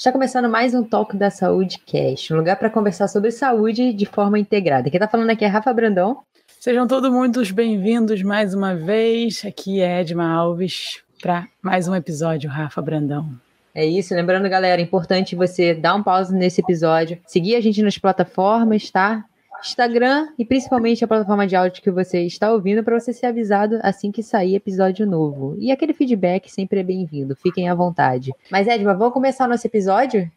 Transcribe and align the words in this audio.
Está 0.00 0.10
começando 0.10 0.48
mais 0.48 0.74
um 0.74 0.82
Talk 0.82 1.14
da 1.14 1.28
Saúde 1.28 1.78
Cast, 1.84 2.32
um 2.32 2.38
lugar 2.38 2.56
para 2.56 2.70
conversar 2.70 3.06
sobre 3.06 3.30
saúde 3.30 3.92
de 3.92 4.06
forma 4.06 4.38
integrada. 4.38 4.88
Quem 4.88 4.96
está 4.96 5.06
falando 5.06 5.28
aqui 5.28 5.44
é 5.44 5.46
Rafa 5.46 5.70
Brandão. 5.74 6.22
Sejam 6.58 6.86
todos 6.86 7.12
muito 7.12 7.42
bem-vindos 7.52 8.22
mais 8.22 8.54
uma 8.54 8.74
vez. 8.74 9.44
Aqui 9.44 9.82
é 9.82 10.00
Edma 10.00 10.26
Alves 10.26 11.02
para 11.20 11.46
mais 11.60 11.86
um 11.86 11.94
episódio, 11.94 12.48
Rafa 12.48 12.80
Brandão. 12.80 13.28
É 13.74 13.84
isso, 13.84 14.14
lembrando, 14.14 14.48
galera, 14.48 14.80
é 14.80 14.84
importante 14.84 15.36
você 15.36 15.74
dar 15.74 15.94
um 15.94 16.02
pause 16.02 16.34
nesse 16.34 16.62
episódio, 16.62 17.18
seguir 17.26 17.54
a 17.54 17.60
gente 17.60 17.82
nas 17.82 17.98
plataformas, 17.98 18.90
tá? 18.90 19.26
Instagram 19.62 20.28
e 20.38 20.44
principalmente 20.44 21.04
a 21.04 21.08
plataforma 21.08 21.46
de 21.46 21.56
áudio 21.56 21.82
que 21.82 21.90
você 21.90 22.22
está 22.22 22.52
ouvindo 22.52 22.82
para 22.82 22.98
você 22.98 23.12
ser 23.12 23.26
avisado 23.26 23.78
assim 23.82 24.10
que 24.10 24.22
sair 24.22 24.54
episódio 24.54 25.06
novo. 25.06 25.56
E 25.58 25.70
aquele 25.70 25.92
feedback 25.92 26.50
sempre 26.50 26.80
é 26.80 26.82
bem-vindo, 26.82 27.36
fiquem 27.36 27.68
à 27.68 27.74
vontade. 27.74 28.32
Mas 28.50 28.66
Edma, 28.66 28.94
vamos 28.94 29.14
começar 29.14 29.46
o 29.46 29.48
nosso 29.48 29.66
episódio? 29.66 30.30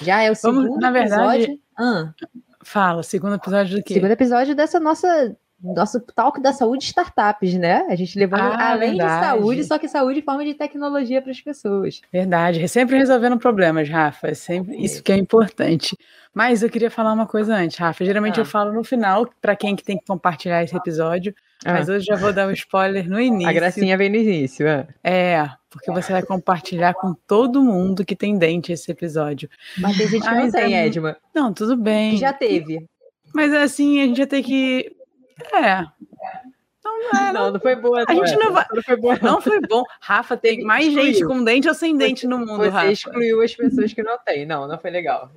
Já 0.00 0.22
é 0.22 0.30
o 0.30 0.34
segundo 0.34 0.64
vamos, 0.64 0.80
na 0.80 0.90
verdade, 0.90 1.44
episódio. 1.44 1.60
Ah. 1.76 2.12
Fala, 2.62 3.02
segundo 3.02 3.34
episódio 3.34 3.78
do 3.78 3.82
quê? 3.82 3.94
Segundo 3.94 4.10
episódio 4.10 4.54
dessa 4.54 4.78
nossa 4.78 5.36
nosso 5.62 6.00
talk 6.00 6.40
da 6.40 6.52
saúde 6.52 6.84
startups, 6.84 7.54
né? 7.54 7.84
A 7.88 7.96
gente 7.96 8.18
levando 8.18 8.42
ah, 8.42 8.70
além 8.70 8.90
verdade. 8.90 9.20
de 9.20 9.26
saúde, 9.26 9.64
só 9.64 9.78
que 9.78 9.88
saúde 9.88 10.20
em 10.20 10.22
forma 10.22 10.44
de 10.44 10.54
tecnologia 10.54 11.20
para 11.20 11.32
as 11.32 11.40
pessoas. 11.40 12.00
Verdade, 12.12 12.66
sempre 12.68 12.96
resolvendo 12.96 13.36
problemas, 13.38 13.88
Rafa. 13.88 14.28
É 14.28 14.34
sempre 14.34 14.76
é. 14.76 14.80
isso 14.80 15.02
que 15.02 15.10
é 15.10 15.16
importante. 15.16 15.96
Mas 16.32 16.62
eu 16.62 16.70
queria 16.70 16.90
falar 16.90 17.12
uma 17.12 17.26
coisa 17.26 17.56
antes, 17.56 17.76
Rafa. 17.76 18.04
Geralmente 18.04 18.38
ah. 18.38 18.42
eu 18.42 18.46
falo 18.46 18.72
no 18.72 18.84
final 18.84 19.28
para 19.40 19.56
quem 19.56 19.74
que 19.74 19.82
tem 19.82 19.98
que 19.98 20.04
compartilhar 20.06 20.62
esse 20.62 20.76
episódio, 20.76 21.34
ah. 21.64 21.72
mas 21.72 21.88
hoje 21.88 22.06
já 22.06 22.14
vou 22.14 22.32
dar 22.32 22.46
um 22.46 22.52
spoiler 22.52 23.08
no 23.08 23.20
início. 23.20 23.48
A 23.48 23.52
gracinha 23.52 23.96
vem 23.96 24.08
no 24.08 24.16
início, 24.16 24.66
é. 24.66 24.86
É, 25.02 25.50
porque 25.68 25.90
você 25.90 26.12
vai 26.12 26.22
compartilhar 26.22 26.94
com 26.94 27.12
todo 27.26 27.64
mundo 27.64 28.04
que 28.04 28.14
tem 28.14 28.38
dente 28.38 28.70
esse 28.70 28.90
episódio. 28.92 29.48
Mas 29.78 29.96
tem 29.96 30.06
gente 30.06 30.22
que 30.22 30.34
não 30.34 30.50
tem, 30.50 30.76
é... 30.76 30.86
Edma. 30.86 31.16
Não, 31.34 31.52
tudo 31.52 31.76
bem. 31.76 32.12
Que 32.12 32.18
já 32.18 32.32
teve. 32.32 32.86
Mas 33.34 33.52
assim, 33.52 34.00
a 34.00 34.06
gente 34.06 34.18
já 34.18 34.26
tem 34.26 34.42
que 34.42 34.96
é. 35.54 35.86
Não, 36.84 37.20
é, 37.20 37.32
não, 37.32 37.52
não 37.52 37.60
foi 37.60 37.76
boa. 37.76 38.04
A 38.06 38.14
gente 38.14 38.36
não 38.36 38.52
vai. 38.52 38.64
Não 38.72 38.82
foi, 38.82 38.96
boa, 38.96 39.18
não. 39.20 39.32
não 39.32 39.40
foi 39.40 39.60
bom. 39.60 39.84
Rafa, 40.00 40.36
tem 40.36 40.62
mais 40.64 40.86
excluiu. 40.86 41.12
gente 41.12 41.24
com 41.26 41.44
dente 41.44 41.68
ou 41.68 41.74
sem 41.74 41.96
dente 41.96 42.26
no 42.26 42.38
mundo, 42.38 42.56
você 42.56 42.68
Rafa. 42.68 42.86
Você 42.86 42.92
excluiu 42.92 43.42
as 43.42 43.54
pessoas 43.54 43.92
que 43.92 44.02
não 44.02 44.18
têm. 44.18 44.46
Não, 44.46 44.66
não 44.66 44.78
foi 44.78 44.90
legal. 44.90 45.30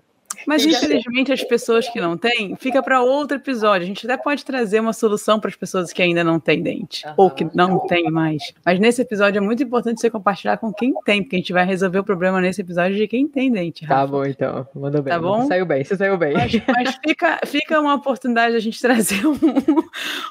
Mas 0.45 0.66
infelizmente 0.66 1.31
as 1.31 1.44
pessoas 1.44 1.88
que 1.88 2.00
não 2.00 2.17
têm, 2.17 2.56
fica 2.56 2.81
para 2.81 3.02
outro 3.02 3.38
episódio. 3.38 3.84
A 3.84 3.88
gente 3.88 4.06
até 4.06 4.22
pode 4.22 4.44
trazer 4.45 4.80
uma 4.80 4.94
solução 4.94 5.39
para 5.39 5.50
as 5.50 5.56
pessoas 5.56 5.92
que 5.94 6.02
ainda 6.02 6.23
não 6.23 6.39
têm 6.39 6.61
dente 6.61 7.06
uhum. 7.08 7.14
ou 7.17 7.30
que 7.30 7.45
não 7.56 7.80
têm 7.88 8.09
mais. 8.11 8.53
Mas 8.66 8.80
nesse 8.80 9.02
episódio 9.02 9.38
é 9.38 9.42
muito 9.42 9.64
importante 9.64 10.02
você 10.02 10.09
compartilhar 10.09 10.58
com 10.58 10.73
quem 10.73 10.94
tem, 11.06 11.22
porque 11.22 11.36
a 11.36 11.39
gente 11.39 11.53
vai 11.53 11.66
resolver 11.66 12.00
o 12.00 12.03
problema 12.03 12.42
nesse 12.42 12.61
episódio 12.61 12.98
de 12.98 13.08
quem 13.08 13.28
tem 13.28 13.52
dente. 13.52 13.88
Tá 13.88 13.95
Rafa. 13.95 14.06
Tá 14.06 14.11
bom, 14.11 14.25
então. 14.25 14.67
Mandou 14.75 15.02
bem. 15.02 15.14
Tá 15.14 15.20
bom? 15.20 15.45
Saiu 15.48 15.66
bem, 15.66 15.83
você 15.83 15.95
saiu 15.95 16.17
bem. 16.17 16.33
Mas, 16.33 16.52
mas 16.67 17.00
fica, 17.05 17.39
fica 17.45 17.80
uma 17.80 17.95
oportunidade 17.95 18.52
de 18.52 18.58
a 18.58 18.61
gente 18.61 18.81
trazer 18.81 19.26
um, 19.28 19.38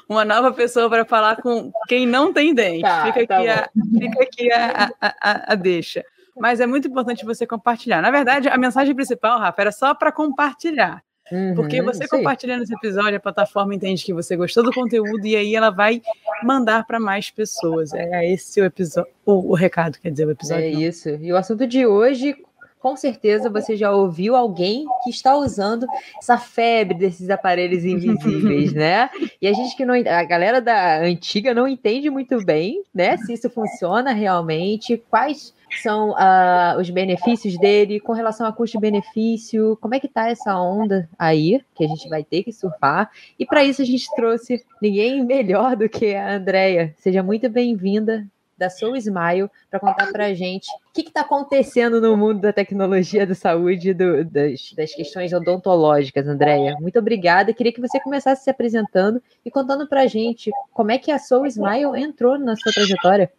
uma 0.07 0.25
nova 0.25 0.51
pessoa 0.51 0.89
para 0.89 1.05
falar 1.05 1.37
com 1.37 1.71
quem 1.87 2.05
não 2.05 2.33
tem 2.33 2.53
dente. 2.53 2.81
Tá, 2.81 3.05
fica, 3.05 3.27
tá 3.27 3.37
aqui 3.37 3.49
a, 3.49 3.69
fica 3.99 4.23
aqui 4.23 4.51
a, 4.51 4.91
a, 5.01 5.15
a, 5.21 5.53
a 5.53 5.55
deixa 5.55 6.03
mas 6.39 6.59
é 6.59 6.65
muito 6.65 6.87
importante 6.87 7.25
você 7.25 7.45
compartilhar. 7.45 8.01
Na 8.01 8.11
verdade, 8.11 8.47
a 8.47 8.57
mensagem 8.57 8.93
principal, 8.95 9.39
Rafa, 9.39 9.61
era 9.61 9.71
só 9.71 9.93
para 9.93 10.11
compartilhar. 10.11 11.03
Uhum, 11.31 11.55
Porque 11.55 11.81
você 11.81 12.07
compartilhando 12.07 12.63
esse 12.63 12.73
episódio, 12.73 13.15
a 13.15 13.19
plataforma 13.19 13.73
entende 13.73 14.03
que 14.03 14.13
você 14.13 14.35
gostou 14.35 14.63
do 14.63 14.73
conteúdo 14.73 15.25
e 15.25 15.35
aí 15.35 15.55
ela 15.55 15.69
vai 15.69 16.01
mandar 16.43 16.85
para 16.85 16.99
mais 16.99 17.31
pessoas. 17.31 17.93
É 17.93 18.29
esse 18.29 18.59
o 18.59 18.65
episódio, 18.65 19.09
o, 19.25 19.51
o, 19.51 19.55
recado, 19.55 19.97
quer 19.97 20.11
dizer, 20.11 20.27
o 20.27 20.31
episódio. 20.31 20.65
É 20.65 20.71
não. 20.71 20.81
isso. 20.81 21.09
E 21.09 21.31
o 21.31 21.37
assunto 21.37 21.65
de 21.65 21.85
hoje, 21.85 22.35
com 22.79 22.97
certeza 22.97 23.49
você 23.49 23.77
já 23.77 23.91
ouviu 23.91 24.35
alguém 24.35 24.85
que 25.03 25.09
está 25.09 25.33
usando 25.37 25.85
essa 26.17 26.37
febre 26.37 26.97
desses 26.97 27.29
aparelhos 27.29 27.85
invisíveis, 27.85 28.73
né? 28.75 29.09
E 29.41 29.47
a 29.47 29.53
gente 29.53 29.77
que 29.77 29.85
não, 29.85 29.93
a 29.93 30.23
galera 30.23 30.59
da 30.59 30.99
antiga 30.99 31.53
não 31.53 31.65
entende 31.65 32.09
muito 32.09 32.43
bem, 32.43 32.83
né? 32.93 33.15
Se 33.17 33.31
isso 33.31 33.49
funciona 33.49 34.11
realmente, 34.11 35.01
quais 35.09 35.53
são 35.79 36.11
uh, 36.11 36.79
os 36.79 36.89
benefícios 36.89 37.57
dele 37.57 37.99
com 37.99 38.13
relação 38.13 38.45
a 38.45 38.53
custo-benefício, 38.53 39.77
como 39.81 39.95
é 39.95 39.99
que 39.99 40.07
tá 40.07 40.29
essa 40.29 40.57
onda 40.57 41.09
aí 41.17 41.61
que 41.75 41.83
a 41.83 41.87
gente 41.87 42.09
vai 42.09 42.23
ter 42.23 42.43
que 42.43 42.51
surfar? 42.51 43.09
E 43.37 43.45
para 43.45 43.63
isso 43.63 43.81
a 43.81 43.85
gente 43.85 44.07
trouxe 44.15 44.63
ninguém 44.81 45.23
melhor 45.23 45.75
do 45.75 45.87
que 45.89 46.13
a 46.15 46.35
Andrea. 46.35 46.93
Seja 46.97 47.23
muito 47.23 47.49
bem-vinda 47.49 48.27
da 48.61 48.69
Soul 48.69 48.95
Smile 48.95 49.49
para 49.71 49.79
contar 49.79 50.11
para 50.11 50.27
a 50.27 50.33
gente 50.35 50.67
o 50.69 50.93
que 50.93 51.01
está 51.01 51.21
acontecendo 51.21 51.99
no 51.99 52.15
mundo 52.15 52.41
da 52.41 52.53
tecnologia 52.53 53.25
da 53.25 53.33
saúde 53.33 53.91
do, 53.91 54.23
das, 54.23 54.71
das 54.77 54.93
questões 54.93 55.33
odontológicas, 55.33 56.27
Andréia. 56.27 56.77
Muito 56.79 56.99
obrigada. 56.99 57.53
Queria 57.53 57.73
que 57.73 57.81
você 57.81 57.99
começasse 57.99 58.43
se 58.43 58.51
apresentando 58.51 59.19
e 59.43 59.49
contando 59.49 59.87
para 59.87 60.01
a 60.01 60.07
gente 60.07 60.51
como 60.71 60.91
é 60.91 60.99
que 60.99 61.09
a 61.09 61.17
Soul 61.17 61.47
Smile 61.47 61.99
entrou 61.99 62.37
na 62.37 62.55
sua 62.55 62.71
trajetória. 62.71 63.31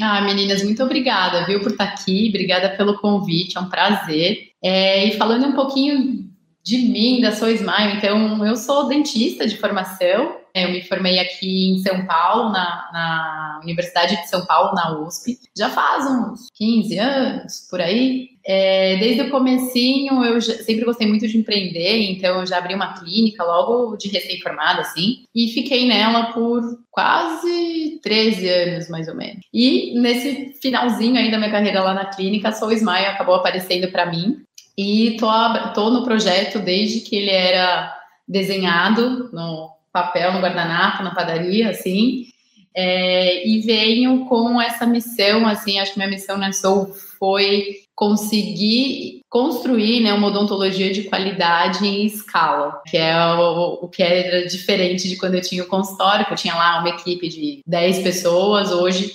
Ah, 0.00 0.20
meninas, 0.20 0.62
muito 0.62 0.82
obrigada, 0.82 1.46
viu, 1.46 1.60
por 1.60 1.72
estar 1.72 1.84
aqui. 1.84 2.28
Obrigada 2.28 2.70
pelo 2.70 2.98
convite, 2.98 3.56
é 3.56 3.60
um 3.60 3.68
prazer. 3.68 4.50
É, 4.62 5.06
e 5.06 5.16
falando 5.16 5.46
um 5.46 5.52
pouquinho 5.52 6.28
de 6.62 6.78
mim, 6.78 7.20
da 7.20 7.32
Soul 7.32 7.52
Smile, 7.52 7.96
então, 7.96 8.44
eu 8.46 8.56
sou 8.56 8.86
dentista 8.86 9.46
de 9.46 9.56
formação, 9.56 10.36
eu 10.54 10.70
me 10.70 10.82
formei 10.82 11.18
aqui 11.18 11.70
em 11.70 11.78
São 11.78 12.04
Paulo, 12.06 12.50
na, 12.50 12.90
na, 12.92 13.60
Universidade 13.62 14.16
de 14.16 14.28
São 14.28 14.46
Paulo, 14.46 14.74
na 14.74 14.98
USP. 15.00 15.38
Já 15.56 15.68
faz 15.68 16.06
uns 16.06 16.48
15 16.54 16.98
anos, 16.98 17.66
por 17.68 17.80
aí. 17.80 18.30
É, 18.44 18.96
desde 18.96 19.22
o 19.22 19.30
comecinho, 19.30 20.24
eu 20.24 20.40
já, 20.40 20.54
sempre 20.54 20.86
gostei 20.86 21.06
muito 21.06 21.28
de 21.28 21.36
empreender, 21.36 22.10
então 22.10 22.40
eu 22.40 22.46
já 22.46 22.56
abri 22.56 22.74
uma 22.74 22.94
clínica 22.94 23.44
logo 23.44 23.96
de 23.96 24.08
recém-formada, 24.08 24.80
assim. 24.80 25.24
E 25.34 25.48
fiquei 25.48 25.86
nela 25.86 26.32
por 26.32 26.62
quase 26.90 28.00
13 28.02 28.48
anos, 28.48 28.88
mais 28.88 29.08
ou 29.08 29.14
menos. 29.14 29.44
E 29.52 29.98
nesse 30.00 30.54
finalzinho 30.60 31.16
aí 31.16 31.30
da 31.30 31.38
minha 31.38 31.50
carreira 31.50 31.82
lá 31.82 31.92
na 31.92 32.06
clínica, 32.06 32.48
a 32.48 32.52
Soul 32.52 32.72
Smile 32.72 33.06
acabou 33.06 33.34
aparecendo 33.34 33.88
para 33.88 34.06
mim. 34.06 34.42
E 34.76 35.18
tô, 35.18 35.28
tô 35.74 35.90
no 35.90 36.04
projeto 36.04 36.58
desde 36.58 37.00
que 37.00 37.14
ele 37.14 37.30
era 37.30 37.94
desenhado 38.26 39.28
no 39.32 39.70
papel 39.92 40.32
no 40.32 40.40
guardanapo, 40.40 41.02
na 41.02 41.14
padaria, 41.14 41.70
assim, 41.70 42.26
é, 42.74 43.46
e 43.46 43.60
venho 43.60 44.26
com 44.26 44.60
essa 44.60 44.86
missão, 44.86 45.46
assim, 45.46 45.78
acho 45.78 45.92
que 45.92 45.98
minha 45.98 46.10
missão 46.10 46.38
na 46.38 46.52
Soul 46.52 46.92
foi 47.18 47.80
conseguir 47.94 49.20
construir 49.28 50.00
né, 50.00 50.12
uma 50.12 50.28
odontologia 50.28 50.92
de 50.92 51.04
qualidade 51.04 51.86
em 51.86 52.06
escala, 52.06 52.80
que 52.86 52.96
é 52.96 53.14
o, 53.34 53.80
o 53.82 53.88
que 53.88 54.02
era 54.02 54.46
diferente 54.46 55.08
de 55.08 55.16
quando 55.16 55.34
eu 55.34 55.42
tinha 55.42 55.62
o 55.62 55.68
consultório, 55.68 56.24
que 56.24 56.32
eu 56.32 56.36
tinha 56.36 56.54
lá 56.54 56.80
uma 56.80 56.88
equipe 56.88 57.28
de 57.28 57.60
10 57.66 57.98
pessoas, 57.98 58.72
hoje 58.72 59.14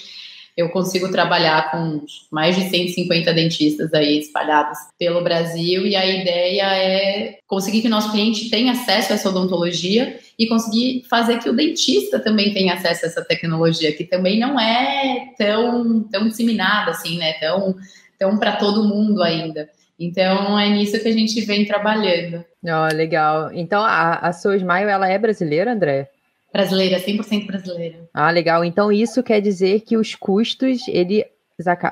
eu 0.56 0.70
consigo 0.70 1.12
trabalhar 1.12 1.70
com 1.70 2.02
mais 2.32 2.56
de 2.56 2.70
150 2.70 3.34
dentistas 3.34 3.94
aí 3.94 4.20
espalhados 4.20 4.78
pelo 4.98 5.22
Brasil 5.22 5.86
e 5.86 5.96
a 5.96 6.06
ideia 6.06 6.64
é 6.76 7.38
conseguir 7.46 7.82
que 7.82 7.88
o 7.88 7.92
nosso 7.92 8.12
cliente 8.12 8.50
tenha 8.50 8.72
acesso 8.72 9.12
a 9.12 9.16
essa 9.16 9.30
odontologia 9.30 10.18
e 10.40 10.48
conseguir 10.48 11.04
fazer 11.10 11.40
que 11.40 11.50
o 11.50 11.56
dentista 11.56 12.20
também 12.20 12.54
tenha 12.54 12.74
acesso 12.74 13.06
a 13.06 13.10
essa 13.10 13.26
tecnologia, 13.26 13.92
que 13.92 14.06
também 14.06 14.40
não 14.40 14.60
é 14.60 15.34
tão, 15.38 16.04
tão 16.04 16.28
disseminada 16.28 16.92
assim, 16.92 17.18
né? 17.18 17.34
Tão, 17.34 17.76
tão 18.18 18.38
para 18.38 18.54
todo 18.54 18.88
mundo 18.88 19.22
ainda. 19.22 19.70
Então 20.00 20.58
é 20.58 20.70
nisso 20.70 21.00
que 21.00 21.08
a 21.08 21.14
gente 21.14 21.40
vem 21.42 21.66
trabalhando. 21.66 22.44
Oh, 22.64 22.96
legal. 22.96 23.52
Então 23.54 23.82
a, 23.82 24.16
a 24.16 24.34
Sou 24.34 24.54
Smile, 24.54 24.90
ela 24.90 25.10
é 25.10 25.18
brasileira, 25.18 25.74
André? 25.74 26.10
Brasileira, 26.56 26.98
100% 27.02 27.46
brasileira. 27.46 28.10
Ah, 28.14 28.32
legal. 28.32 28.64
Então 28.64 28.90
isso 28.90 29.22
quer 29.22 29.42
dizer 29.42 29.82
que 29.82 29.97
os 29.97 30.16
custos, 30.16 30.88
ele 30.88 31.26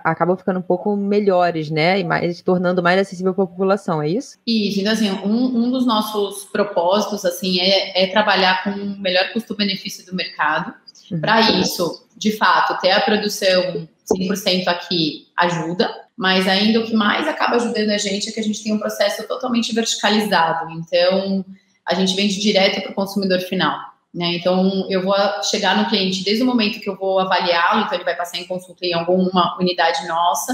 acabam 0.05 0.37
ficando 0.37 0.59
um 0.59 0.63
pouco 0.63 0.95
melhores, 0.95 1.69
né? 1.69 1.99
E 1.99 2.03
mais, 2.05 2.41
tornando 2.41 2.81
mais 2.81 2.97
acessível 2.97 3.33
para 3.33 3.43
a 3.43 3.47
população, 3.47 4.01
é 4.01 4.07
isso? 4.07 4.37
Isso, 4.47 4.79
então 4.79 4.93
assim, 4.93 5.11
um, 5.11 5.65
um 5.65 5.69
dos 5.69 5.85
nossos 5.85 6.45
propósitos, 6.45 7.25
assim, 7.25 7.59
é, 7.59 8.03
é 8.05 8.07
trabalhar 8.07 8.63
com 8.63 8.69
o 8.69 8.99
melhor 9.01 9.33
custo-benefício 9.33 10.05
do 10.05 10.15
mercado. 10.15 10.73
Uhum. 11.11 11.19
Para 11.19 11.41
isso, 11.59 12.07
de 12.15 12.31
fato, 12.31 12.79
ter 12.81 12.91
a 12.91 13.01
produção 13.01 13.85
100% 14.17 14.67
aqui 14.67 15.27
ajuda, 15.37 15.93
mas 16.15 16.47
ainda 16.47 16.79
o 16.79 16.85
que 16.85 16.95
mais 16.95 17.27
acaba 17.27 17.57
ajudando 17.57 17.89
a 17.89 17.97
gente 17.97 18.29
é 18.29 18.31
que 18.31 18.39
a 18.39 18.43
gente 18.43 18.63
tem 18.63 18.71
um 18.71 18.79
processo 18.79 19.27
totalmente 19.27 19.75
verticalizado. 19.75 20.71
Então, 20.71 21.43
a 21.85 21.93
gente 21.93 22.15
vende 22.15 22.39
direto 22.39 22.81
para 22.81 22.91
o 22.91 22.95
consumidor 22.95 23.41
final. 23.41 23.92
Né? 24.13 24.35
Então, 24.35 24.85
eu 24.89 25.01
vou 25.01 25.15
chegar 25.43 25.75
no 25.75 25.89
cliente 25.89 26.23
desde 26.23 26.43
o 26.43 26.45
momento 26.45 26.79
que 26.79 26.89
eu 26.89 26.95
vou 26.95 27.19
avaliá-lo, 27.19 27.81
então 27.81 27.95
ele 27.95 28.03
vai 28.03 28.15
passar 28.15 28.37
em 28.37 28.45
consulta 28.45 28.85
em 28.85 28.93
alguma 28.93 29.57
unidade 29.59 30.07
nossa. 30.07 30.53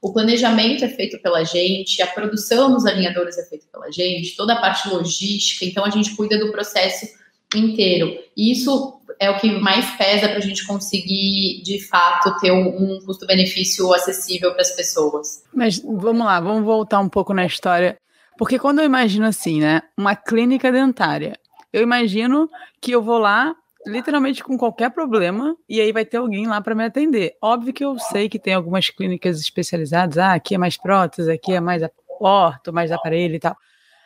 O 0.00 0.12
planejamento 0.12 0.84
é 0.84 0.88
feito 0.88 1.18
pela 1.20 1.44
gente, 1.44 2.00
a 2.00 2.06
produção 2.06 2.70
nos 2.70 2.86
alinhadores 2.86 3.36
é 3.36 3.44
feita 3.44 3.66
pela 3.70 3.90
gente, 3.90 4.36
toda 4.36 4.54
a 4.54 4.60
parte 4.60 4.88
logística, 4.88 5.64
então 5.64 5.84
a 5.84 5.90
gente 5.90 6.14
cuida 6.14 6.38
do 6.38 6.52
processo 6.52 7.06
inteiro. 7.54 8.16
E 8.36 8.52
isso 8.52 9.00
é 9.18 9.28
o 9.28 9.38
que 9.38 9.50
mais 9.60 9.90
pesa 9.96 10.28
para 10.28 10.38
a 10.38 10.40
gente 10.40 10.66
conseguir, 10.66 11.62
de 11.62 11.80
fato, 11.86 12.38
ter 12.40 12.52
um, 12.52 12.94
um 12.94 13.00
custo-benefício 13.04 13.92
acessível 13.92 14.52
para 14.52 14.62
as 14.62 14.70
pessoas. 14.70 15.42
Mas 15.52 15.80
vamos 15.80 16.24
lá, 16.24 16.40
vamos 16.40 16.64
voltar 16.64 17.00
um 17.00 17.08
pouco 17.08 17.34
na 17.34 17.44
história. 17.44 17.98
Porque 18.38 18.58
quando 18.58 18.78
eu 18.78 18.86
imagino 18.86 19.26
assim, 19.26 19.60
né, 19.60 19.82
uma 19.98 20.16
clínica 20.16 20.72
dentária, 20.72 21.38
eu 21.72 21.82
imagino 21.82 22.48
que 22.80 22.90
eu 22.92 23.02
vou 23.02 23.18
lá 23.18 23.54
literalmente 23.86 24.44
com 24.44 24.58
qualquer 24.58 24.90
problema 24.90 25.56
e 25.68 25.80
aí 25.80 25.92
vai 25.92 26.04
ter 26.04 26.18
alguém 26.18 26.46
lá 26.46 26.60
para 26.60 26.74
me 26.74 26.84
atender. 26.84 27.36
Óbvio 27.40 27.72
que 27.72 27.84
eu 27.84 27.98
sei 27.98 28.28
que 28.28 28.38
tem 28.38 28.54
algumas 28.54 28.90
clínicas 28.90 29.40
especializadas, 29.40 30.18
ah, 30.18 30.34
aqui 30.34 30.54
é 30.54 30.58
mais 30.58 30.76
prótese, 30.76 31.30
aqui 31.30 31.52
é 31.52 31.60
mais 31.60 31.82
orto, 32.20 32.72
mais 32.72 32.92
aparelho 32.92 33.34
e 33.34 33.40
tal. 33.40 33.56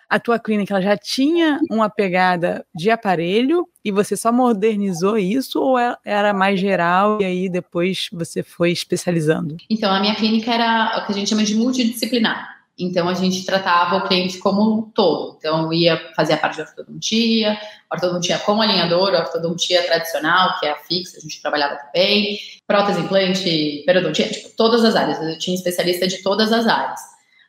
A 0.08 0.20
tua 0.20 0.38
clínica 0.38 0.75
ela 0.75 0.82
já 0.82 0.96
tinha 0.96 1.58
uma 1.70 1.88
pegada 1.88 2.64
de 2.75 2.90
aparelho 2.90 3.66
e 3.84 3.90
você 3.90 4.16
só 4.16 4.31
modernizou 4.31 5.19
isso 5.19 5.61
ou 5.61 5.78
é, 5.78 5.96
era 6.05 6.32
mais 6.32 6.61
geral 6.61 7.20
e 7.20 7.25
aí 7.25 7.49
depois 7.49 8.08
você 8.12 8.43
foi 8.43 8.70
especializando? 8.70 9.56
Então, 9.69 9.93
a 9.93 10.00
minha 10.00 10.14
clínica 10.14 10.52
era 10.52 10.99
o 10.99 11.06
que 11.06 11.12
a 11.12 11.14
gente 11.14 11.31
chama 11.31 11.43
de 11.43 11.55
multidisciplinar. 11.56 12.53
Então, 12.79 13.09
a 13.09 13.15
gente 13.15 13.44
tratava 13.44 13.97
o 13.97 14.09
cliente 14.09 14.38
como 14.38 14.62
um 14.62 14.82
todo. 14.82 15.37
Então, 15.38 15.73
ia 15.73 16.12
fazer 16.17 16.32
a 16.32 16.37
parte 16.37 16.56
de 16.56 16.62
ortodontia, 16.62 17.59
ortodontia 17.93 18.38
com 18.38 18.61
alinhador, 18.61 19.15
ortodontia 19.15 19.82
tradicional, 19.85 20.59
que 20.59 20.67
é 20.67 20.73
a 20.73 20.76
fixa, 20.76 21.19
a 21.19 21.21
gente 21.21 21.41
trabalhava 21.41 21.76
também, 21.76 22.38
prótese, 22.67 23.00
implante, 23.00 23.82
periodontia, 23.87 24.29
tipo, 24.29 24.50
todas 24.56 24.85
as 24.85 24.97
áreas. 24.97 25.21
Eu 25.23 25.38
tinha 25.38 25.55
especialista 25.55 26.06
de 26.09 26.23
todas 26.23 26.53
as 26.53 26.67
áreas. 26.67 27.00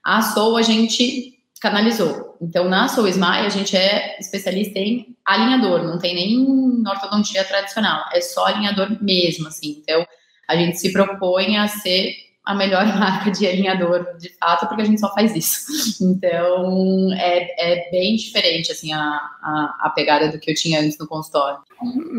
A 0.04 0.22
Soul 0.22 0.58
a 0.58 0.62
gente 0.62 1.36
canalizou. 1.60 2.38
Então, 2.40 2.70
na 2.70 2.88
Soul 2.88 3.08
Smile, 3.08 3.48
a 3.48 3.50
gente 3.50 3.76
é 3.76 4.18
especialista 4.20 4.78
em 4.78 5.16
alinhador, 5.26 5.84
não 5.84 5.98
tem 5.98 6.14
nem 6.14 6.84
ortodontia 6.88 7.44
tradicional, 7.44 8.06
é 8.14 8.22
só 8.22 8.46
alinhador 8.46 9.02
mesmo, 9.02 9.48
assim. 9.48 9.82
Então, 9.82 10.06
a 10.48 10.56
gente 10.56 10.78
se 10.78 10.92
propõe 10.94 11.58
a 11.58 11.68
ser 11.68 12.14
a 12.46 12.54
melhor 12.54 12.86
marca 13.00 13.32
de 13.32 13.48
alinhador, 13.48 14.18
de 14.18 14.30
fato, 14.38 14.68
porque 14.68 14.82
a 14.82 14.86
gente 14.86 15.00
só 15.00 15.14
faz 15.14 15.36
isso. 15.36 16.04
Então, 16.04 17.12
é, 17.14 17.86
é 17.86 17.92
bem 17.92 18.16
diferente, 18.16 18.72
assim, 18.72 18.94
a, 18.94 19.00
a, 19.00 19.78
a 19.82 19.90
pegada 19.90 20.32
do 20.32 20.40
que 20.40 20.52
eu 20.52 20.56
tinha 20.56 20.80
antes 20.80 20.98
no 20.98 21.08
consultório. 21.08 21.60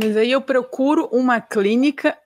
Mas 0.02 0.16
aí 0.16 0.30
eu 0.30 0.40
procuro 0.40 1.08
uma 1.12 1.40
clínica, 1.40 2.16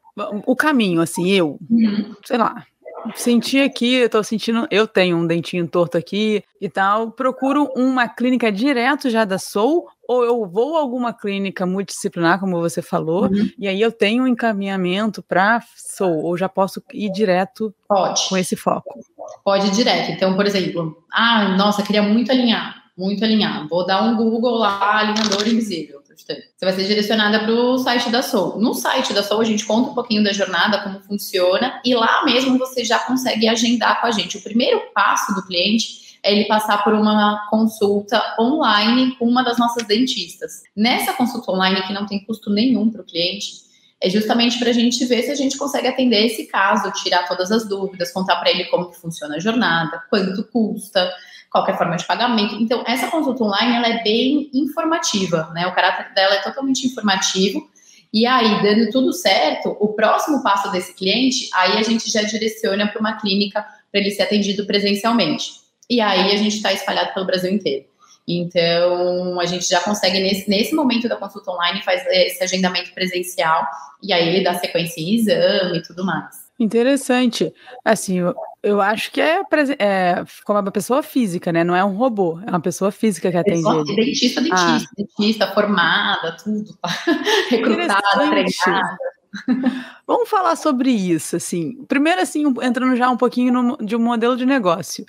o 0.47 0.56
caminho, 0.56 1.00
assim, 1.00 1.31
eu, 1.31 1.58
uhum. 1.70 2.14
sei 2.25 2.38
lá, 2.38 2.67
senti 3.14 3.61
aqui, 3.61 3.94
eu 3.94 4.08
tô 4.08 4.23
sentindo, 4.23 4.67
eu 4.70 4.87
tenho 4.87 5.17
um 5.17 5.26
dentinho 5.26 5.67
torto 5.67 5.96
aqui 5.96 6.43
e 6.61 6.69
tal, 6.69 7.11
procuro 7.11 7.70
uma 7.75 8.08
clínica 8.08 8.50
direto 8.50 9.08
já 9.08 9.25
da 9.25 9.38
Soul 9.38 9.87
ou 10.10 10.24
eu 10.24 10.44
vou 10.44 10.76
a 10.76 10.80
alguma 10.80 11.12
clínica 11.12 11.64
multidisciplinar, 11.64 12.40
como 12.40 12.58
você 12.58 12.82
falou, 12.82 13.26
uhum. 13.26 13.48
e 13.56 13.68
aí 13.68 13.80
eu 13.80 13.92
tenho 13.92 14.24
um 14.24 14.26
encaminhamento 14.26 15.22
para 15.22 15.62
Soul, 15.76 16.24
ou 16.24 16.36
já 16.36 16.48
posso 16.48 16.82
ir 16.92 17.12
direto 17.12 17.72
Pode. 17.86 18.28
com 18.28 18.36
esse 18.36 18.56
foco? 18.56 18.98
Pode 19.44 19.68
ir 19.68 19.70
direto. 19.70 20.10
Então, 20.10 20.34
por 20.34 20.44
exemplo, 20.44 21.00
ah, 21.12 21.54
nossa, 21.56 21.84
queria 21.84 22.02
muito 22.02 22.32
alinhar, 22.32 22.82
muito 22.98 23.24
alinhar. 23.24 23.68
Vou 23.68 23.86
dar 23.86 24.02
um 24.02 24.16
Google 24.16 24.58
lá, 24.58 24.98
alinhador 24.98 25.46
invisível. 25.46 26.00
Você 26.04 26.42
vai 26.60 26.72
ser 26.72 26.88
direcionada 26.88 27.38
para 27.38 27.52
o 27.52 27.78
site 27.78 28.10
da 28.10 28.20
Soul. 28.20 28.60
No 28.60 28.74
site 28.74 29.12
da 29.12 29.22
Soul, 29.22 29.42
a 29.42 29.44
gente 29.44 29.64
conta 29.64 29.90
um 29.90 29.94
pouquinho 29.94 30.24
da 30.24 30.32
jornada, 30.32 30.82
como 30.82 31.00
funciona, 31.00 31.80
e 31.84 31.94
lá 31.94 32.24
mesmo 32.24 32.58
você 32.58 32.84
já 32.84 32.98
consegue 32.98 33.46
agendar 33.46 34.00
com 34.00 34.08
a 34.08 34.10
gente. 34.10 34.38
O 34.38 34.42
primeiro 34.42 34.80
passo 34.92 35.32
do 35.36 35.46
cliente 35.46 36.09
é 36.22 36.32
ele 36.32 36.44
passar 36.46 36.82
por 36.84 36.93
uma 36.94 37.46
consulta 37.49 38.22
online 38.38 39.17
com 39.17 39.26
uma 39.26 39.43
das 39.43 39.58
nossas 39.58 39.87
dentistas. 39.87 40.62
Nessa 40.76 41.12
consulta 41.12 41.50
online, 41.52 41.82
que 41.82 41.93
não 41.93 42.06
tem 42.06 42.25
custo 42.25 42.50
nenhum 42.50 42.90
para 42.90 43.02
o 43.02 43.05
cliente, 43.05 43.70
é 44.00 44.08
justamente 44.08 44.58
para 44.58 44.70
a 44.70 44.72
gente 44.72 45.05
ver 45.05 45.22
se 45.22 45.31
a 45.31 45.34
gente 45.34 45.58
consegue 45.58 45.87
atender 45.87 46.25
esse 46.25 46.46
caso, 46.46 46.90
tirar 46.93 47.28
todas 47.28 47.52
as 47.52 47.69
dúvidas, 47.69 48.12
contar 48.12 48.37
para 48.37 48.50
ele 48.50 48.64
como 48.64 48.93
funciona 48.93 49.37
a 49.37 49.38
jornada, 49.38 50.02
quanto 50.08 50.43
custa, 50.44 51.12
qualquer 51.50 51.76
forma 51.76 51.96
de 51.96 52.06
pagamento. 52.06 52.55
Então, 52.55 52.82
essa 52.87 53.08
consulta 53.08 53.44
online, 53.44 53.76
ela 53.76 53.88
é 53.88 54.02
bem 54.02 54.50
informativa, 54.55 55.50
né? 55.52 55.67
O 55.67 55.75
caráter 55.75 56.14
dela 56.14 56.37
é 56.37 56.43
totalmente 56.43 56.87
informativo. 56.87 57.69
E 58.12 58.26
aí, 58.26 58.62
dando 58.62 58.90
tudo 58.90 59.12
certo, 59.12 59.76
o 59.78 59.88
próximo 59.88 60.43
passo 60.43 60.70
desse 60.72 60.94
cliente, 60.94 61.50
aí 61.55 61.76
a 61.76 61.82
gente 61.82 62.11
já 62.11 62.22
direciona 62.22 62.88
para 62.88 63.00
uma 63.00 63.20
clínica 63.20 63.64
para 63.90 64.00
ele 64.00 64.11
ser 64.11 64.22
atendido 64.22 64.64
presencialmente. 64.64 65.59
E 65.90 66.00
aí 66.00 66.32
a 66.32 66.37
gente 66.37 66.54
está 66.54 66.72
espalhado 66.72 67.12
pelo 67.12 67.26
Brasil 67.26 67.52
inteiro. 67.52 67.84
Então, 68.28 69.40
a 69.40 69.46
gente 69.46 69.69
já 69.69 69.81
consegue, 69.81 70.20
nesse, 70.20 70.48
nesse 70.48 70.72
momento 70.72 71.08
da 71.08 71.16
consulta 71.16 71.50
online, 71.50 71.82
fazer 71.82 72.26
esse 72.26 72.42
agendamento 72.44 72.92
presencial 72.94 73.66
e 74.00 74.12
aí 74.12 74.28
ele 74.28 74.44
dá 74.44 74.54
sequência 74.54 75.00
em 75.00 75.16
exame 75.16 75.78
e 75.78 75.82
tudo 75.82 76.04
mais. 76.04 76.48
Interessante. 76.58 77.52
Assim, 77.84 78.19
eu, 78.19 78.34
eu 78.62 78.81
acho 78.81 79.10
que 79.10 79.20
é, 79.20 79.40
é, 79.78 80.22
como 80.44 80.60
uma 80.60 80.70
pessoa 80.70 81.02
física, 81.02 81.50
né? 81.50 81.64
Não 81.64 81.75
é 81.75 81.84
um 81.84 81.96
robô, 81.96 82.38
é 82.46 82.50
uma 82.50 82.60
pessoa 82.60 82.93
física 82.93 83.31
que 83.31 83.36
atende 83.36 83.66
é 83.66 83.70
ele. 83.70 83.96
Dentista, 83.96 84.40
dentista, 84.40 84.88
ah. 84.88 84.94
dentista, 84.96 85.46
formada, 85.52 86.36
tudo. 86.36 86.78
Recrutada, 87.50 88.31
treinada. 88.31 88.96
Vamos 90.06 90.28
falar 90.28 90.54
sobre 90.56 90.90
isso, 90.90 91.36
assim. 91.36 91.82
Primeiro, 91.88 92.20
assim, 92.20 92.44
entrando 92.62 92.94
já 92.96 93.10
um 93.10 93.16
pouquinho 93.16 93.52
no, 93.52 93.76
de 93.78 93.96
um 93.96 94.00
modelo 94.00 94.36
de 94.36 94.44
negócio 94.44 95.04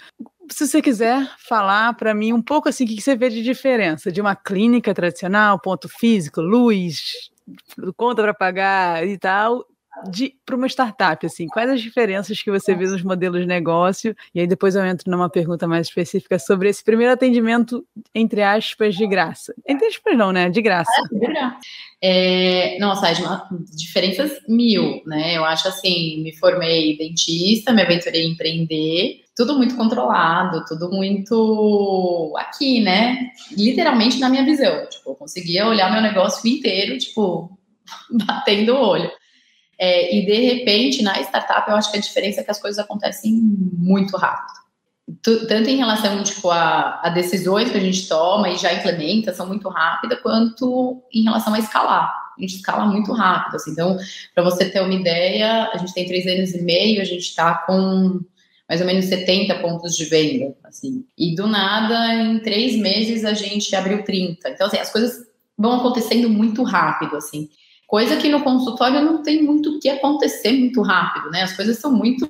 se 0.53 0.67
você 0.67 0.81
quiser 0.81 1.27
falar 1.37 1.93
para 1.93 2.13
mim 2.13 2.33
um 2.33 2.41
pouco 2.41 2.69
assim, 2.69 2.83
o 2.83 2.87
que 2.87 3.01
você 3.01 3.15
vê 3.15 3.29
de 3.29 3.41
diferença 3.43 4.11
de 4.11 4.21
uma 4.21 4.35
clínica 4.35 4.93
tradicional, 4.93 5.59
ponto 5.59 5.87
físico, 5.89 6.41
luz, 6.41 7.31
conta 7.95 8.21
para 8.21 8.33
pagar 8.33 9.07
e 9.07 9.17
tal, 9.17 9.65
para 10.45 10.55
uma 10.55 10.67
startup, 10.67 11.25
assim, 11.25 11.47
quais 11.47 11.69
as 11.69 11.81
diferenças 11.81 12.41
que 12.41 12.49
você 12.49 12.73
vê 12.73 12.85
nos 12.85 13.03
modelos 13.03 13.41
de 13.41 13.47
negócio? 13.47 14.15
E 14.33 14.39
aí 14.39 14.47
depois 14.47 14.75
eu 14.75 14.85
entro 14.85 15.11
numa 15.11 15.29
pergunta 15.29 15.67
mais 15.67 15.87
específica 15.87 16.39
sobre 16.39 16.69
esse 16.69 16.83
primeiro 16.83 17.13
atendimento, 17.13 17.85
entre 18.15 18.41
aspas, 18.41 18.95
de 18.95 19.05
graça. 19.05 19.53
Entre 19.67 19.85
aspas 19.87 20.17
não, 20.17 20.31
né? 20.31 20.49
De 20.49 20.61
graça. 20.61 20.91
É, 22.01 22.79
nossa, 22.79 23.11
diferenças 23.75 24.31
mil, 24.47 25.03
né? 25.05 25.37
Eu 25.37 25.43
acho 25.43 25.67
assim, 25.67 26.23
me 26.23 26.35
formei 26.37 26.97
dentista, 26.97 27.73
me 27.73 27.81
aventurei 27.81 28.23
em 28.23 28.31
empreender, 28.31 29.20
tudo 29.35 29.57
muito 29.57 29.75
controlado, 29.75 30.65
tudo 30.65 30.91
muito 30.91 32.33
aqui, 32.37 32.81
né? 32.81 33.31
Literalmente 33.51 34.19
na 34.19 34.29
minha 34.29 34.43
visão. 34.43 34.85
Tipo, 34.87 35.11
eu 35.11 35.15
conseguia 35.15 35.67
olhar 35.67 35.91
meu 35.91 36.01
negócio 36.01 36.47
inteiro, 36.49 36.97
tipo, 36.97 37.57
batendo 38.25 38.75
o 38.75 38.81
olho. 38.81 39.11
É, 39.79 40.15
e 40.15 40.25
de 40.25 40.33
repente, 40.33 41.01
na 41.01 41.19
startup, 41.21 41.69
eu 41.69 41.75
acho 41.75 41.91
que 41.91 41.97
a 41.97 42.01
diferença 42.01 42.41
é 42.41 42.43
que 42.43 42.51
as 42.51 42.61
coisas 42.61 42.77
acontecem 42.77 43.33
muito 43.33 44.15
rápido. 44.17 44.61
Tanto 45.23 45.69
em 45.69 45.75
relação 45.75 46.21
tipo, 46.23 46.49
a, 46.51 47.01
a 47.03 47.09
decisões 47.09 47.71
que 47.71 47.77
a 47.77 47.81
gente 47.81 48.07
toma 48.07 48.49
e 48.49 48.57
já 48.57 48.71
implementa, 48.73 49.33
são 49.33 49.47
muito 49.47 49.67
rápidas, 49.69 50.19
quanto 50.21 51.01
em 51.11 51.23
relação 51.23 51.53
a 51.53 51.59
escalar. 51.59 52.13
A 52.37 52.41
gente 52.41 52.57
escala 52.57 52.85
muito 52.85 53.11
rápido. 53.11 53.55
Assim. 53.55 53.71
Então, 53.71 53.97
para 54.35 54.43
você 54.43 54.69
ter 54.69 54.81
uma 54.81 54.93
ideia, 54.93 55.69
a 55.73 55.77
gente 55.77 55.93
tem 55.93 56.05
três 56.05 56.27
anos 56.27 56.53
e 56.53 56.61
meio, 56.61 57.01
a 57.01 57.05
gente 57.05 57.23
está 57.23 57.55
com 57.55 58.21
mais 58.71 58.79
ou 58.79 58.87
menos 58.87 59.03
70 59.03 59.53
pontos 59.55 59.97
de 59.97 60.05
venda, 60.05 60.55
assim. 60.63 61.03
E 61.17 61.35
do 61.35 61.45
nada, 61.45 62.15
em 62.15 62.39
três 62.39 62.77
meses, 62.77 63.25
a 63.25 63.33
gente 63.33 63.75
abriu 63.75 64.01
30. 64.01 64.49
Então, 64.49 64.67
assim, 64.67 64.77
as 64.77 64.89
coisas 64.89 65.25
vão 65.57 65.73
acontecendo 65.73 66.29
muito 66.29 66.63
rápido, 66.63 67.17
assim. 67.17 67.49
Coisa 67.85 68.15
que 68.15 68.29
no 68.29 68.41
consultório 68.41 69.01
não 69.01 69.21
tem 69.21 69.43
muito 69.43 69.71
o 69.71 69.79
que 69.81 69.89
acontecer 69.89 70.53
muito 70.53 70.81
rápido, 70.81 71.29
né? 71.29 71.41
As 71.41 71.53
coisas 71.53 71.79
são 71.79 71.91
muito, 71.91 72.29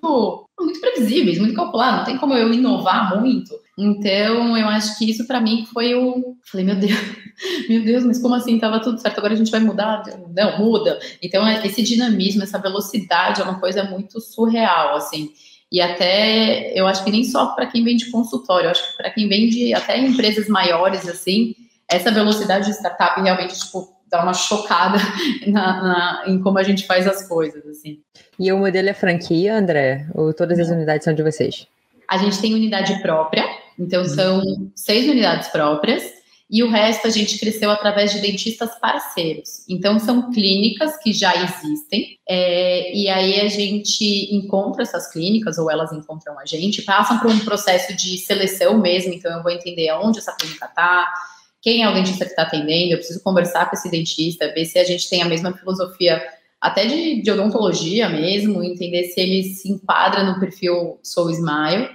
muito 0.59 0.81
previsíveis, 0.81 1.37
muito 1.37 1.53
calculadas, 1.53 1.97
não 1.99 2.05
tem 2.05 2.17
como 2.17 2.33
eu 2.33 2.51
inovar 2.51 3.21
muito. 3.21 3.53
Então, 3.77 4.57
eu 4.57 4.67
acho 4.67 4.97
que 4.97 5.11
isso 5.11 5.27
para 5.27 5.39
mim 5.39 5.67
foi 5.71 5.93
o. 5.93 6.35
Falei, 6.51 6.65
meu 6.65 6.75
Deus, 6.75 6.99
meu 7.69 7.83
Deus, 7.83 8.03
mas 8.03 8.17
como 8.17 8.33
assim? 8.33 8.57
Tava 8.57 8.79
tudo 8.79 8.99
certo, 8.99 9.19
agora 9.19 9.35
a 9.35 9.37
gente 9.37 9.51
vai 9.51 9.59
mudar? 9.59 10.01
Não, 10.35 10.57
muda. 10.57 10.99
Então, 11.21 11.47
esse 11.63 11.83
dinamismo, 11.83 12.41
essa 12.41 12.57
velocidade 12.57 13.41
é 13.41 13.43
uma 13.43 13.59
coisa 13.59 13.83
muito 13.83 14.19
surreal, 14.19 14.95
assim. 14.95 15.29
E 15.71 15.79
até, 15.79 16.77
eu 16.77 16.85
acho 16.85 17.03
que 17.03 17.11
nem 17.11 17.23
só 17.23 17.47
para 17.47 17.65
quem 17.65 17.83
vende 17.83 18.11
consultório, 18.11 18.67
eu 18.67 18.71
acho 18.71 18.91
que 18.91 18.97
para 18.97 19.09
quem 19.09 19.29
vende 19.29 19.73
até 19.73 19.97
empresas 19.97 20.47
maiores, 20.47 21.07
assim, 21.07 21.55
essa 21.89 22.11
velocidade 22.11 22.65
de 22.65 22.73
startup 22.73 23.21
realmente, 23.21 23.57
tipo, 23.57 23.95
dá 24.09 24.21
uma 24.21 24.33
chocada 24.33 24.97
na, 25.47 25.81
na, 25.81 26.23
em 26.27 26.41
como 26.41 26.57
a 26.57 26.63
gente 26.63 26.85
faz 26.85 27.07
as 27.07 27.25
coisas, 27.27 27.65
assim. 27.65 28.01
E 28.37 28.51
o 28.51 28.57
modelo 28.57 28.89
é 28.89 28.93
franquia, 28.93 29.57
André? 29.57 30.05
Ou 30.13 30.33
todas 30.33 30.59
as 30.59 30.67
unidades 30.67 31.05
são 31.05 31.13
de 31.13 31.23
vocês? 31.23 31.65
A 32.07 32.17
gente 32.17 32.41
tem 32.41 32.53
unidade 32.53 33.01
própria, 33.01 33.45
então 33.79 34.03
são 34.03 34.41
seis 34.75 35.09
unidades 35.09 35.47
próprias, 35.47 36.10
e 36.51 36.61
o 36.63 36.69
resto 36.69 37.07
a 37.07 37.09
gente 37.09 37.39
cresceu 37.39 37.71
através 37.71 38.11
de 38.11 38.19
dentistas 38.19 38.77
parceiros. 38.77 39.63
Então, 39.69 39.97
são 39.97 40.29
clínicas 40.31 40.97
que 40.97 41.13
já 41.13 41.33
existem, 41.41 42.19
é, 42.27 42.93
e 42.93 43.07
aí 43.07 43.39
a 43.39 43.47
gente 43.47 44.35
encontra 44.35 44.83
essas 44.83 45.09
clínicas, 45.09 45.57
ou 45.57 45.71
elas 45.71 45.93
encontram 45.93 46.37
a 46.37 46.45
gente, 46.45 46.81
passam 46.81 47.19
por 47.19 47.31
um 47.31 47.39
processo 47.39 47.95
de 47.95 48.17
seleção 48.17 48.77
mesmo, 48.77 49.13
então 49.13 49.31
eu 49.31 49.41
vou 49.41 49.51
entender 49.51 49.87
aonde 49.87 50.19
essa 50.19 50.35
clínica 50.35 50.65
está, 50.65 51.09
quem 51.61 51.83
é 51.83 51.89
o 51.89 51.93
dentista 51.93 52.25
que 52.25 52.31
está 52.31 52.41
atendendo, 52.41 52.91
eu 52.91 52.97
preciso 52.97 53.23
conversar 53.23 53.69
com 53.69 53.75
esse 53.77 53.89
dentista, 53.89 54.51
ver 54.53 54.65
se 54.65 54.77
a 54.77 54.83
gente 54.83 55.09
tem 55.09 55.21
a 55.21 55.29
mesma 55.29 55.53
filosofia, 55.53 56.21
até 56.59 56.85
de, 56.85 57.21
de 57.21 57.31
odontologia 57.31 58.09
mesmo, 58.09 58.61
entender 58.61 59.05
se 59.05 59.21
ele 59.21 59.43
se 59.43 59.71
enquadra 59.71 60.23
no 60.23 60.39
perfil 60.39 60.99
Soul 61.01 61.31
Smile. 61.31 61.89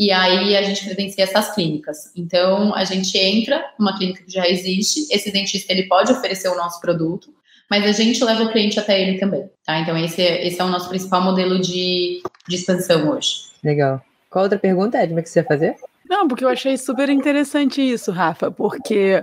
E 0.00 0.10
aí 0.10 0.56
a 0.56 0.62
gente 0.62 0.82
credencia 0.82 1.24
essas 1.24 1.54
clínicas. 1.54 2.10
Então 2.16 2.74
a 2.74 2.84
gente 2.84 3.18
entra 3.18 3.62
numa 3.78 3.98
clínica 3.98 4.24
que 4.24 4.32
já 4.32 4.48
existe, 4.48 5.06
esse 5.14 5.30
dentista 5.30 5.70
ele 5.74 5.82
pode 5.82 6.10
oferecer 6.10 6.48
o 6.48 6.56
nosso 6.56 6.80
produto, 6.80 7.34
mas 7.68 7.84
a 7.84 7.92
gente 7.92 8.24
leva 8.24 8.44
o 8.44 8.50
cliente 8.50 8.80
até 8.80 8.98
ele 8.98 9.18
também, 9.18 9.50
tá? 9.62 9.78
Então 9.78 9.94
esse, 9.98 10.22
esse 10.22 10.58
é 10.58 10.64
o 10.64 10.68
nosso 10.68 10.88
principal 10.88 11.20
modelo 11.20 11.60
de, 11.60 12.22
de 12.48 12.56
expansão 12.56 13.10
hoje. 13.10 13.50
Legal. 13.62 14.00
Qual 14.30 14.44
outra 14.44 14.58
pergunta, 14.58 14.96
Edma, 14.96 15.20
que 15.20 15.28
você 15.28 15.40
ia 15.40 15.44
fazer? 15.44 15.76
Não, 16.08 16.26
porque 16.26 16.46
eu 16.46 16.48
achei 16.48 16.78
super 16.78 17.10
interessante 17.10 17.82
isso, 17.82 18.10
Rafa, 18.10 18.50
porque 18.50 19.22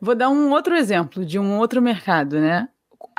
vou 0.00 0.14
dar 0.14 0.28
um 0.28 0.52
outro 0.52 0.76
exemplo 0.76 1.26
de 1.26 1.40
um 1.40 1.58
outro 1.58 1.82
mercado, 1.82 2.38
né? 2.38 2.68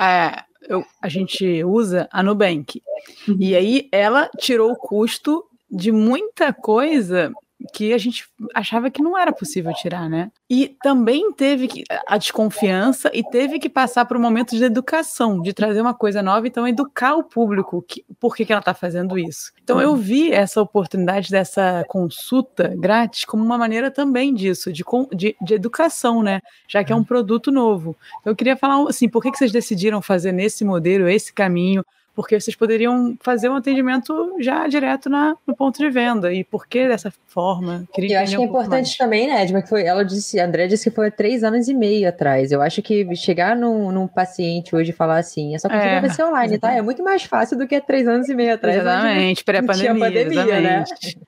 É, 0.00 0.44
eu, 0.66 0.82
a 1.02 1.10
gente 1.10 1.62
usa 1.62 2.08
a 2.10 2.22
Nubank. 2.22 2.82
Uhum. 3.28 3.36
E 3.38 3.54
aí 3.54 3.86
ela 3.92 4.30
tirou 4.38 4.72
o 4.72 4.76
custo 4.76 5.44
de 5.70 5.90
muita 5.92 6.52
coisa 6.52 7.32
que 7.72 7.92
a 7.92 7.98
gente 7.98 8.26
achava 8.54 8.90
que 8.90 9.02
não 9.02 9.16
era 9.16 9.32
possível 9.32 9.72
tirar, 9.72 10.08
né? 10.08 10.30
E 10.48 10.76
também 10.82 11.32
teve 11.32 11.68
que, 11.68 11.84
a 12.06 12.18
desconfiança 12.18 13.10
e 13.14 13.22
teve 13.24 13.58
que 13.58 13.68
passar 13.68 14.04
por 14.04 14.16
um 14.16 14.20
momento 14.20 14.54
de 14.54 14.62
educação, 14.62 15.40
de 15.40 15.52
trazer 15.52 15.80
uma 15.80 15.94
coisa 15.94 16.22
nova, 16.22 16.46
então 16.46 16.68
educar 16.68 17.14
o 17.14 17.24
público 17.24 17.82
que, 17.82 18.04
por 18.20 18.36
que, 18.36 18.44
que 18.44 18.52
ela 18.52 18.60
está 18.60 18.74
fazendo 18.74 19.18
isso. 19.18 19.52
Então 19.62 19.80
eu 19.80 19.96
vi 19.96 20.32
essa 20.32 20.60
oportunidade 20.60 21.30
dessa 21.30 21.84
consulta 21.88 22.74
grátis 22.76 23.24
como 23.24 23.42
uma 23.42 23.58
maneira 23.58 23.90
também 23.90 24.34
disso, 24.34 24.72
de, 24.72 24.84
de, 25.14 25.34
de 25.40 25.54
educação, 25.54 26.22
né? 26.22 26.40
Já 26.68 26.84
que 26.84 26.92
é 26.92 26.96
um 26.96 27.04
produto 27.04 27.50
novo. 27.50 27.96
Então, 28.20 28.32
eu 28.32 28.36
queria 28.36 28.56
falar 28.56 28.86
assim, 28.88 29.08
por 29.08 29.22
que, 29.22 29.30
que 29.30 29.38
vocês 29.38 29.52
decidiram 29.52 30.02
fazer 30.02 30.32
nesse 30.32 30.64
modelo, 30.64 31.08
esse 31.08 31.32
caminho? 31.32 31.82
Porque 32.16 32.40
vocês 32.40 32.56
poderiam 32.56 33.14
fazer 33.20 33.50
um 33.50 33.56
atendimento 33.56 34.34
já 34.40 34.66
direto 34.66 35.10
na, 35.10 35.36
no 35.46 35.54
ponto 35.54 35.78
de 35.78 35.90
venda. 35.90 36.32
E 36.32 36.42
por 36.42 36.66
que 36.66 36.88
dessa 36.88 37.12
forma? 37.26 37.86
Queria 37.92 38.16
eu 38.16 38.22
acho 38.22 38.30
que 38.30 38.36
é 38.36 38.40
um 38.40 38.48
importante 38.48 38.86
mais. 38.86 38.96
também, 38.96 39.28
né, 39.28 39.42
Edma, 39.42 39.60
que 39.60 39.68
foi, 39.68 39.84
ela 39.84 40.02
disse, 40.02 40.40
a 40.40 40.46
André 40.46 40.66
disse 40.66 40.88
que 40.88 40.96
foi 40.96 41.08
há 41.08 41.10
três 41.10 41.44
anos 41.44 41.68
e 41.68 41.74
meio 41.74 42.08
atrás. 42.08 42.50
Eu 42.50 42.62
acho 42.62 42.80
que 42.80 43.14
chegar 43.14 43.54
num, 43.54 43.92
num 43.92 44.08
paciente 44.08 44.74
hoje 44.74 44.90
e 44.90 44.94
falar 44.94 45.18
assim, 45.18 45.54
essa 45.54 45.68
consulta 45.68 45.88
é, 45.88 46.00
vai 46.00 46.10
ser 46.10 46.22
online, 46.22 46.54
exatamente. 46.54 46.60
tá? 46.60 46.78
É 46.78 46.82
muito 46.82 47.04
mais 47.04 47.22
fácil 47.22 47.58
do 47.58 47.68
que 47.68 47.74
há 47.74 47.82
três 47.82 48.08
anos 48.08 48.30
e 48.30 48.34
meio 48.34 48.54
atrás. 48.54 48.78
Exatamente, 48.78 49.44
pré-pandemia. 49.44 50.06
pandemia, 50.06 50.60
né? 50.62 50.84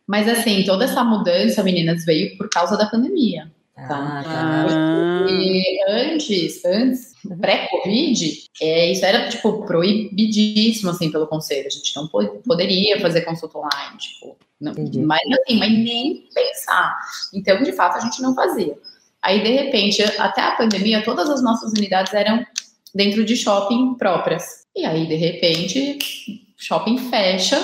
Mas 0.06 0.26
assim, 0.26 0.64
toda 0.64 0.86
essa 0.86 1.04
mudança, 1.04 1.62
meninas, 1.62 2.02
veio 2.06 2.34
por 2.38 2.48
causa 2.48 2.78
da 2.78 2.86
pandemia. 2.86 3.46
Tá? 3.76 3.86
Ah, 3.90 4.22
tá. 4.24 5.26
E 5.30 5.78
antes, 5.88 6.64
antes, 6.64 7.12
pré-Covid, 7.36 8.44
é, 8.60 8.92
isso 8.92 9.04
era, 9.04 9.28
tipo, 9.28 9.64
proibidíssimo, 9.64 10.90
assim, 10.90 11.10
pelo 11.10 11.26
conselho. 11.26 11.66
A 11.66 11.70
gente 11.70 11.94
não 11.96 12.08
poderia 12.08 13.00
fazer 13.00 13.22
consulta 13.22 13.58
online, 13.58 13.98
tipo, 13.98 14.36
não, 14.60 14.72
mas 15.06 15.20
assim, 15.40 15.58
mas 15.58 15.70
nem 15.70 16.28
pensar. 16.34 16.98
Então, 17.32 17.62
de 17.62 17.72
fato, 17.72 17.96
a 17.96 18.00
gente 18.00 18.20
não 18.20 18.34
fazia. 18.34 18.76
Aí, 19.22 19.42
de 19.42 19.50
repente, 19.50 20.02
até 20.02 20.40
a 20.40 20.52
pandemia, 20.52 21.04
todas 21.04 21.28
as 21.28 21.42
nossas 21.42 21.72
unidades 21.72 22.12
eram 22.14 22.44
dentro 22.94 23.24
de 23.24 23.36
shopping 23.36 23.94
próprias. 23.94 24.64
E 24.74 24.84
aí, 24.84 25.06
de 25.06 25.14
repente, 25.14 25.98
shopping 26.56 26.98
fecha, 27.10 27.58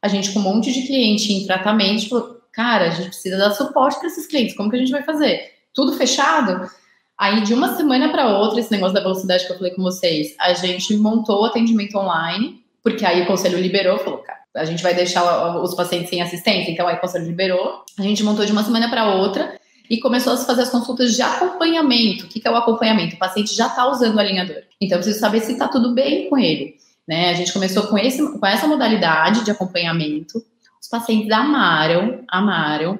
a 0.00 0.08
gente 0.08 0.32
com 0.32 0.40
um 0.40 0.42
monte 0.42 0.72
de 0.72 0.86
cliente 0.86 1.32
em 1.32 1.46
tratamento, 1.46 2.02
tipo, 2.02 2.36
cara, 2.52 2.86
a 2.86 2.90
gente 2.90 3.08
precisa 3.08 3.36
dar 3.36 3.52
suporte 3.52 3.98
para 3.98 4.08
esses 4.08 4.26
clientes, 4.26 4.56
como 4.56 4.70
que 4.70 4.76
a 4.76 4.78
gente 4.78 4.92
vai 4.92 5.02
fazer? 5.02 5.52
Tudo 5.74 5.96
fechado? 5.96 6.70
Aí, 7.18 7.40
de 7.42 7.54
uma 7.54 7.74
semana 7.76 8.10
para 8.10 8.38
outra, 8.38 8.60
esse 8.60 8.70
negócio 8.70 8.94
da 8.94 9.00
velocidade 9.00 9.46
que 9.46 9.52
eu 9.52 9.56
falei 9.56 9.72
com 9.72 9.82
vocês, 9.82 10.34
a 10.38 10.52
gente 10.52 10.94
montou 10.96 11.42
o 11.42 11.44
atendimento 11.46 11.96
online, 11.96 12.62
porque 12.82 13.06
aí 13.06 13.22
o 13.22 13.26
conselho 13.26 13.58
liberou, 13.58 13.98
falou, 13.98 14.18
cara, 14.18 14.40
a 14.54 14.64
gente 14.64 14.82
vai 14.82 14.94
deixar 14.94 15.56
os 15.62 15.74
pacientes 15.74 16.10
sem 16.10 16.20
assistência, 16.20 16.70
então 16.70 16.86
aí 16.86 16.96
o 16.96 17.00
conselho 17.00 17.26
liberou. 17.26 17.84
A 17.98 18.02
gente 18.02 18.22
montou 18.22 18.44
de 18.44 18.52
uma 18.52 18.62
semana 18.62 18.88
para 18.90 19.14
outra 19.14 19.58
e 19.88 19.98
começou 19.98 20.32
a 20.32 20.36
fazer 20.36 20.62
as 20.62 20.70
consultas 20.70 21.14
de 21.14 21.22
acompanhamento. 21.22 22.24
O 22.26 22.28
que, 22.28 22.46
é 22.46 22.50
o 22.50 22.56
acompanhamento? 22.56 23.16
O 23.16 23.18
paciente 23.18 23.54
já 23.54 23.66
está 23.66 23.88
usando 23.88 24.16
o 24.16 24.20
alinhador. 24.20 24.62
Então, 24.80 24.96
eu 24.96 25.02
preciso 25.02 25.20
saber 25.20 25.40
se 25.40 25.52
está 25.52 25.68
tudo 25.68 25.94
bem 25.94 26.28
com 26.28 26.36
ele. 26.38 26.76
Né? 27.06 27.30
A 27.30 27.34
gente 27.34 27.52
começou 27.52 27.84
com, 27.84 27.96
esse, 27.96 28.38
com 28.38 28.46
essa 28.46 28.66
modalidade 28.66 29.44
de 29.44 29.50
acompanhamento. 29.50 30.42
Os 30.80 30.88
pacientes 30.88 31.30
amaram, 31.30 32.24
amaram. 32.28 32.98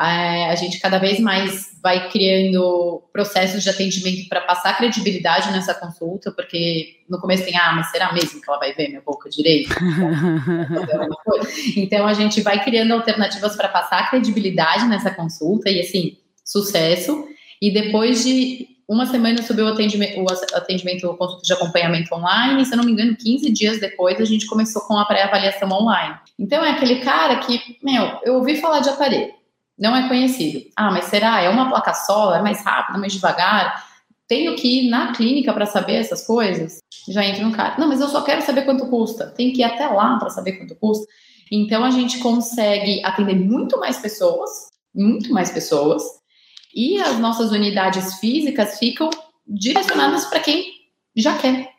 É, 0.00 0.48
a 0.48 0.54
gente 0.54 0.78
cada 0.78 0.98
vez 0.98 1.18
mais 1.18 1.76
vai 1.82 2.08
criando 2.08 3.02
processos 3.12 3.64
de 3.64 3.70
atendimento 3.70 4.28
para 4.28 4.42
passar 4.42 4.76
credibilidade 4.76 5.50
nessa 5.50 5.74
consulta, 5.74 6.30
porque 6.30 6.98
no 7.08 7.20
começo 7.20 7.44
tem, 7.44 7.56
ah, 7.56 7.72
mas 7.72 7.90
será 7.90 8.12
mesmo 8.12 8.40
que 8.40 8.48
ela 8.48 8.60
vai 8.60 8.72
ver 8.74 8.88
minha 8.88 9.00
boca 9.00 9.28
direito? 9.28 9.74
então 11.76 12.06
a 12.06 12.14
gente 12.14 12.40
vai 12.42 12.62
criando 12.62 12.92
alternativas 12.92 13.56
para 13.56 13.68
passar 13.68 14.08
credibilidade 14.08 14.86
nessa 14.86 15.10
consulta 15.10 15.68
e 15.68 15.80
assim, 15.80 16.16
sucesso. 16.44 17.26
E 17.60 17.72
depois 17.72 18.22
de 18.22 18.78
uma 18.88 19.04
semana 19.04 19.42
subiu 19.42 19.66
o 19.66 19.68
atendimento, 19.68 20.20
o 20.20 20.56
atendimento, 20.56 21.06
o 21.06 21.16
consulta 21.16 21.42
de 21.42 21.52
acompanhamento 21.52 22.14
online, 22.14 22.62
e, 22.62 22.64
se 22.64 22.72
eu 22.72 22.78
não 22.78 22.84
me 22.84 22.92
engano, 22.92 23.16
15 23.16 23.52
dias 23.52 23.78
depois 23.78 24.18
a 24.20 24.24
gente 24.24 24.46
começou 24.46 24.82
com 24.82 24.96
a 24.96 25.04
pré-avaliação 25.04 25.68
online. 25.70 26.16
Então 26.38 26.64
é 26.64 26.70
aquele 26.70 27.00
cara 27.00 27.36
que, 27.36 27.76
meu, 27.82 28.18
eu 28.22 28.36
ouvi 28.36 28.56
falar 28.56 28.80
de 28.80 28.88
aparelho, 28.88 29.32
não 29.78 29.94
é 29.94 30.08
conhecido. 30.08 30.68
Ah, 30.76 30.90
mas 30.90 31.04
será? 31.04 31.40
É 31.40 31.48
uma 31.48 31.68
placa 31.68 31.94
só? 31.94 32.34
É 32.34 32.42
mais 32.42 32.64
rápido, 32.64 32.98
mais 32.98 33.12
devagar? 33.12 33.86
Tenho 34.26 34.56
que 34.56 34.80
ir 34.80 34.90
na 34.90 35.12
clínica 35.12 35.52
para 35.52 35.66
saber 35.66 35.96
essas 35.96 36.26
coisas? 36.26 36.78
Já 37.08 37.24
entra 37.24 37.44
no 37.44 37.52
cara. 37.52 37.76
Não, 37.78 37.88
mas 37.88 38.00
eu 38.00 38.08
só 38.08 38.22
quero 38.22 38.42
saber 38.42 38.62
quanto 38.62 38.86
custa. 38.88 39.28
Tem 39.28 39.52
que 39.52 39.60
ir 39.60 39.64
até 39.64 39.86
lá 39.86 40.18
para 40.18 40.30
saber 40.30 40.52
quanto 40.52 40.74
custa. 40.74 41.06
Então 41.50 41.84
a 41.84 41.90
gente 41.90 42.18
consegue 42.18 43.02
atender 43.04 43.36
muito 43.36 43.78
mais 43.78 43.98
pessoas, 43.98 44.50
muito 44.94 45.32
mais 45.32 45.50
pessoas, 45.50 46.02
e 46.74 47.00
as 47.00 47.18
nossas 47.18 47.50
unidades 47.52 48.18
físicas 48.18 48.78
ficam 48.78 49.08
direcionadas 49.46 50.26
para 50.26 50.40
quem 50.40 50.72
já 51.16 51.38
quer. 51.38 51.77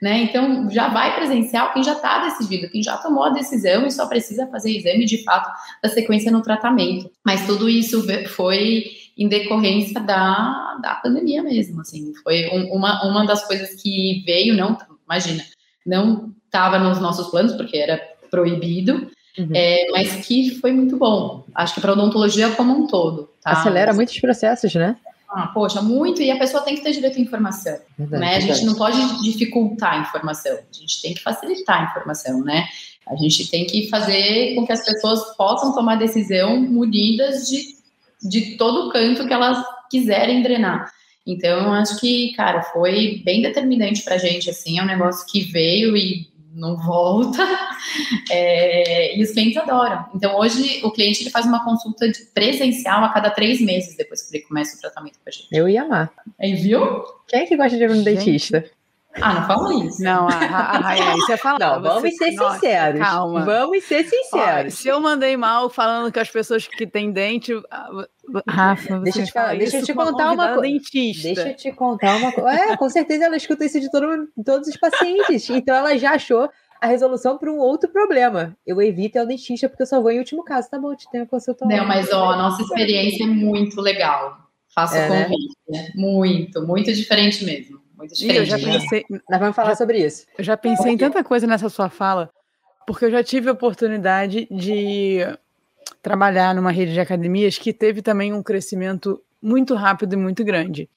Né? 0.00 0.24
Então, 0.24 0.68
já 0.70 0.88
vai 0.88 1.16
presencial 1.16 1.72
quem 1.72 1.82
já 1.82 1.94
está 1.94 2.22
decidido, 2.24 2.68
quem 2.68 2.82
já 2.82 2.98
tomou 2.98 3.24
a 3.24 3.30
decisão 3.30 3.86
e 3.86 3.90
só 3.90 4.06
precisa 4.06 4.46
fazer 4.48 4.76
exame 4.76 5.06
de 5.06 5.24
fato 5.24 5.50
da 5.82 5.88
sequência 5.88 6.30
no 6.30 6.42
tratamento. 6.42 7.10
Mas 7.24 7.46
tudo 7.46 7.68
isso 7.68 8.04
foi 8.28 8.84
em 9.16 9.28
decorrência 9.28 9.98
da, 10.00 10.78
da 10.82 10.96
pandemia 10.96 11.42
mesmo, 11.42 11.80
assim, 11.80 12.12
foi 12.22 12.50
um, 12.52 12.74
uma, 12.74 13.02
uma 13.04 13.24
das 13.24 13.46
coisas 13.46 13.80
que 13.80 14.22
veio, 14.26 14.54
não, 14.54 14.76
imagina, 15.06 15.42
não 15.86 16.34
estava 16.44 16.78
nos 16.78 17.00
nossos 17.00 17.28
planos, 17.28 17.54
porque 17.54 17.78
era 17.78 17.98
proibido, 18.30 19.10
uhum. 19.38 19.48
é, 19.54 19.86
mas 19.92 20.26
que 20.26 20.56
foi 20.56 20.72
muito 20.72 20.98
bom, 20.98 21.44
acho 21.54 21.74
que 21.74 21.80
para 21.80 21.92
odontologia 21.92 22.50
como 22.50 22.74
um 22.74 22.86
todo. 22.86 23.30
Tá? 23.42 23.52
Acelera 23.52 23.94
muitos 23.94 24.20
processos, 24.20 24.74
né? 24.74 24.96
Ah, 25.28 25.48
poxa, 25.48 25.82
muito, 25.82 26.22
e 26.22 26.30
a 26.30 26.38
pessoa 26.38 26.62
tem 26.62 26.76
que 26.76 26.82
ter 26.82 26.92
direito 26.92 27.18
à 27.18 27.20
informação. 27.20 27.78
Verdade, 27.98 28.20
né? 28.22 28.36
A 28.36 28.40
gente 28.40 28.64
não 28.64 28.74
pode 28.74 29.22
dificultar 29.22 29.94
a 29.94 30.00
informação, 30.00 30.52
a 30.52 30.72
gente 30.72 31.02
tem 31.02 31.14
que 31.14 31.22
facilitar 31.22 31.80
a 31.80 31.84
informação, 31.90 32.42
né? 32.42 32.66
A 33.06 33.16
gente 33.16 33.48
tem 33.50 33.66
que 33.66 33.88
fazer 33.88 34.54
com 34.54 34.66
que 34.66 34.72
as 34.72 34.84
pessoas 34.84 35.36
possam 35.36 35.74
tomar 35.74 35.96
decisão 35.96 36.60
munidas 36.60 37.48
de, 37.48 37.76
de 38.28 38.56
todo 38.56 38.90
canto 38.90 39.26
que 39.26 39.32
elas 39.32 39.64
quiserem 39.90 40.42
drenar. 40.42 40.90
Então, 41.26 41.64
eu 41.64 41.72
acho 41.72 41.98
que, 41.98 42.32
cara, 42.34 42.62
foi 42.62 43.20
bem 43.24 43.42
determinante 43.42 44.02
pra 44.02 44.18
gente, 44.18 44.48
assim, 44.48 44.78
é 44.78 44.82
um 44.82 44.86
negócio 44.86 45.26
que 45.26 45.40
veio 45.42 45.96
e 45.96 46.28
não 46.56 46.76
volta. 46.76 47.38
É, 48.30 49.16
e 49.16 49.22
os 49.22 49.30
clientes 49.30 49.56
adoram. 49.56 50.06
Então, 50.14 50.36
hoje, 50.36 50.80
o 50.84 50.90
cliente 50.90 51.22
ele 51.22 51.30
faz 51.30 51.46
uma 51.46 51.64
consulta 51.64 52.04
presencial 52.34 53.04
a 53.04 53.08
cada 53.10 53.30
três 53.30 53.60
meses 53.60 53.96
depois 53.96 54.22
que 54.22 54.36
ele 54.36 54.44
começa 54.44 54.76
o 54.76 54.80
tratamento 54.80 55.14
com 55.14 55.28
a 55.28 55.30
gente. 55.30 55.48
Eu 55.52 55.68
ia 55.68 55.82
amar. 55.82 56.12
Aí, 56.38 56.54
viu? 56.54 57.04
Quem 57.28 57.40
é 57.40 57.46
que 57.46 57.56
gosta 57.56 57.76
de 57.76 57.84
ir 57.84 57.88
no 57.88 58.02
dentista? 58.02 58.64
Ah, 59.20 59.34
não 59.34 59.46
fala 59.46 59.84
isso. 59.84 60.02
Não, 60.02 60.28
a, 60.28 60.34
a, 60.34 60.92
a, 60.92 61.12
você 61.16 61.36
fala. 61.38 61.58
Não, 61.58 61.82
vamos 61.82 62.02
você, 62.02 62.16
ser 62.16 62.32
nossa, 62.32 62.54
sinceros. 62.54 63.00
Calma. 63.00 63.44
Vamos 63.44 63.84
ser 63.84 64.04
sinceros. 64.04 64.74
se 64.74 64.88
eu 64.88 65.00
mandei 65.00 65.36
mal 65.36 65.70
falando 65.70 66.12
que 66.12 66.20
as 66.20 66.30
pessoas 66.30 66.66
que 66.66 66.86
têm 66.86 67.10
dente. 67.12 67.52
Rafa, 68.48 68.98
deixa 69.00 69.20
eu 69.20 69.26
te, 69.26 69.32
falar, 69.32 69.56
deixa 69.56 69.78
eu 69.78 69.84
te 69.84 69.94
contar 69.94 70.32
uma 70.32 70.54
coisa. 70.54 70.78
Deixa 70.92 71.48
eu 71.48 71.56
te 71.56 71.72
contar 71.72 72.16
uma 72.16 72.32
coisa. 72.32 72.50
É, 72.50 72.76
com 72.76 72.88
certeza 72.88 73.24
ela 73.24 73.36
escuta 73.36 73.64
isso 73.64 73.80
de 73.80 73.90
todo, 73.90 74.28
todos 74.44 74.68
os 74.68 74.76
pacientes. 74.76 75.48
Então 75.48 75.74
ela 75.74 75.96
já 75.96 76.12
achou 76.12 76.50
a 76.80 76.86
resolução 76.86 77.38
para 77.38 77.50
um 77.50 77.58
outro 77.58 77.88
problema. 77.90 78.56
Eu 78.66 78.80
evito 78.82 79.16
ir 79.16 79.20
ao 79.20 79.26
dentista 79.26 79.68
porque 79.68 79.82
eu 79.82 79.86
só 79.86 80.00
vou 80.00 80.10
em 80.10 80.18
último 80.18 80.44
caso. 80.44 80.68
Tá 80.70 80.78
bom, 80.78 80.94
te 80.94 81.08
tenho 81.10 81.24
a 81.24 81.26
consulta. 81.26 81.64
Não, 81.66 81.86
mas 81.86 82.12
ó, 82.12 82.32
a 82.32 82.36
nossa 82.36 82.62
experiência 82.62 83.24
é 83.24 83.26
muito 83.26 83.80
legal. 83.80 84.46
Faça 84.74 84.98
é, 84.98 85.24
convite. 85.24 85.56
Né? 85.68 85.88
Muito, 85.94 86.66
muito 86.66 86.92
diferente 86.92 87.44
mesmo. 87.44 87.75
Muito 87.96 88.14
diferente. 88.14 88.38
Eu 88.38 88.44
já 88.44 88.58
pensei, 88.58 89.04
Nós 89.08 89.40
vamos 89.40 89.56
falar 89.56 89.74
sobre 89.74 90.04
isso. 90.04 90.26
Eu 90.36 90.44
já 90.44 90.56
pensei 90.56 90.92
em 90.92 90.98
tanta 90.98 91.24
coisa 91.24 91.46
nessa 91.46 91.68
sua 91.68 91.88
fala, 91.88 92.30
porque 92.86 93.06
eu 93.06 93.10
já 93.10 93.22
tive 93.22 93.48
a 93.48 93.52
oportunidade 93.52 94.46
de 94.50 95.20
trabalhar 96.02 96.54
numa 96.54 96.70
rede 96.70 96.92
de 96.92 97.00
academias 97.00 97.58
que 97.58 97.72
teve 97.72 98.02
também 98.02 98.32
um 98.32 98.42
crescimento 98.42 99.20
muito 99.42 99.74
rápido 99.74 100.12
e 100.12 100.16
muito 100.16 100.44
grande. 100.44 100.88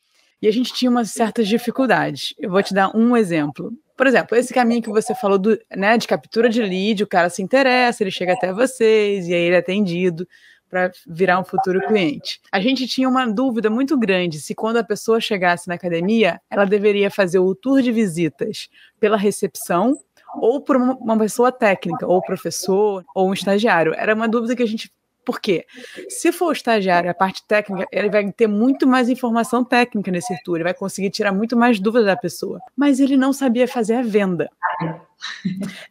E 0.42 0.48
a 0.48 0.52
gente 0.52 0.74
tinha 0.74 0.90
umas 0.90 1.12
certas 1.12 1.48
dificuldades. 1.48 2.34
Eu 2.38 2.50
vou 2.50 2.64
te 2.64 2.74
dar 2.74 2.96
um 2.96 3.16
exemplo. 3.16 3.74
Por 3.98 4.08
exemplo, 4.08 4.38
esse 4.38 4.54
caminho 4.54 4.82
que 4.82 4.90
você 4.90 5.14
falou 5.14 5.38
do, 5.38 5.60
né, 5.76 5.98
de 5.98 6.08
captura 6.08 6.48
de 6.50 6.62
lead, 6.62 7.04
o 7.04 7.08
cara 7.08 7.30
se 7.30 7.42
interessa, 7.42 8.04
ele 8.04 8.12
chega 8.12 8.34
até 8.34 8.54
vocês 8.54 9.28
e 9.28 9.34
aí 9.34 9.42
ele 9.42 9.56
é 9.56 9.60
atendido 9.60 10.28
para 10.70 10.92
virar 11.08 11.40
um 11.40 11.44
futuro 11.44 11.82
cliente. 11.88 12.40
A 12.52 12.60
gente 12.60 12.88
tinha 12.88 13.10
uma 13.10 13.26
dúvida 13.26 13.70
muito 13.70 13.98
grande 13.98 14.40
se 14.40 14.54
quando 14.54 14.78
a 14.78 14.84
pessoa 14.84 15.20
chegasse 15.20 15.68
na 15.68 15.76
academia, 15.76 16.40
ela 16.50 16.66
deveria 16.66 17.10
fazer 17.10 17.40
o 17.40 17.56
tour 17.56 17.82
de 17.82 17.92
visitas 17.92 18.70
pela 19.00 19.18
recepção 19.18 19.98
ou 20.36 20.62
por 20.62 20.76
uma 20.76 21.18
pessoa 21.18 21.52
técnica, 21.52 22.06
ou 22.06 22.22
professor, 22.22 23.04
ou 23.16 23.30
um 23.30 23.34
estagiário. 23.34 23.94
Era 23.96 24.14
uma 24.14 24.28
dúvida 24.28 24.56
que 24.56 24.62
a 24.62 24.68
gente 24.68 24.92
por 25.26 25.40
quê? 25.40 25.66
Se 26.08 26.32
for 26.32 26.48
o 26.48 26.52
estagiário, 26.52 27.10
a 27.10 27.14
parte 27.14 27.46
técnica, 27.48 27.88
ele 27.92 28.10
vai 28.10 28.32
ter 28.32 28.48
muito 28.48 28.88
mais 28.88 29.10
informação 29.10 29.64
técnica 29.64 30.12
nesse 30.12 30.36
tour, 30.44 30.56
ele 30.56 30.64
vai 30.64 30.74
conseguir 30.74 31.10
tirar 31.10 31.32
muito 31.32 31.56
mais 31.56 31.80
dúvidas 31.80 32.08
da 32.08 32.18
pessoa. 32.18 32.60
Mas 32.76 33.00
ele 33.00 33.16
não 33.16 33.32
sabia 33.32 33.68
fazer 33.68 33.96
a 33.96 34.02
venda. 34.02 34.50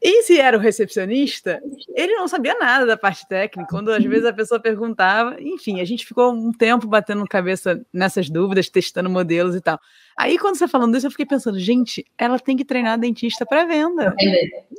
E 0.03 0.23
se 0.23 0.41
era 0.41 0.57
o 0.57 0.61
recepcionista, 0.61 1.61
ele 1.95 2.15
não 2.15 2.27
sabia 2.27 2.55
nada 2.59 2.87
da 2.87 2.97
parte 2.97 3.29
técnica. 3.29 3.69
Quando 3.69 3.91
às 3.91 4.03
vezes 4.03 4.25
a 4.25 4.33
pessoa 4.33 4.61
perguntava, 4.61 5.37
enfim, 5.41 5.81
a 5.81 5.85
gente 5.85 6.07
ficou 6.07 6.33
um 6.33 6.51
tempo 6.53 6.87
batendo 6.87 7.25
cabeça 7.27 7.85
nessas 7.93 8.31
dúvidas, 8.31 8.69
testando 8.69 9.11
modelos 9.11 9.55
e 9.55 9.61
tal. 9.61 9.79
Aí, 10.19 10.37
quando 10.37 10.57
você 10.57 10.67
falando 10.67 10.97
isso, 10.97 11.07
eu 11.07 11.13
fiquei 11.13 11.25
pensando, 11.25 11.61
gente, 11.61 12.05
ela 12.19 12.41
tem 12.41 12.57
que 12.57 12.65
treinar 12.65 12.99
dentista 12.99 13.47
para 13.47 13.65
venda. 13.65 14.13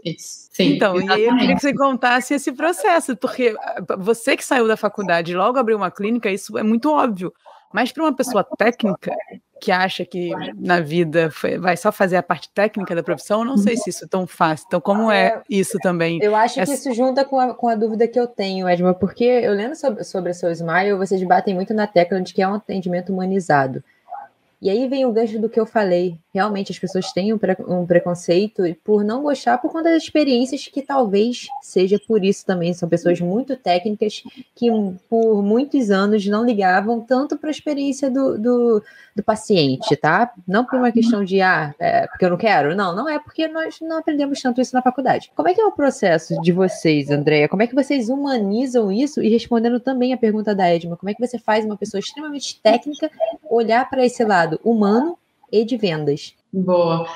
Isso. 0.04 0.50
Sim, 0.52 0.74
então, 0.74 0.98
exatamente. 0.98 1.22
e 1.22 1.24
aí 1.24 1.30
eu 1.34 1.38
queria 1.38 1.56
que 1.56 1.62
você 1.62 1.74
contasse 1.74 2.34
esse 2.34 2.52
processo, 2.52 3.16
porque 3.16 3.56
ah, 3.58 3.96
você 3.98 4.36
que 4.36 4.44
saiu 4.44 4.68
da 4.68 4.76
faculdade 4.76 5.32
e 5.32 5.36
logo 5.36 5.58
abriu 5.58 5.78
uma 5.78 5.90
clínica, 5.90 6.30
isso 6.30 6.58
é 6.58 6.64
muito 6.64 6.92
óbvio. 6.92 7.34
Mas 7.74 7.90
para 7.90 8.04
uma 8.04 8.14
pessoa 8.14 8.44
técnica 8.58 9.16
que 9.62 9.72
acha 9.72 10.04
que 10.04 10.32
na 10.58 10.82
vida 10.82 11.30
vai 11.60 11.78
só 11.78 11.90
fazer 11.92 12.18
a 12.18 12.24
parte 12.24 12.50
técnica 12.54 12.94
da 12.94 13.04
profissão, 13.04 13.40
eu 13.40 13.46
não 13.46 13.58
sei 13.58 13.78
se 13.78 13.92
isso 13.92 14.04
é 14.04 14.08
tão 14.08 14.28
fácil. 14.28 14.66
Então, 14.68 14.82
como 14.82 15.10
é, 15.10 15.28
é 15.28 15.42
isso 15.50 15.78
também? 15.80 16.20
Eu 16.22 16.36
acho 16.36 16.56
que 16.56 16.72
isso 16.74 16.94
junta 16.94 17.24
com 17.24 17.40
a, 17.40 17.54
com 17.54 17.70
a 17.70 17.76
dúvida 17.76 18.08
que 18.10 18.20
eu 18.20 18.28
tenho, 18.28 18.68
Edma, 18.68 18.94
porque 18.94 19.24
eu 19.24 19.54
lendo 19.54 19.76
sobre, 19.76 20.04
sobre 20.04 20.32
a 20.32 20.34
seu 20.34 20.52
Smile, 20.52 20.98
vocês 20.98 21.24
batem 21.24 21.56
muito 21.56 21.74
na 21.74 21.88
tecla 21.88 22.20
de 22.22 22.34
que 22.34 22.42
é 22.42 22.48
um 22.48 22.56
atendimento 22.56 23.14
humanizado. 23.14 23.82
E 24.62 24.70
aí 24.70 24.88
vem 24.88 25.06
o 25.06 25.12
gancho 25.12 25.40
do 25.40 25.50
que 25.50 25.60
eu 25.60 25.66
falei. 25.66 26.20
Realmente 26.34 26.72
as 26.72 26.80
pessoas 26.80 27.12
têm 27.12 27.34
um, 27.34 27.38
pre 27.38 27.56
um 27.68 27.86
preconceito 27.86 28.64
por 28.84 29.04
não 29.04 29.24
gostar 29.24 29.58
por 29.58 29.72
conta 29.72 29.92
das 29.92 30.04
experiências 30.04 30.68
que 30.68 30.82
talvez 30.82 31.48
seja 31.62 32.00
por 32.08 32.24
isso 32.24 32.46
também. 32.46 32.74
São 32.74 32.90
pessoas 32.90 33.20
muito 33.22 33.56
técnicas 33.56 34.24
que 34.56 34.68
por 35.10 35.44
muitos 35.44 35.92
anos 35.92 36.26
não 36.26 36.44
ligavam 36.44 37.00
tanto 37.02 37.38
para 37.38 37.50
a 37.50 37.52
experiência 37.52 38.10
do, 38.10 38.38
do, 38.38 38.84
do, 39.16 39.24
paciente, 39.24 39.96
tá? 39.96 40.32
Não 40.48 40.66
por 40.66 40.80
uma 40.80 40.92
questão 40.92 41.24
de, 41.24 41.42
ah, 41.42 41.74
é 41.80 42.08
porque 42.08 42.26
eu 42.26 42.30
não 42.30 42.38
quero. 42.38 42.76
Não, 42.76 42.96
não 42.96 43.08
é 43.08 43.20
porque 43.20 43.48
nós 43.48 43.80
não 43.82 44.00
aprendemos 44.00 44.42
tanto 44.42 44.62
isso 44.62 44.76
na 44.76 44.82
faculdade. 44.82 45.32
Como 45.36 45.48
é 45.48 45.54
que 45.54 45.62
é 45.62 45.66
o 45.66 45.72
processo 45.72 46.40
de 46.42 46.52
vocês, 46.52 47.10
Andréia? 47.12 47.48
Como 47.48 47.62
é 47.62 47.68
que 47.68 47.76
vocês 47.76 48.10
humanizam 48.10 48.92
isso? 48.92 49.22
E 49.22 49.30
respondendo 49.30 49.80
também 49.80 50.14
a 50.14 50.18
pergunta 50.18 50.56
da 50.56 50.70
Edma, 50.70 50.98
como 50.98 51.10
é 51.10 51.14
que 51.14 51.26
você 51.26 51.38
faz 51.38 51.66
uma 51.66 51.78
pessoa 51.78 52.00
extremamente 52.00 52.60
técnica 52.62 53.12
olhar 53.50 53.88
para 53.90 54.06
esse 54.06 54.24
lado? 54.24 54.40
lado 54.40 54.60
humano 54.64 55.18
e 55.52 55.66
de 55.66 55.78
vendas. 55.78 56.34
Boa. 56.52 57.08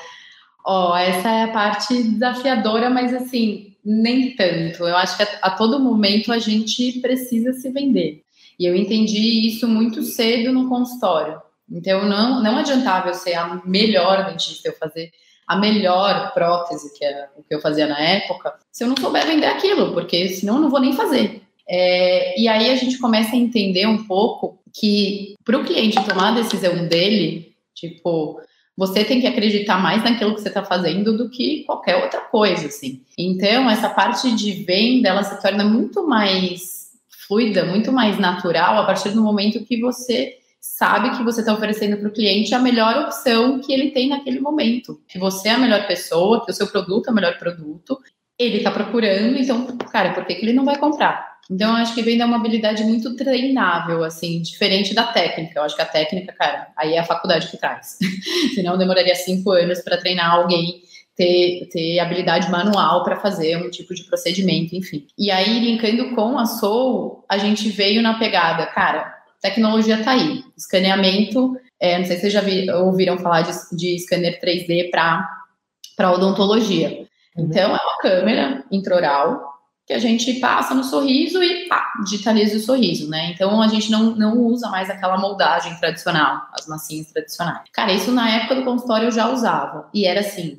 Ó, 0.66 0.92
oh, 0.92 0.96
essa 0.96 1.30
é 1.30 1.42
a 1.44 1.48
parte 1.48 2.02
desafiadora, 2.02 2.88
mas 2.88 3.12
assim, 3.12 3.74
nem 3.84 4.34
tanto. 4.34 4.84
Eu 4.84 4.96
acho 4.96 5.16
que 5.16 5.22
a, 5.22 5.28
a, 5.42 5.50
todo 5.50 5.78
momento 5.78 6.32
a 6.32 6.38
gente 6.38 7.00
precisa 7.00 7.52
se 7.52 7.70
vender. 7.70 8.22
E 8.58 8.64
eu 8.64 8.74
entendi 8.74 9.46
isso 9.46 9.68
muito 9.68 10.02
cedo 10.02 10.52
no 10.52 10.68
consultório. 10.68 11.40
Então, 11.70 12.06
não, 12.08 12.42
não 12.42 12.58
adiantava 12.58 13.08
eu 13.08 13.14
ser 13.14 13.34
a 13.34 13.60
melhor 13.64 14.26
dentista, 14.26 14.68
eu 14.68 14.76
fazer 14.76 15.10
a 15.46 15.56
melhor 15.56 16.32
prótese, 16.32 16.96
que 16.96 17.04
é 17.04 17.28
o 17.36 17.42
que 17.42 17.54
eu 17.54 17.60
fazia 17.60 17.86
na 17.86 17.98
época, 17.98 18.54
se 18.72 18.84
eu 18.84 18.88
não 18.88 18.96
souber 18.96 19.26
vender 19.26 19.46
aquilo, 19.46 19.92
porque 19.92 20.28
senão 20.28 20.56
eu 20.56 20.60
não 20.62 20.70
vou 20.70 20.80
nem 20.80 20.94
fazer. 20.94 21.42
É, 21.68 22.40
e 22.40 22.48
aí 22.48 22.70
a 22.70 22.76
gente 22.76 22.98
começa 22.98 23.34
a 23.34 23.38
entender 23.38 23.86
um 23.86 24.04
pouco 24.04 24.58
que 24.72 25.34
para 25.44 25.58
o 25.58 25.64
cliente 25.64 26.02
tomar 26.04 26.28
a 26.32 26.40
decisão 26.40 26.86
dele, 26.86 27.53
tipo, 27.74 28.40
você 28.76 29.04
tem 29.04 29.20
que 29.20 29.26
acreditar 29.26 29.78
mais 29.78 30.02
naquilo 30.02 30.34
que 30.34 30.40
você 30.40 30.48
está 30.48 30.64
fazendo 30.64 31.16
do 31.16 31.30
que 31.30 31.64
qualquer 31.64 32.02
outra 32.02 32.20
coisa, 32.20 32.66
assim. 32.66 33.02
Então, 33.18 33.70
essa 33.70 33.88
parte 33.88 34.34
de 34.34 34.52
venda, 34.64 35.08
ela 35.08 35.22
se 35.22 35.40
torna 35.40 35.64
muito 35.64 36.06
mais 36.06 36.90
fluida, 37.26 37.64
muito 37.64 37.92
mais 37.92 38.18
natural 38.18 38.78
a 38.78 38.86
partir 38.86 39.10
do 39.10 39.22
momento 39.22 39.64
que 39.64 39.80
você 39.80 40.38
sabe 40.60 41.16
que 41.16 41.22
você 41.22 41.40
está 41.40 41.52
oferecendo 41.52 41.96
para 41.98 42.08
o 42.08 42.12
cliente 42.12 42.54
a 42.54 42.58
melhor 42.58 43.04
opção 43.04 43.60
que 43.60 43.72
ele 43.72 43.90
tem 43.90 44.08
naquele 44.08 44.40
momento. 44.40 45.00
Que 45.06 45.18
você 45.18 45.48
é 45.48 45.52
a 45.52 45.58
melhor 45.58 45.86
pessoa, 45.86 46.44
que 46.44 46.50
o 46.50 46.54
seu 46.54 46.66
produto 46.66 47.08
é 47.08 47.12
o 47.12 47.14
melhor 47.14 47.38
produto, 47.38 47.98
ele 48.38 48.58
está 48.58 48.70
procurando, 48.70 49.38
então, 49.38 49.66
cara, 49.90 50.12
por 50.12 50.24
que, 50.24 50.34
que 50.34 50.44
ele 50.44 50.52
não 50.52 50.64
vai 50.64 50.76
comprar? 50.76 51.33
Então, 51.50 51.70
eu 51.70 51.76
acho 51.76 51.94
que 51.94 52.02
vem 52.02 52.16
da 52.16 52.26
uma 52.26 52.36
habilidade 52.36 52.82
muito 52.84 53.14
treinável, 53.16 54.02
assim, 54.02 54.40
diferente 54.40 54.94
da 54.94 55.04
técnica. 55.04 55.58
Eu 55.58 55.64
acho 55.64 55.76
que 55.76 55.82
a 55.82 55.86
técnica, 55.86 56.32
cara, 56.32 56.68
aí 56.76 56.94
é 56.94 56.98
a 56.98 57.04
faculdade 57.04 57.48
que 57.48 57.56
traz. 57.56 57.98
Senão, 58.54 58.78
demoraria 58.78 59.14
cinco 59.14 59.50
anos 59.50 59.80
para 59.80 59.98
treinar 59.98 60.32
alguém 60.32 60.82
ter, 61.16 61.68
ter 61.70 61.98
habilidade 61.98 62.50
manual 62.50 63.04
para 63.04 63.20
fazer 63.20 63.56
um 63.56 63.70
tipo 63.70 63.94
de 63.94 64.04
procedimento, 64.04 64.74
enfim. 64.74 65.06
E 65.16 65.30
aí, 65.30 65.60
linkando 65.60 66.14
com 66.14 66.38
a 66.38 66.46
Soul, 66.46 67.24
a 67.28 67.38
gente 67.38 67.68
veio 67.68 68.02
na 68.02 68.18
pegada, 68.18 68.66
cara, 68.66 69.14
tecnologia 69.40 70.02
tá 70.02 70.12
aí. 70.12 70.42
Escaneamento, 70.56 71.56
é, 71.80 71.98
não 71.98 72.04
sei 72.04 72.16
se 72.16 72.22
vocês 72.22 72.32
já 72.32 72.40
vi, 72.40 72.70
ouviram 72.70 73.18
falar 73.18 73.42
de, 73.42 73.52
de 73.76 73.98
scanner 74.00 74.40
3D 74.40 74.90
para 74.90 76.10
odontologia. 76.12 77.06
Uhum. 77.36 77.46
Então, 77.46 77.70
é 77.70 77.82
uma 77.82 77.98
câmera 78.00 78.64
intraoral 78.70 79.53
que 79.86 79.92
a 79.92 79.98
gente 79.98 80.34
passa 80.34 80.74
no 80.74 80.82
sorriso 80.82 81.42
e 81.42 81.68
pá, 81.68 81.92
digitaliza 82.04 82.56
o 82.56 82.60
sorriso, 82.60 83.08
né? 83.08 83.32
Então 83.32 83.60
a 83.60 83.68
gente 83.68 83.90
não, 83.90 84.16
não 84.16 84.38
usa 84.38 84.68
mais 84.70 84.88
aquela 84.88 85.18
moldagem 85.18 85.74
tradicional, 85.76 86.42
as 86.52 86.66
massinhas 86.66 87.12
tradicionais. 87.12 87.68
Cara, 87.72 87.92
isso 87.92 88.10
na 88.10 88.30
época 88.30 88.54
do 88.54 88.64
consultório 88.64 89.08
eu 89.08 89.12
já 89.12 89.30
usava. 89.30 89.88
E 89.92 90.06
era 90.06 90.20
assim. 90.20 90.58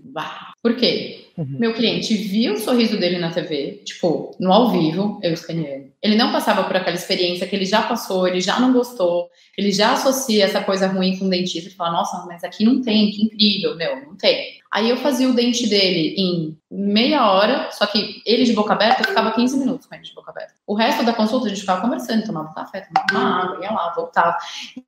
Por 0.62 0.76
quê? 0.76 1.26
Uhum. 1.38 1.58
Meu 1.60 1.74
cliente 1.74 2.16
viu 2.16 2.54
o 2.54 2.58
sorriso 2.58 2.98
dele 2.98 3.18
na 3.18 3.30
TV, 3.30 3.82
tipo, 3.84 4.36
no 4.40 4.54
ao 4.54 4.72
vivo, 4.72 5.20
eu 5.22 5.34
escaneando. 5.34 5.92
Ele 6.02 6.16
não 6.16 6.32
passava 6.32 6.64
por 6.64 6.76
aquela 6.78 6.96
experiência 6.96 7.46
que 7.46 7.56
ele 7.56 7.66
já 7.66 7.82
passou, 7.82 8.28
ele 8.28 8.40
já 8.40 8.60
não 8.60 8.72
gostou, 8.72 9.30
ele 9.58 9.72
já 9.72 9.94
associa 9.94 10.46
essa 10.46 10.62
coisa 10.62 10.88
ruim 10.88 11.18
com 11.18 11.26
o 11.26 11.30
dentista 11.30 11.70
e 11.70 11.74
fala, 11.74 11.92
nossa, 11.92 12.26
mas 12.26 12.44
aqui 12.44 12.64
não 12.64 12.82
tem, 12.82 13.12
que 13.12 13.24
incrível. 13.24 13.76
Meu, 13.76 14.06
não 14.06 14.16
tem. 14.16 14.55
Aí 14.72 14.90
eu 14.90 14.98
fazia 14.98 15.30
o 15.30 15.34
dente 15.34 15.68
dele 15.68 16.16
em 16.18 16.58
meia 16.70 17.32
hora, 17.32 17.70
só 17.72 17.86
que 17.86 18.22
ele 18.26 18.44
de 18.44 18.54
boca 18.54 18.74
aberta, 18.74 19.04
eu 19.04 19.08
ficava 19.08 19.32
15 19.32 19.58
minutos 19.58 19.88
com 19.88 19.96
ele 19.96 20.04
de 20.04 20.14
boca 20.14 20.32
aberta. 20.32 20.54
O 20.68 20.76
resto 20.76 21.04
da 21.04 21.14
consulta 21.14 21.46
a 21.46 21.50
gente 21.50 21.62
ficava 21.62 21.82
conversando, 21.82 22.26
tomava 22.26 22.54
café, 22.54 22.82
tomava 22.82 23.08
uma 23.12 23.42
água, 23.42 23.64
ia 23.64 23.72
lá, 23.72 23.94
voltava. 23.96 24.38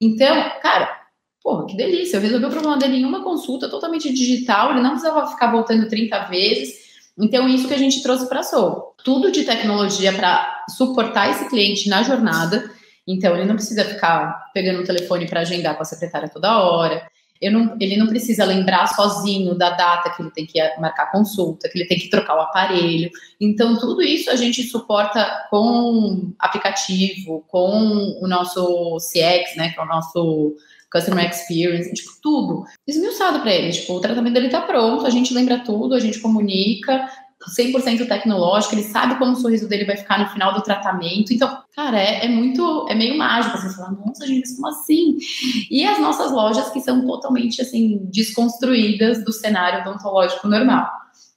Então, 0.02 0.52
cara, 0.62 0.90
porra, 1.42 1.66
que 1.68 1.78
delícia. 1.78 2.18
Eu 2.18 2.22
resolvi 2.22 2.46
o 2.46 2.50
problema 2.50 2.78
dele 2.78 2.98
em 2.98 3.06
uma 3.06 3.24
consulta 3.24 3.70
totalmente 3.70 4.12
digital, 4.12 4.72
ele 4.72 4.82
não 4.82 4.92
precisava 4.92 5.28
ficar 5.28 5.52
voltando 5.52 5.88
30 5.88 6.20
vezes. 6.26 6.88
Então, 7.18 7.48
isso 7.48 7.68
que 7.68 7.74
a 7.74 7.80
gente 7.80 8.04
trouxe 8.04 8.28
para 8.28 8.42
a 8.42 8.44
Soul. 8.44 8.94
Tudo 9.04 9.32
de 9.32 9.44
tecnologia 9.44 10.14
para 10.14 10.66
suportar 10.70 11.30
esse 11.30 11.50
cliente 11.50 11.90
na 11.90 12.04
jornada. 12.04 12.70
Então, 13.08 13.36
ele 13.36 13.46
não 13.46 13.56
precisa 13.56 13.86
ficar 13.86 14.52
pegando 14.54 14.82
o 14.82 14.84
telefone 14.84 15.28
para 15.28 15.40
agendar 15.42 15.76
com 15.76 15.82
a 15.82 15.86
secretária 15.86 16.30
toda 16.30 16.60
hora 16.60 17.10
não, 17.52 17.78
ele 17.80 17.98
não 17.98 18.08
precisa 18.08 18.46
lembrar 18.46 18.88
sozinho 18.88 19.56
da 19.56 19.72
data 19.72 20.10
que 20.10 20.22
ele 20.22 20.32
tem 20.32 20.46
que 20.46 20.60
marcar 20.80 21.12
consulta, 21.12 21.70
que 21.70 21.78
ele 21.78 21.88
tem 21.88 22.00
que 22.00 22.10
trocar 22.10 22.36
o 22.36 22.42
aparelho. 22.42 23.10
Então, 23.40 23.78
tudo 23.78 24.02
isso 24.02 24.30
a 24.30 24.36
gente 24.36 24.64
suporta 24.64 25.46
com 25.50 26.34
aplicativo, 26.40 27.44
com 27.48 28.18
o 28.22 28.28
nosso 28.28 28.98
CX, 28.98 29.56
né, 29.56 29.70
que 29.70 29.80
é 29.80 29.84
o 29.84 29.88
nosso 29.88 30.56
Customer 30.92 31.30
Experience, 31.30 31.94
tipo, 31.94 32.12
tudo 32.22 32.66
esmiuçado 32.88 33.42
para 33.42 33.54
ele. 33.54 33.72
Tipo, 33.72 33.94
o 33.94 34.00
tratamento 34.00 34.34
dele 34.34 34.50
tá 34.50 34.62
pronto, 34.62 35.06
a 35.06 35.10
gente 35.10 35.34
lembra 35.34 35.60
tudo, 35.60 35.94
a 35.94 36.00
gente 36.00 36.20
comunica, 36.20 37.08
100% 37.56 38.08
tecnológico, 38.08 38.76
ele 38.76 38.84
sabe 38.84 39.16
como 39.18 39.32
o 39.32 39.36
sorriso 39.36 39.68
dele 39.68 39.86
vai 39.86 39.98
ficar 39.98 40.20
no 40.20 40.30
final 40.30 40.54
do 40.54 40.62
tratamento. 40.62 41.34
Então, 41.34 41.62
cara, 41.76 42.00
é, 42.00 42.26
é 42.26 42.28
muito, 42.28 42.88
é 42.90 42.96
meio 42.96 43.18
mágico. 43.18 43.58
Você 43.58 43.76
fala, 43.76 43.92
nossa, 44.06 44.26
gente, 44.26 44.56
como 44.56 44.68
assim? 44.68 45.18
E 45.70 45.86
as 45.86 46.00
nossas 46.00 46.32
lojas 46.32 46.70
que 46.70 46.80
são 46.80 47.06
totalmente, 47.06 47.62
assim, 47.62 48.00
desconstruídas 48.12 49.24
do 49.24 49.32
cenário 49.32 49.82
odontológico 49.82 50.48
normal. 50.48 50.90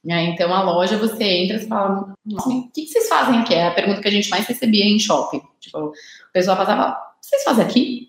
É, 0.09 0.25
então, 0.25 0.53
a 0.53 0.63
loja, 0.63 0.97
você 0.97 1.23
entra 1.23 1.59
e 1.59 1.67
fala, 1.67 2.15
o 2.27 2.71
que, 2.71 2.83
que 2.83 2.87
vocês 2.87 3.09
fazem 3.09 3.41
aqui? 3.41 3.55
É 3.55 3.67
a 3.67 3.75
pergunta 3.75 4.01
que 4.01 4.09
a 4.09 4.13
gente 4.13 4.31
mais 4.31 4.47
recebia 4.47 4.85
em 4.85 4.99
shopping. 4.99 5.43
Tipo, 5.61 5.79
o 5.79 5.93
pessoal 6.33 6.57
passava, 6.57 6.97
vocês 7.21 7.43
fazem 7.45 7.65
aqui? 7.65 8.09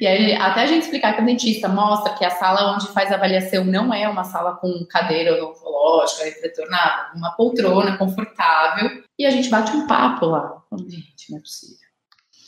E 0.00 0.06
aí, 0.06 0.34
até 0.34 0.62
a 0.62 0.66
gente 0.66 0.84
explicar 0.84 1.14
que 1.14 1.22
o 1.22 1.26
dentista 1.26 1.68
mostra 1.68 2.14
que 2.14 2.24
a 2.24 2.30
sala 2.30 2.74
onde 2.74 2.88
faz 2.88 3.12
avaliação 3.12 3.64
não 3.64 3.92
é 3.92 4.08
uma 4.08 4.24
sala 4.24 4.56
com 4.56 4.86
cadeira 4.88 5.34
odontológica, 5.34 6.24
refletor, 6.24 6.68
nada, 6.70 7.10
uma 7.14 7.32
poltrona 7.32 7.96
confortável, 7.98 9.02
e 9.18 9.26
a 9.26 9.30
gente 9.30 9.50
bate 9.50 9.70
um 9.76 9.86
papo 9.86 10.26
lá. 10.26 10.62
Gente, 10.72 11.30
não 11.30 11.38
é 11.38 11.40
possível. 11.40 11.88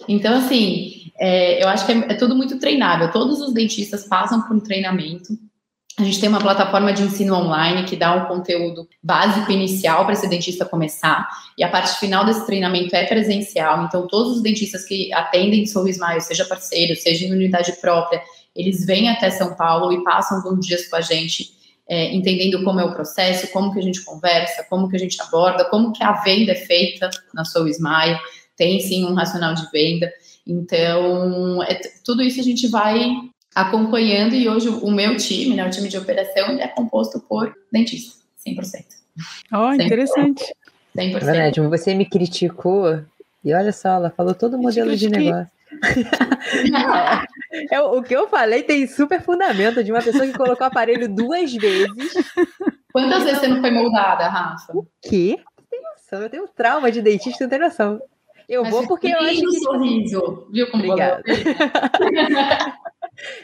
Então, 0.09 0.39
assim, 0.39 1.13
é, 1.19 1.63
eu 1.63 1.69
acho 1.69 1.85
que 1.85 1.93
é, 1.93 1.99
é 2.13 2.15
tudo 2.15 2.35
muito 2.35 2.59
treinável. 2.59 3.13
Todos 3.13 3.41
os 3.41 3.53
dentistas 3.53 4.05
passam 4.05 4.43
por 4.43 4.57
um 4.57 4.61
treinamento. 4.61 5.39
A 5.99 6.05
gente 6.05 6.21
tem 6.21 6.29
uma 6.29 6.41
plataforma 6.41 6.93
de 6.93 7.03
ensino 7.03 7.35
online 7.35 7.85
que 7.85 7.97
dá 7.97 8.15
um 8.15 8.27
conteúdo 8.27 8.89
básico 9.03 9.51
inicial 9.51 10.05
para 10.05 10.15
esse 10.15 10.29
dentista 10.29 10.65
começar, 10.65 11.29
e 11.59 11.65
a 11.65 11.69
parte 11.69 11.99
final 11.99 12.25
desse 12.25 12.47
treinamento 12.47 12.95
é 12.97 13.05
presencial. 13.05 13.85
Então, 13.85 14.07
todos 14.07 14.37
os 14.37 14.43
dentistas 14.43 14.85
que 14.85 15.13
atendem 15.13 15.67
Sorro 15.67 15.89
Smile, 15.89 16.21
seja 16.21 16.45
parceiro, 16.45 16.97
seja 16.97 17.27
em 17.27 17.33
unidade 17.33 17.73
própria, 17.81 18.23
eles 18.55 18.87
vêm 18.87 19.09
até 19.09 19.31
São 19.31 19.55
Paulo 19.55 19.93
e 19.93 20.03
passam 20.03 20.39
alguns 20.39 20.67
dias 20.67 20.89
com 20.89 20.97
a 20.97 21.01
gente, 21.01 21.51
é, 21.89 22.15
entendendo 22.15 22.63
como 22.65 22.81
é 22.81 22.85
o 22.85 22.95
processo, 22.95 23.49
como 23.49 23.73
que 23.73 23.79
a 23.79 23.83
gente 23.83 24.05
conversa, 24.05 24.65
como 24.71 24.89
que 24.89 24.97
a 24.97 24.99
gente 24.99 25.21
aborda, 25.21 25.65
como 25.67 25.93
que 25.93 26.03
a 26.03 26.13
venda 26.23 26.53
é 26.53 26.57
feita 26.57 27.11
na 27.35 27.45
Soul 27.45 27.69
Smile, 27.69 28.19
tem 28.57 28.81
sim 28.81 29.05
um 29.05 29.15
racional 29.15 29.55
de 29.55 29.71
venda. 29.71 30.11
Então, 30.47 31.63
é, 31.65 31.79
tudo 32.05 32.23
isso 32.23 32.41
a 32.41 32.45
gente 32.45 32.69
vai 32.69 33.13
acompanhando 33.55 34.35
e 34.35 34.49
hoje 34.49 34.69
o 34.69 34.91
meu 34.91 35.17
time, 35.17 35.57
né, 35.57 35.67
o 35.67 35.71
time 35.71 35.89
de 35.89 35.99
operação, 35.99 36.51
é 36.61 36.69
composto 36.69 37.21
por 37.21 37.55
dentistas, 37.73 38.23
100%. 38.47 38.85
Oh, 39.53 39.73
interessante. 39.73 40.45
100%. 40.97 41.25
Verdade, 41.25 41.61
você 41.61 41.95
me 41.95 42.05
criticou 42.05 43.03
e 43.45 43.55
olha 43.55 43.73
só, 43.73 43.91
ela 43.91 44.11
falou 44.11 44.35
todo 44.35 44.55
o 44.55 44.63
modelo 44.63 44.97
de 44.97 45.09
negócio. 45.09 45.51
é, 47.71 47.81
o 47.81 48.03
que 48.03 48.15
eu 48.15 48.29
falei 48.29 48.63
tem 48.63 48.87
super 48.87 49.23
fundamento 49.23 49.85
de 49.85 49.93
uma 49.93 50.03
pessoa 50.03 50.27
que 50.27 50.37
colocou 50.37 50.67
o 50.67 50.69
aparelho 50.69 51.09
duas 51.09 51.53
vezes. 51.53 52.13
Quantas 52.93 53.23
vezes 53.23 53.39
você 53.39 53.49
não 53.49 53.61
foi 53.61 53.71
moldada, 53.71 54.29
Rafa? 54.29 54.77
O 54.77 54.85
quê? 55.01 55.39
Tem 55.71 55.81
noção, 55.81 56.23
eu 56.23 56.31
tenho 56.31 56.49
trauma 56.49 56.91
de 56.91 57.01
dentista, 57.01 57.45
não 57.45 57.51
tem 57.51 57.59
noção. 57.59 58.01
Eu 58.49 58.63
Mas 58.63 58.73
vou 58.73 58.87
porque 58.89 59.09
eu 59.09 59.21
acho 59.21 59.41
que. 59.41 59.61
sorriso, 59.61 60.49
viu 60.51 60.69
como 60.73 60.85
Obrigada. 60.85 61.23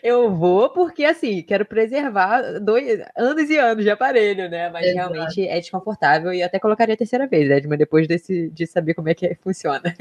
eu 0.02 0.34
vou 0.34 0.70
porque, 0.70 1.04
assim, 1.04 1.42
quero 1.42 1.64
preservar 1.64 2.58
dois 2.60 3.00
anos 3.16 3.50
e 3.50 3.58
anos 3.58 3.84
de 3.84 3.90
aparelho, 3.90 4.48
né? 4.48 4.70
Mas 4.70 4.86
Exato. 4.86 5.12
realmente 5.12 5.46
é 5.46 5.58
desconfortável 5.58 6.32
e 6.32 6.42
até 6.42 6.58
colocaria 6.58 6.94
a 6.94 6.98
terceira 6.98 7.26
vez, 7.26 7.50
Edma, 7.50 7.76
depois 7.76 8.06
desse, 8.06 8.50
de 8.50 8.66
saber 8.66 8.94
como 8.94 9.08
é 9.08 9.14
que 9.14 9.34
funciona. 9.42 9.94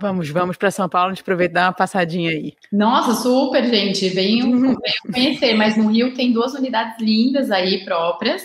Vamos, 0.00 0.28
vamos 0.30 0.56
para 0.56 0.70
São 0.70 0.88
Paulo, 0.88 1.08
a 1.10 1.14
gente 1.14 1.22
aproveita 1.22 1.54
dar 1.54 1.66
uma 1.66 1.72
passadinha 1.72 2.30
aí. 2.30 2.54
Nossa, 2.72 3.14
super, 3.14 3.64
gente. 3.64 4.08
Venham, 4.08 4.50
venham 5.08 5.30
conhecer, 5.30 5.54
mas 5.54 5.76
no 5.76 5.88
Rio 5.88 6.14
tem 6.14 6.32
duas 6.32 6.54
unidades 6.54 6.96
lindas 7.00 7.50
aí 7.50 7.84
próprias 7.84 8.42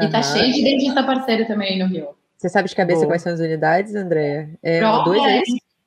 e 0.00 0.04
uhum. 0.04 0.10
tá 0.10 0.22
cheio 0.22 0.52
de 0.52 0.62
dentista 0.62 1.02
parceiro 1.02 1.46
também 1.46 1.78
no 1.78 1.86
Rio. 1.86 2.08
Você 2.36 2.48
sabe 2.48 2.68
de 2.68 2.74
cabeça 2.74 3.00
Boa. 3.00 3.12
quais 3.12 3.22
são 3.22 3.32
as 3.32 3.38
unidades, 3.38 3.94
Andréia? 3.94 4.50
É, 4.62 4.80
dois, 4.80 5.22
é, 5.22 5.42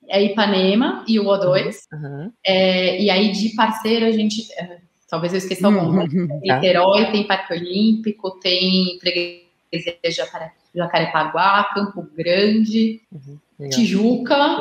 é 0.08 0.22
Ipanema 0.22 1.04
e 1.06 1.18
o 1.18 1.24
O2. 1.24 1.76
Uhum. 1.92 2.32
É, 2.44 3.00
e 3.00 3.10
aí, 3.10 3.32
de 3.32 3.50
parceiro, 3.54 4.06
a 4.06 4.10
gente. 4.10 4.52
É, 4.54 4.78
talvez 5.08 5.32
eu 5.32 5.38
esqueça 5.38 5.66
algum. 5.66 5.98
Uhum. 5.98 6.06
Tem 6.08 6.48
tá. 6.48 6.56
Niterói, 6.56 7.10
tem 7.10 7.26
Parque 7.26 7.54
Olímpico, 7.54 8.38
tem 8.40 8.98
Freguesia 9.00 10.26
Jacarepaguá, 10.74 11.70
Campo 11.74 12.06
Grande, 12.16 13.00
uhum. 13.12 13.68
Tijuca. 13.68 14.60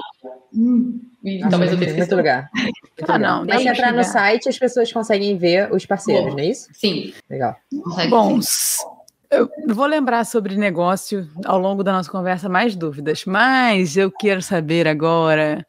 Hum, 0.53 1.01
Nossa, 1.23 1.49
talvez 1.49 1.71
eu 1.71 1.79
tenha 1.79 1.95
Muito 1.95 2.15
lugar. 2.15 2.49
Muito 2.53 3.11
ah, 3.11 3.19
não. 3.19 3.45
Mas 3.45 3.61
se 3.61 3.67
entrar 3.67 3.91
no 3.91 4.03
site, 4.03 4.47
as 4.47 4.57
pessoas 4.57 4.91
conseguem 4.91 5.37
ver 5.37 5.71
os 5.73 5.85
parceiros, 5.85 6.29
Bom, 6.29 6.37
não 6.37 6.39
é 6.39 6.47
isso? 6.47 6.69
Sim. 6.73 7.13
Legal. 7.29 7.55
Bons. 8.09 8.77
Eu 9.35 9.49
vou 9.67 9.85
lembrar 9.85 10.23
sobre 10.25 10.55
negócio 10.55 11.29
ao 11.43 11.59
longo 11.59 11.83
da 11.83 11.91
nossa 11.91 12.09
conversa 12.09 12.47
mais 12.47 12.75
dúvidas, 12.75 13.25
mas 13.25 13.97
eu 13.97 14.09
quero 14.09 14.41
saber 14.41 14.87
agora. 14.87 15.65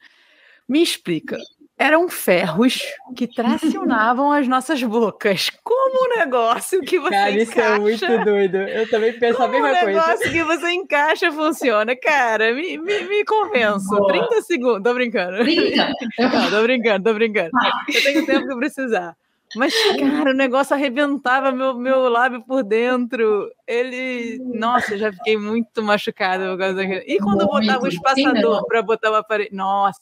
Me 0.69 0.83
explica. 0.83 1.37
Eram 1.79 2.09
ferros 2.09 2.81
que 3.15 3.27
tracionavam 3.27 4.33
as 4.33 4.49
nossas 4.49 4.83
bocas. 4.83 5.51
Como 5.63 6.07
um 6.07 6.19
negócio 6.19 6.81
que 6.81 6.99
você 6.99 7.11
Cara, 7.11 7.31
isso 7.31 7.61
é 7.61 7.79
muito 7.79 8.25
doido. 8.25 8.57
Eu 8.57 8.89
também 8.89 9.13
penso 9.13 9.43
a 9.43 9.49
mesma 9.49 9.69
coisa. 9.69 9.81
Como 9.81 9.93
um 9.93 9.95
negócio 9.95 10.33
que 10.33 10.43
você 10.45 10.71
encaixa 10.71 11.33
funciona. 11.33 11.95
Cara, 11.97 12.55
me, 12.55 12.79
me, 12.79 13.01
me 13.03 13.25
convenço. 13.25 13.91
Boa. 13.91 14.09
30 14.09 14.43
segundos. 14.43 14.83
Tô 14.85 14.95
brincando. 14.95 15.39
30? 15.39 15.93
Não, 16.19 16.51
tô 16.51 16.63
brincando, 16.63 17.05
tô 17.05 17.15
brincando. 17.15 17.51
Eu 17.93 18.03
tenho 18.03 18.23
o 18.23 18.27
tempo 18.27 18.49
que 18.49 18.57
precisar. 18.57 19.15
Mas, 19.55 19.73
cara, 19.99 20.31
o 20.31 20.35
negócio 20.35 20.75
arrebentava 20.75 21.53
meu, 21.53 21.75
meu 21.75 22.09
lábio 22.09 22.43
por 22.43 22.63
dentro. 22.65 23.51
Ele. 23.67 24.41
Nossa, 24.43 24.99
já 24.99 25.13
fiquei 25.13 25.37
muito 25.37 25.83
machucada 25.83 26.49
por 26.51 26.59
causa 26.59 26.75
daquilo. 26.75 27.03
E 27.07 27.19
quando 27.19 27.43
eu 27.43 27.47
botava 27.47 27.85
o 27.85 27.89
espaçador 27.89 28.67
para 28.67 28.83
botar 28.83 29.11
o 29.11 29.15
aparelho. 29.15 29.51
Nossa! 29.53 30.01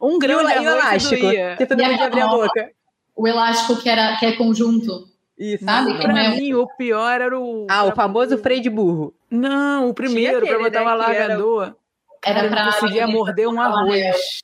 Um 0.00 0.18
grão 0.18 0.44
de 0.44 0.52
elástico. 0.52 1.16
Tu 1.20 1.76
não 1.76 1.88
podia 1.88 2.06
abrir 2.06 2.20
a 2.20 2.26
boca. 2.26 2.70
O 3.14 3.28
elástico 3.28 3.80
que, 3.80 3.88
era, 3.88 4.16
que 4.16 4.26
é 4.26 4.32
conjunto. 4.32 5.06
Isso. 5.38 5.64
Sabe? 5.64 5.96
Pra 5.98 6.24
é? 6.24 6.28
mim, 6.30 6.54
o 6.54 6.66
pior 6.76 7.20
era 7.20 7.38
o. 7.38 7.66
Ah, 7.70 7.84
o 7.84 7.92
famoso 7.92 8.38
freio 8.38 8.62
de 8.62 8.70
burro. 8.70 9.14
Não, 9.30 9.88
o 9.88 9.94
primeiro, 9.94 10.46
para 10.46 10.58
botar 10.58 10.80
né, 10.80 10.86
o 10.86 10.88
alargador. 10.88 11.76
Era, 12.24 12.40
era 12.40 12.48
para. 12.48 12.64
conseguia 12.72 13.06
morder 13.06 13.48
um 13.48 13.60
arroz. 13.60 14.42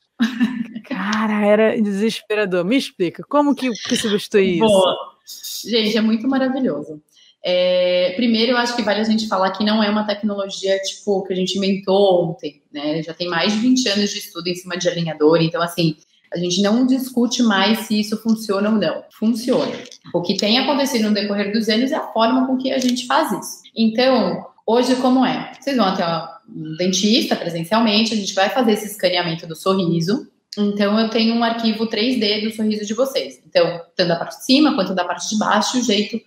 Cara, 0.85 1.45
era 1.45 1.81
desesperador. 1.81 2.65
Me 2.65 2.77
explica, 2.77 3.23
como 3.23 3.55
que, 3.55 3.69
que 3.69 3.95
substitui 3.95 4.55
isso? 4.55 4.67
Boa. 4.67 4.95
Gente, 5.65 5.97
é 5.97 6.01
muito 6.01 6.27
maravilhoso. 6.27 7.01
É, 7.43 8.13
primeiro, 8.15 8.51
eu 8.51 8.57
acho 8.57 8.75
que 8.75 8.81
vale 8.81 8.99
a 8.99 9.03
gente 9.03 9.27
falar 9.27 9.51
que 9.51 9.63
não 9.63 9.81
é 9.81 9.89
uma 9.89 10.05
tecnologia 10.05 10.77
tipo 10.79 11.23
que 11.23 11.31
a 11.31 11.35
gente 11.35 11.57
inventou 11.57 12.31
ontem, 12.31 12.61
né? 12.71 13.01
Já 13.01 13.13
tem 13.13 13.29
mais 13.29 13.53
de 13.53 13.59
20 13.59 13.87
anos 13.89 14.09
de 14.09 14.19
estudo 14.19 14.47
em 14.47 14.55
cima 14.55 14.77
de 14.77 14.89
alinhador, 14.89 15.41
então 15.41 15.61
assim, 15.61 15.95
a 16.33 16.37
gente 16.37 16.61
não 16.61 16.85
discute 16.85 17.41
mais 17.41 17.79
se 17.79 17.99
isso 17.99 18.21
funciona 18.21 18.69
ou 18.69 18.75
não. 18.75 19.03
Funciona. 19.11 19.71
O 20.13 20.21
que 20.21 20.35
tem 20.35 20.59
acontecido 20.59 21.07
no 21.07 21.13
decorrer 21.13 21.51
dos 21.51 21.69
anos 21.69 21.91
é 21.91 21.95
a 21.95 22.07
forma 22.07 22.45
com 22.45 22.57
que 22.57 22.71
a 22.71 22.77
gente 22.77 23.05
faz 23.07 23.31
isso. 23.31 23.61
Então, 23.75 24.45
hoje 24.65 24.95
como 24.97 25.25
é? 25.25 25.51
Vocês 25.59 25.77
vão 25.77 25.85
até 25.85 26.03
um 26.55 26.75
dentista 26.77 27.35
presencialmente, 27.35 28.13
a 28.13 28.17
gente 28.17 28.33
vai 28.33 28.49
fazer 28.49 28.73
esse 28.73 28.87
escaneamento 28.87 29.45
do 29.47 29.55
sorriso, 29.55 30.27
então, 30.57 30.99
eu 30.99 31.09
tenho 31.09 31.35
um 31.35 31.43
arquivo 31.43 31.87
3D 31.87 32.43
do 32.43 32.55
sorriso 32.55 32.85
de 32.85 32.93
vocês. 32.93 33.41
Então, 33.47 33.81
tanto 33.95 34.07
da 34.07 34.15
parte 34.15 34.37
de 34.37 34.45
cima 34.45 34.75
quanto 34.75 34.93
da 34.93 35.05
parte 35.05 35.29
de 35.29 35.37
baixo, 35.37 35.77
o 35.77 35.83
jeito 35.83 36.19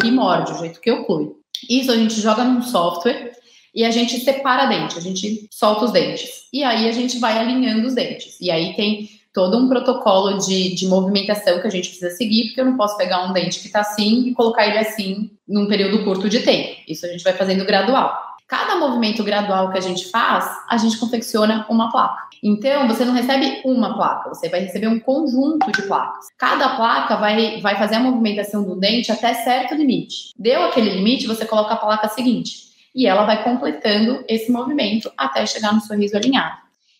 que 0.00 0.10
morde, 0.10 0.52
o 0.52 0.58
jeito 0.58 0.80
que 0.80 0.90
oclui. 0.90 1.30
Isso 1.68 1.90
a 1.90 1.96
gente 1.96 2.20
joga 2.20 2.44
num 2.44 2.62
software 2.62 3.32
e 3.74 3.84
a 3.84 3.90
gente 3.90 4.18
separa 4.20 4.66
dente, 4.66 4.98
a 4.98 5.00
gente 5.00 5.48
solta 5.50 5.86
os 5.86 5.92
dentes. 5.92 6.44
E 6.52 6.62
aí 6.62 6.88
a 6.88 6.92
gente 6.92 7.18
vai 7.18 7.38
alinhando 7.38 7.86
os 7.86 7.94
dentes. 7.94 8.36
E 8.40 8.50
aí 8.50 8.74
tem 8.74 9.08
todo 9.32 9.56
um 9.56 9.68
protocolo 9.68 10.38
de, 10.38 10.74
de 10.74 10.86
movimentação 10.86 11.60
que 11.60 11.66
a 11.66 11.70
gente 11.70 11.88
precisa 11.88 12.10
seguir, 12.10 12.46
porque 12.46 12.60
eu 12.60 12.66
não 12.66 12.76
posso 12.76 12.96
pegar 12.96 13.24
um 13.28 13.32
dente 13.32 13.60
que 13.60 13.66
está 13.66 13.80
assim 13.80 14.28
e 14.28 14.34
colocar 14.34 14.66
ele 14.66 14.78
assim 14.78 15.30
num 15.48 15.66
período 15.66 16.04
curto 16.04 16.28
de 16.28 16.40
tempo. 16.40 16.76
Isso 16.86 17.06
a 17.06 17.08
gente 17.08 17.24
vai 17.24 17.32
fazendo 17.32 17.64
gradual. 17.64 18.29
Cada 18.50 18.74
movimento 18.74 19.22
gradual 19.22 19.70
que 19.70 19.78
a 19.78 19.80
gente 19.80 20.10
faz, 20.10 20.44
a 20.68 20.76
gente 20.76 20.98
confecciona 20.98 21.64
uma 21.70 21.88
placa. 21.88 22.26
Então, 22.42 22.88
você 22.88 23.04
não 23.04 23.12
recebe 23.12 23.62
uma 23.64 23.94
placa, 23.94 24.28
você 24.28 24.48
vai 24.48 24.58
receber 24.58 24.88
um 24.88 24.98
conjunto 24.98 25.70
de 25.70 25.82
placas. 25.82 26.26
Cada 26.36 26.74
placa 26.74 27.16
vai, 27.16 27.60
vai 27.60 27.76
fazer 27.76 27.94
a 27.94 28.00
movimentação 28.00 28.64
do 28.64 28.74
dente 28.74 29.12
até 29.12 29.34
certo 29.34 29.76
limite. 29.76 30.32
Deu 30.36 30.64
aquele 30.64 30.90
limite, 30.90 31.28
você 31.28 31.46
coloca 31.46 31.74
a 31.74 31.76
placa 31.76 32.08
seguinte. 32.08 32.70
E 32.92 33.06
ela 33.06 33.24
vai 33.24 33.44
completando 33.44 34.24
esse 34.26 34.50
movimento 34.50 35.12
até 35.16 35.46
chegar 35.46 35.72
no 35.72 35.80
sorriso 35.80 36.16
alinhado. 36.16 36.56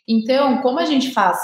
Então, 0.07 0.59
como 0.59 0.79
a 0.79 0.85
gente 0.85 1.11
faz 1.11 1.37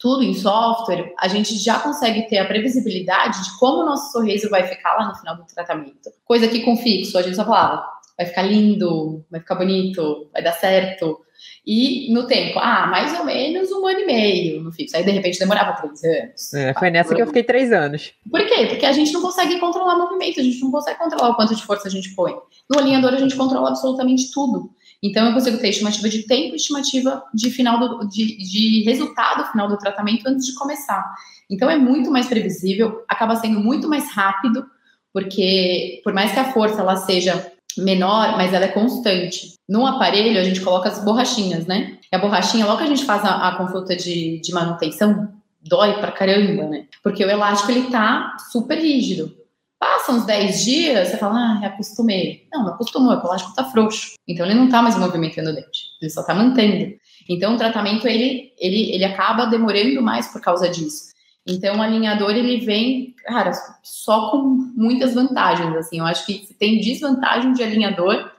tudo 0.00 0.22
em 0.22 0.32
software, 0.32 1.12
a 1.18 1.28
gente 1.28 1.56
já 1.56 1.78
consegue 1.78 2.28
ter 2.28 2.38
a 2.38 2.46
previsibilidade 2.46 3.44
de 3.44 3.58
como 3.58 3.82
o 3.82 3.86
nosso 3.86 4.12
sorriso 4.12 4.48
vai 4.48 4.62
ficar 4.64 4.94
lá 4.94 5.08
no 5.08 5.14
final 5.14 5.36
do 5.36 5.44
tratamento. 5.44 6.10
Coisa 6.24 6.48
que 6.48 6.60
com 6.60 6.76
fixo, 6.76 7.18
a 7.18 7.22
gente 7.22 7.36
só 7.36 7.44
falava, 7.44 7.93
vai 8.16 8.26
ficar 8.26 8.42
lindo, 8.42 9.24
vai 9.30 9.40
ficar 9.40 9.56
bonito, 9.56 10.28
vai 10.32 10.42
dar 10.42 10.52
certo. 10.52 11.24
E 11.66 12.12
no 12.12 12.26
tempo, 12.26 12.58
ah, 12.58 12.86
mais 12.86 13.18
ou 13.18 13.24
menos 13.24 13.70
um 13.72 13.86
ano 13.86 14.00
e 14.00 14.06
meio 14.06 14.62
no 14.62 14.72
fixo. 14.72 14.96
Aí, 14.96 15.04
de 15.04 15.10
repente, 15.10 15.38
demorava 15.38 15.72
três 15.72 16.04
anos. 16.04 16.54
É, 16.54 16.74
foi 16.74 16.90
nessa 16.90 17.14
que 17.14 17.22
eu 17.22 17.26
fiquei 17.26 17.42
três 17.42 17.72
anos. 17.72 18.12
Por 18.30 18.46
quê? 18.46 18.66
Porque 18.66 18.86
a 18.86 18.92
gente 18.92 19.12
não 19.12 19.22
consegue 19.22 19.58
controlar 19.58 19.96
movimento, 19.96 20.40
a 20.40 20.42
gente 20.42 20.60
não 20.60 20.70
consegue 20.70 20.98
controlar 20.98 21.30
o 21.30 21.34
quanto 21.34 21.54
de 21.54 21.62
força 21.62 21.88
a 21.88 21.90
gente 21.90 22.14
põe. 22.14 22.34
No 22.70 22.78
alinhador, 22.78 23.14
a 23.14 23.18
gente 23.18 23.34
controla 23.34 23.70
absolutamente 23.70 24.30
tudo. 24.32 24.70
Então, 25.02 25.26
eu 25.26 25.34
consigo 25.34 25.58
ter 25.58 25.68
estimativa 25.68 26.08
de 26.08 26.22
tempo 26.26 26.54
estimativa 26.54 27.22
de 27.34 27.50
final 27.50 27.78
do, 27.78 28.08
de, 28.08 28.38
de 28.38 28.82
resultado 28.84 29.50
final 29.50 29.68
do 29.68 29.76
tratamento 29.76 30.26
antes 30.26 30.46
de 30.46 30.54
começar. 30.54 31.14
Então, 31.50 31.68
é 31.68 31.76
muito 31.76 32.10
mais 32.10 32.26
previsível, 32.26 33.04
acaba 33.08 33.36
sendo 33.36 33.60
muito 33.60 33.88
mais 33.88 34.10
rápido, 34.12 34.66
porque 35.12 36.00
por 36.02 36.12
mais 36.12 36.32
que 36.32 36.38
a 36.38 36.52
força 36.52 36.80
ela 36.80 36.96
seja 36.96 37.53
menor, 37.78 38.36
mas 38.36 38.52
ela 38.52 38.66
é 38.66 38.68
constante. 38.68 39.54
No 39.68 39.86
aparelho, 39.86 40.40
a 40.40 40.44
gente 40.44 40.60
coloca 40.60 40.88
as 40.88 41.04
borrachinhas, 41.04 41.66
né? 41.66 41.98
E 42.12 42.16
a 42.16 42.18
borrachinha, 42.18 42.66
logo 42.66 42.78
que 42.78 42.84
a 42.84 42.88
gente 42.88 43.04
faz 43.04 43.24
a, 43.24 43.48
a 43.48 43.56
consulta 43.56 43.96
de, 43.96 44.40
de 44.40 44.52
manutenção, 44.52 45.32
dói 45.62 45.94
pra 45.94 46.12
caramba, 46.12 46.64
né? 46.64 46.86
Porque 47.02 47.24
o 47.24 47.30
elástico, 47.30 47.70
ele 47.70 47.90
tá 47.90 48.36
super 48.52 48.78
rígido. 48.78 49.34
Passa 49.78 50.12
uns 50.12 50.24
10 50.24 50.64
dias, 50.64 51.08
você 51.08 51.18
fala, 51.18 51.60
ah, 51.62 51.66
acostumei. 51.66 52.46
Não, 52.52 52.64
não 52.64 52.74
acostumou, 52.74 53.12
é 53.12 53.16
o 53.16 53.20
colágeno 53.20 53.54
tá 53.54 53.64
frouxo. 53.64 54.14
Então 54.26 54.46
ele 54.46 54.54
não 54.54 54.68
tá 54.68 54.80
mais 54.80 54.96
movimentando 54.96 55.50
o 55.50 55.54
dente, 55.54 55.82
ele 56.00 56.10
só 56.10 56.22
tá 56.22 56.34
mantendo. 56.34 56.94
Então 57.28 57.54
o 57.54 57.58
tratamento, 57.58 58.06
ele, 58.06 58.52
ele, 58.58 58.92
ele 58.94 59.04
acaba 59.04 59.46
demorando 59.46 60.00
mais 60.02 60.28
por 60.28 60.40
causa 60.40 60.68
disso. 60.68 61.13
Então 61.46 61.76
o 61.76 61.82
alinhador, 61.82 62.30
ele 62.30 62.64
vem, 62.64 63.14
cara, 63.24 63.52
só 63.82 64.30
com 64.30 64.38
muitas 64.74 65.14
vantagens, 65.14 65.74
assim. 65.76 65.98
Eu 65.98 66.06
acho 66.06 66.24
que 66.24 66.46
se 66.46 66.54
tem 66.54 66.80
desvantagem 66.80 67.52
de 67.52 67.62
alinhador, 67.62 68.30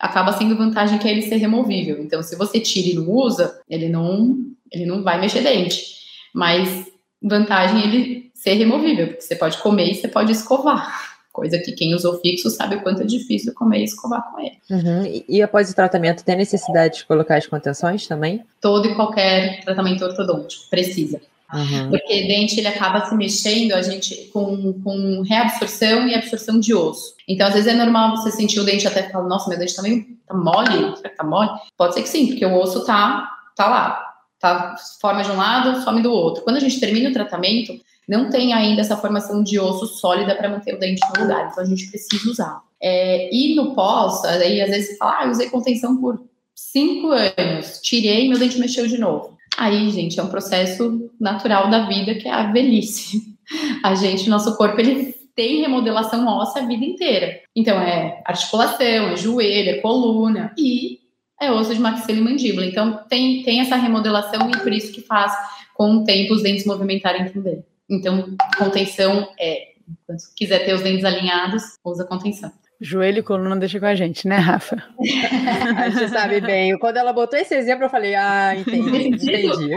acaba 0.00 0.32
sendo 0.32 0.56
vantagem 0.56 0.98
que 0.98 1.06
é 1.06 1.10
ele 1.10 1.22
ser 1.22 1.36
removível. 1.36 2.02
Então 2.02 2.22
se 2.22 2.36
você 2.36 2.58
tira 2.60 2.88
e 2.88 2.94
não 2.94 3.10
usa, 3.10 3.60
ele 3.68 3.88
não, 3.88 4.36
ele 4.72 4.86
não 4.86 5.02
vai 5.02 5.20
mexer 5.20 5.42
dente. 5.42 5.94
Mas 6.34 6.86
vantagem 7.22 7.82
é 7.82 7.86
ele 7.86 8.30
ser 8.34 8.54
removível, 8.54 9.08
porque 9.08 9.22
você 9.22 9.36
pode 9.36 9.58
comer 9.58 9.90
e 9.90 9.94
você 9.94 10.08
pode 10.08 10.32
escovar. 10.32 11.14
Coisa 11.32 11.58
que 11.58 11.72
quem 11.72 11.94
usou 11.94 12.20
fixo 12.20 12.48
sabe 12.48 12.76
o 12.76 12.82
quanto 12.82 13.02
é 13.02 13.04
difícil 13.04 13.52
comer 13.54 13.80
e 13.80 13.84
escovar 13.84 14.22
com 14.30 14.40
ele. 14.40 14.56
Uhum. 14.70 15.04
E, 15.04 15.24
e 15.28 15.42
após 15.42 15.68
o 15.68 15.74
tratamento, 15.74 16.24
tem 16.24 16.36
necessidade 16.36 16.98
de 16.98 17.06
colocar 17.06 17.36
as 17.36 17.46
contenções 17.46 18.06
também? 18.06 18.44
Todo 18.60 18.86
e 18.86 18.94
qualquer 18.94 19.64
tratamento 19.64 20.04
ortodôntico 20.04 20.70
precisa. 20.70 21.20
Uhum. 21.52 21.90
Porque 21.90 22.26
dente 22.26 22.58
ele 22.58 22.66
acaba 22.66 23.04
se 23.06 23.14
mexendo 23.14 23.72
a 23.72 23.82
gente 23.82 24.30
com, 24.32 24.72
com 24.82 25.22
reabsorção 25.22 26.08
e 26.08 26.14
absorção 26.14 26.58
de 26.58 26.74
osso. 26.74 27.14
Então, 27.28 27.46
às 27.46 27.54
vezes 27.54 27.72
é 27.72 27.76
normal 27.76 28.16
você 28.16 28.30
sentir 28.30 28.60
o 28.60 28.64
dente 28.64 28.86
até 28.86 29.04
falar, 29.04 29.28
nossa, 29.28 29.48
meu 29.48 29.58
dente 29.58 29.74
tá 29.74 29.82
meio 29.82 30.04
tá 30.26 30.34
mole, 30.34 30.94
tá 31.16 31.24
mole? 31.24 31.50
Pode 31.76 31.94
ser 31.94 32.02
que 32.02 32.08
sim, 32.08 32.26
porque 32.26 32.44
o 32.44 32.54
osso 32.58 32.84
tá, 32.84 33.28
tá 33.54 33.68
lá. 33.68 34.10
Tá, 34.40 34.74
forma 35.00 35.22
de 35.22 35.30
um 35.30 35.36
lado, 35.36 35.82
some 35.82 36.02
do 36.02 36.12
outro. 36.12 36.44
Quando 36.44 36.56
a 36.56 36.60
gente 36.60 36.78
termina 36.78 37.08
o 37.08 37.12
tratamento, 37.12 37.72
não 38.06 38.28
tem 38.28 38.52
ainda 38.52 38.82
essa 38.82 38.96
formação 38.96 39.42
de 39.42 39.58
osso 39.58 39.86
sólida 39.86 40.34
para 40.34 40.50
manter 40.50 40.74
o 40.74 40.78
dente 40.78 41.00
no 41.14 41.22
lugar, 41.22 41.48
então 41.50 41.64
a 41.64 41.66
gente 41.66 41.88
precisa 41.88 42.30
usar. 42.30 42.60
É, 42.80 43.34
e 43.34 43.54
no 43.54 43.74
pós, 43.74 44.22
aí 44.24 44.60
às 44.60 44.68
vezes 44.68 44.90
você 44.90 44.96
fala, 44.96 45.20
ah, 45.20 45.24
eu 45.24 45.30
usei 45.30 45.48
contenção 45.48 45.96
por 45.96 46.22
cinco 46.54 47.08
anos, 47.08 47.80
tirei, 47.82 48.28
meu 48.28 48.38
dente 48.38 48.58
mexeu 48.58 48.86
de 48.86 48.98
novo. 48.98 49.34
Aí, 49.56 49.90
gente, 49.90 50.18
é 50.18 50.22
um 50.22 50.28
processo 50.28 51.03
natural 51.20 51.70
da 51.70 51.86
vida 51.86 52.14
que 52.14 52.28
é 52.28 52.32
a 52.32 52.50
velhice. 52.50 53.34
A 53.82 53.94
gente, 53.94 54.28
nosso 54.28 54.56
corpo, 54.56 54.80
ele 54.80 55.14
tem 55.34 55.60
remodelação 55.60 56.26
óssea 56.26 56.62
a 56.62 56.66
vida 56.66 56.84
inteira. 56.84 57.40
Então, 57.54 57.78
é 57.80 58.22
articulação, 58.24 59.08
é 59.10 59.16
joelho, 59.16 59.70
é 59.70 59.80
coluna 59.80 60.52
e 60.56 61.00
é 61.40 61.50
osso 61.50 61.74
de 61.74 61.80
maxila 61.80 62.18
e 62.18 62.22
mandíbula. 62.22 62.66
Então, 62.66 63.00
tem, 63.08 63.42
tem 63.42 63.60
essa 63.60 63.76
remodelação 63.76 64.48
e 64.50 64.58
por 64.58 64.72
isso 64.72 64.92
que 64.92 65.02
faz, 65.02 65.32
com 65.74 65.96
o 65.96 66.04
tempo, 66.04 66.34
os 66.34 66.42
dentes 66.42 66.64
movimentarem 66.64 67.28
também. 67.30 67.64
Então, 67.88 68.34
contenção 68.56 69.28
é. 69.38 69.74
Quando 70.06 70.18
quiser 70.34 70.64
ter 70.64 70.72
os 70.72 70.80
dentes 70.80 71.04
alinhados, 71.04 71.62
usa 71.84 72.06
contenção. 72.06 72.50
Joelho 72.80 73.18
e 73.18 73.22
coluna 73.22 73.56
deixa 73.56 73.78
com 73.78 73.86
a 73.86 73.94
gente, 73.94 74.26
né, 74.26 74.36
Rafa? 74.36 74.76
a 75.78 75.88
gente 75.88 76.08
sabe 76.08 76.40
bem. 76.40 76.78
Quando 76.78 76.96
ela 76.96 77.12
botou 77.12 77.38
esse 77.38 77.54
exemplo, 77.54 77.84
eu 77.84 77.90
falei, 77.90 78.14
ah, 78.14 78.54
entendi, 78.56 79.08
entendi. 79.08 79.70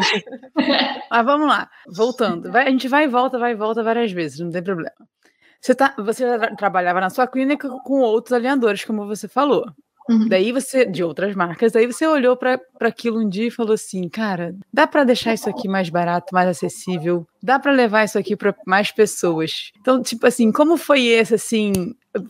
Mas 1.10 1.26
vamos 1.26 1.48
lá, 1.48 1.70
voltando. 1.88 2.52
Vai, 2.52 2.68
a 2.68 2.70
gente 2.70 2.88
vai 2.88 3.06
e 3.06 3.08
volta, 3.08 3.38
vai 3.38 3.52
e 3.52 3.56
volta 3.56 3.84
várias 3.84 4.12
vezes, 4.12 4.40
não 4.40 4.52
tem 4.52 4.64
problema. 4.64 4.92
Você, 5.62 5.76
tá, 5.76 5.94
você 5.98 6.26
já 6.26 6.56
trabalhava 6.56 7.02
na 7.02 7.10
sua 7.10 7.28
clínica 7.28 7.70
com 7.84 8.02
outros 8.02 8.34
alinhadores, 8.34 8.84
como 8.84 9.08
você 9.08 9.28
falou. 9.28 9.66
Uhum. 10.10 10.28
Daí 10.30 10.54
você, 10.54 10.86
de 10.86 11.04
outras 11.04 11.36
marcas, 11.36 11.74
daí 11.74 11.86
você 11.86 12.08
olhou 12.08 12.38
para 12.38 12.62
aquilo 12.80 13.20
um 13.20 13.28
dia 13.28 13.48
e 13.48 13.52
falou 13.52 13.74
assim: 13.74 14.08
cara, 14.08 14.56
dá 14.72 14.88
para 14.88 15.04
deixar 15.04 15.34
isso 15.34 15.50
aqui 15.50 15.68
mais 15.68 15.90
barato, 15.90 16.34
mais 16.34 16.48
acessível, 16.48 17.28
dá 17.44 17.60
para 17.60 17.74
levar 17.74 18.06
isso 18.06 18.18
aqui 18.18 18.36
para 18.36 18.56
mais 18.66 18.90
pessoas. 18.90 19.72
Então, 19.82 20.02
tipo 20.02 20.26
assim, 20.26 20.50
como 20.52 20.78
foi 20.78 21.08
esse, 21.08 21.36
assim? 21.36 21.74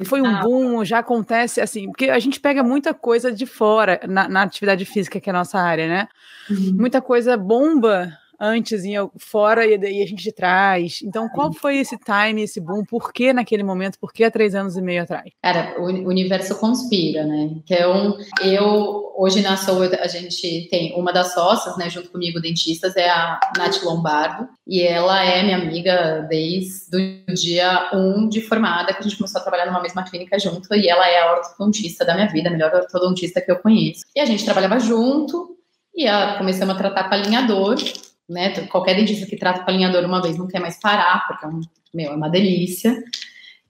Foi 0.06 0.22
um 0.22 0.42
boom, 0.42 0.86
já 0.86 1.00
acontece 1.00 1.62
assim, 1.62 1.88
porque 1.88 2.10
a 2.10 2.20
gente 2.20 2.40
pega 2.40 2.64
muita 2.64 2.94
coisa 2.94 3.32
de 3.32 3.46
fora 3.46 4.00
na, 4.08 4.28
na 4.28 4.44
atividade 4.44 4.86
física, 4.86 5.20
que 5.20 5.30
é 5.30 5.34
a 5.34 5.38
nossa 5.38 5.60
área, 5.60 5.88
né? 5.88 6.08
Uhum. 6.50 6.76
Muita 6.78 7.02
coisa 7.02 7.36
bomba 7.38 8.18
antes, 8.40 8.84
em, 8.84 8.96
fora 9.18 9.66
e 9.66 9.78
daí 9.78 10.02
a 10.02 10.06
gente 10.06 10.32
traz. 10.32 11.00
Então, 11.04 11.28
qual 11.30 11.52
foi 11.54 11.78
esse 11.78 11.98
time, 11.98 12.44
esse 12.44 12.60
boom? 12.60 12.84
Por 12.86 13.12
que 13.12 13.34
naquele 13.34 13.64
momento? 13.64 13.98
Por 14.00 14.14
que 14.14 14.24
há 14.24 14.32
três 14.32 14.54
anos 14.56 14.78
e 14.78 14.82
meio 14.82 15.04
atrás? 15.04 15.32
Cara, 15.42 15.76
o 15.80 15.86
universo 15.86 16.60
conspira, 16.60 17.26
né? 17.26 17.50
Então, 17.64 18.18
eu, 18.44 19.14
hoje 19.18 19.42
na 19.42 19.58
Soul, 19.58 19.84
a 19.84 20.08
gente 20.08 20.68
tem 20.70 20.94
uma 20.96 21.12
das 21.12 21.34
sócias, 21.34 21.78
né, 21.78 21.90
junto 21.90 22.10
comigo, 22.10 22.40
dentistas, 22.40 22.96
é 22.96 23.10
a 23.10 23.40
Nath 23.58 23.82
Lombardo, 23.84 24.48
e 24.66 24.82
ela 24.82 25.24
é 25.24 25.44
minha 25.44 25.58
amiga 25.58 26.26
desde 26.30 27.24
o 27.30 27.34
dia 27.34 27.90
1 27.94 27.98
um 27.98 28.30
de 28.30 28.42
formada, 28.42 28.94
que 28.94 29.00
a 29.00 29.04
gente 29.04 29.18
começou 29.18 29.40
a 29.40 29.44
trabalhar 29.44 29.66
numa 29.66 29.82
mesma 29.82 30.04
clínica 30.04 30.38
junto, 30.40 30.74
e 30.76 30.88
ela 30.88 31.08
é 31.08 31.22
a 31.22 31.32
ortodontista 31.34 32.06
da 32.06 32.14
minha 32.14 32.28
vida, 32.28 32.50
a 32.50 32.52
melhor 32.52 32.74
ortodontista 32.74 33.42
que 33.42 33.52
eu 33.52 33.58
conheço. 33.58 34.06
E 34.16 34.20
a 34.20 34.26
gente 34.26 34.46
trabalhava 34.46 34.80
junto, 34.80 35.58
e 35.96 36.08
a, 36.08 36.38
começamos 36.38 36.76
a 36.76 36.78
tratar 36.78 37.06
com 37.06 37.16
alinhador, 37.16 37.76
né? 38.30 38.50
Qualquer 38.68 38.96
dentista 38.96 39.26
que 39.26 39.38
trata 39.38 39.64
com 39.64 39.70
alinhador 39.70 40.04
uma 40.06 40.22
vez 40.22 40.38
não 40.38 40.48
quer 40.48 40.60
mais 40.60 40.80
parar, 40.80 41.26
porque 41.28 41.46
é, 41.46 41.48
um, 41.48 41.62
meu, 41.94 42.12
é 42.12 42.16
uma 42.16 42.30
delícia. 42.30 43.04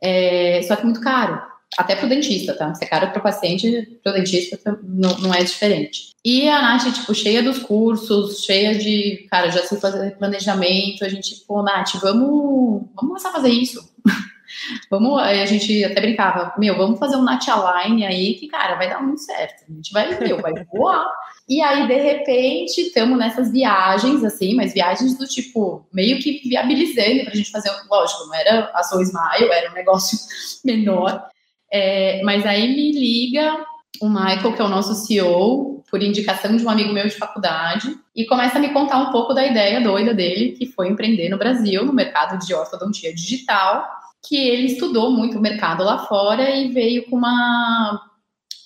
É, 0.01 0.61
só 0.63 0.75
que 0.75 0.81
é 0.81 0.85
muito 0.85 1.01
caro. 1.01 1.41
Até 1.77 1.95
para 1.95 2.05
o 2.05 2.09
dentista, 2.09 2.55
tá? 2.55 2.73
Se 2.73 2.83
é 2.85 2.87
caro 2.87 3.09
para 3.11 3.19
o 3.19 3.23
paciente, 3.23 3.99
para 4.01 4.13
o 4.13 4.15
dentista 4.15 4.79
não, 4.83 5.17
não 5.19 5.33
é 5.33 5.43
diferente. 5.43 6.15
E 6.23 6.49
a 6.49 6.61
Nath, 6.61 6.93
tipo, 6.93 7.13
cheia 7.13 7.43
dos 7.43 7.59
cursos, 7.59 8.43
cheia 8.43 8.75
de, 8.75 9.27
cara, 9.29 9.49
já 9.49 9.61
sei 9.63 9.77
fazer 9.77 10.17
planejamento, 10.17 11.03
a 11.03 11.09
gente, 11.09 11.35
pô, 11.45 11.61
Nath, 11.61 11.95
vamos, 12.01 12.81
vamos 12.95 12.95
começar 12.95 13.29
a 13.29 13.33
fazer 13.33 13.49
isso. 13.49 13.81
vamos, 14.89 15.21
a 15.21 15.45
gente 15.45 15.83
até 15.83 16.01
brincava, 16.01 16.53
meu, 16.57 16.77
vamos 16.77 16.99
fazer 16.99 17.17
um 17.17 17.21
Nath 17.21 17.47
Align 17.47 18.05
aí, 18.05 18.35
que, 18.35 18.47
cara, 18.47 18.75
vai 18.75 18.89
dar 18.89 19.01
muito 19.01 19.21
certo. 19.21 19.65
A 19.69 19.73
gente 19.73 19.91
vai, 19.91 20.19
meu, 20.19 20.41
vai 20.41 20.53
voar. 20.73 21.11
E 21.47 21.61
aí, 21.61 21.87
de 21.87 21.95
repente, 21.95 22.81
estamos 22.81 23.17
nessas 23.17 23.51
viagens, 23.51 24.21
assim, 24.23 24.53
mas 24.53 24.73
viagens 24.73 25.17
do 25.17 25.25
tipo, 25.25 25.87
meio 25.93 26.19
que 26.19 26.41
viabilizando 26.47 27.23
para 27.23 27.31
a 27.31 27.35
gente 27.35 27.51
fazer, 27.51 27.71
lógico, 27.89 28.25
não 28.25 28.35
era 28.35 28.69
a 28.73 28.83
Soul 28.83 29.01
Smile, 29.01 29.51
era 29.51 29.71
um 29.71 29.73
negócio 29.73 30.17
menor. 30.65 31.25
É, 31.71 32.21
mas 32.23 32.45
aí 32.45 32.67
me 32.67 32.91
liga 32.91 33.65
o 34.01 34.09
Michael, 34.09 34.53
que 34.53 34.61
é 34.61 34.65
o 34.65 34.69
nosso 34.69 34.93
CEO, 34.93 35.83
por 35.89 36.03
indicação 36.03 36.55
de 36.55 36.65
um 36.65 36.69
amigo 36.69 36.91
meu 36.91 37.07
de 37.07 37.15
faculdade, 37.15 37.97
e 38.13 38.25
começa 38.25 38.57
a 38.57 38.61
me 38.61 38.73
contar 38.73 38.97
um 38.97 39.11
pouco 39.11 39.33
da 39.33 39.45
ideia 39.45 39.79
doida 39.79 40.13
dele, 40.13 40.51
que 40.51 40.65
foi 40.65 40.89
empreender 40.89 41.29
no 41.29 41.37
Brasil, 41.37 41.85
no 41.85 41.93
mercado 41.93 42.37
de 42.45 42.53
ortodontia 42.53 43.13
digital, 43.13 43.87
que 44.27 44.35
ele 44.35 44.67
estudou 44.67 45.11
muito 45.11 45.37
o 45.37 45.41
mercado 45.41 45.83
lá 45.83 45.99
fora 45.99 46.49
e 46.49 46.67
veio 46.67 47.09
com 47.09 47.15
uma 47.15 48.01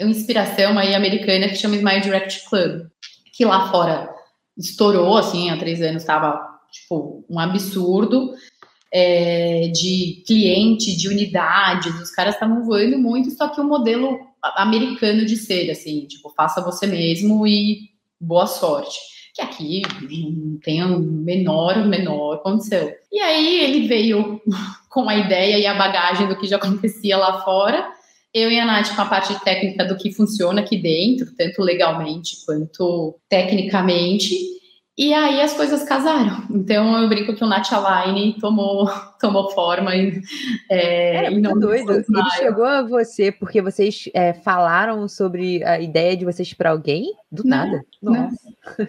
inspiração 0.10 0.78
aí 0.78 0.94
americana 0.94 1.50
que 1.50 1.56
chama 1.56 1.76
Smile 1.76 2.02
Direct 2.02 2.50
Club, 2.50 2.88
que 3.34 3.46
lá 3.46 3.70
fora 3.70 4.10
estourou, 4.58 5.18
assim, 5.18 5.50
há 5.50 5.58
três 5.58 5.82
anos 5.82 6.04
estava, 6.04 6.40
tipo, 6.72 7.26
um 7.30 7.40
absurdo 7.40 8.34
é, 8.94 9.70
de 9.74 10.24
cliente, 10.28 10.96
de 10.98 11.08
unidades, 11.08 11.94
os 12.00 12.12
caras 12.12 12.34
estavam 12.34 12.64
voando 12.64 12.98
muito, 12.98 13.32
só 13.32 13.48
que 13.48 13.62
o 13.62 13.64
um 13.64 13.68
modelo 13.68 14.20
americano 14.56 15.26
de 15.26 15.38
ser, 15.38 15.72
assim, 15.72 16.06
tipo, 16.08 16.30
faça 16.36 16.62
você 16.62 16.86
mesmo 16.86 17.48
e 17.48 17.92
boa 18.20 18.48
sorte. 18.48 19.00
Que 19.34 19.42
aqui 19.42 19.82
não 20.02 20.60
tem 20.60 20.84
o 20.84 21.00
menor, 21.00 21.88
menor 21.88 22.42
condição. 22.44 22.92
E 23.10 23.20
aí 23.20 23.64
ele 23.64 23.88
veio 23.88 24.42
com 24.90 25.08
a 25.08 25.16
ideia 25.16 25.58
e 25.58 25.66
a 25.66 25.74
bagagem 25.74 26.28
do 26.28 26.38
que 26.38 26.48
já 26.48 26.58
acontecia 26.58 27.16
lá 27.18 27.42
fora, 27.44 27.90
eu 28.34 28.50
e 28.50 28.60
a 28.60 28.66
Nath 28.66 28.96
com 28.96 29.02
a 29.02 29.06
parte 29.06 29.38
técnica 29.44 29.86
do 29.86 29.98
que 29.98 30.14
funciona 30.14 30.62
aqui 30.62 30.78
dentro, 30.78 31.36
tanto 31.36 31.62
legalmente 31.62 32.46
quanto 32.46 33.20
tecnicamente. 33.28 34.36
E 34.98 35.14
aí 35.14 35.42
as 35.42 35.54
coisas 35.54 35.84
casaram. 35.84 36.44
Então 36.50 37.02
eu 37.02 37.10
brinco 37.10 37.34
que 37.34 37.44
o 37.44 37.48
Nath 37.48 37.72
Align 37.74 38.38
tomou, 38.40 38.90
tomou 39.20 39.50
forma. 39.52 39.96
E, 39.96 40.22
é, 40.70 41.16
Era 41.16 41.32
muito 41.32 41.60
doido. 41.60 41.92
Ele 41.92 42.30
chegou 42.38 42.66
a 42.66 42.84
você 42.84 43.32
porque 43.32 43.62
vocês 43.62 44.10
é, 44.14 44.34
falaram 44.34 45.08
sobre 45.08 45.64
a 45.64 45.80
ideia 45.80 46.16
de 46.16 46.24
vocês 46.24 46.54
para 46.54 46.72
alguém? 46.72 47.14
Do 47.32 47.44
não, 47.44 47.50
nada. 47.58 47.86
Não. 48.02 48.30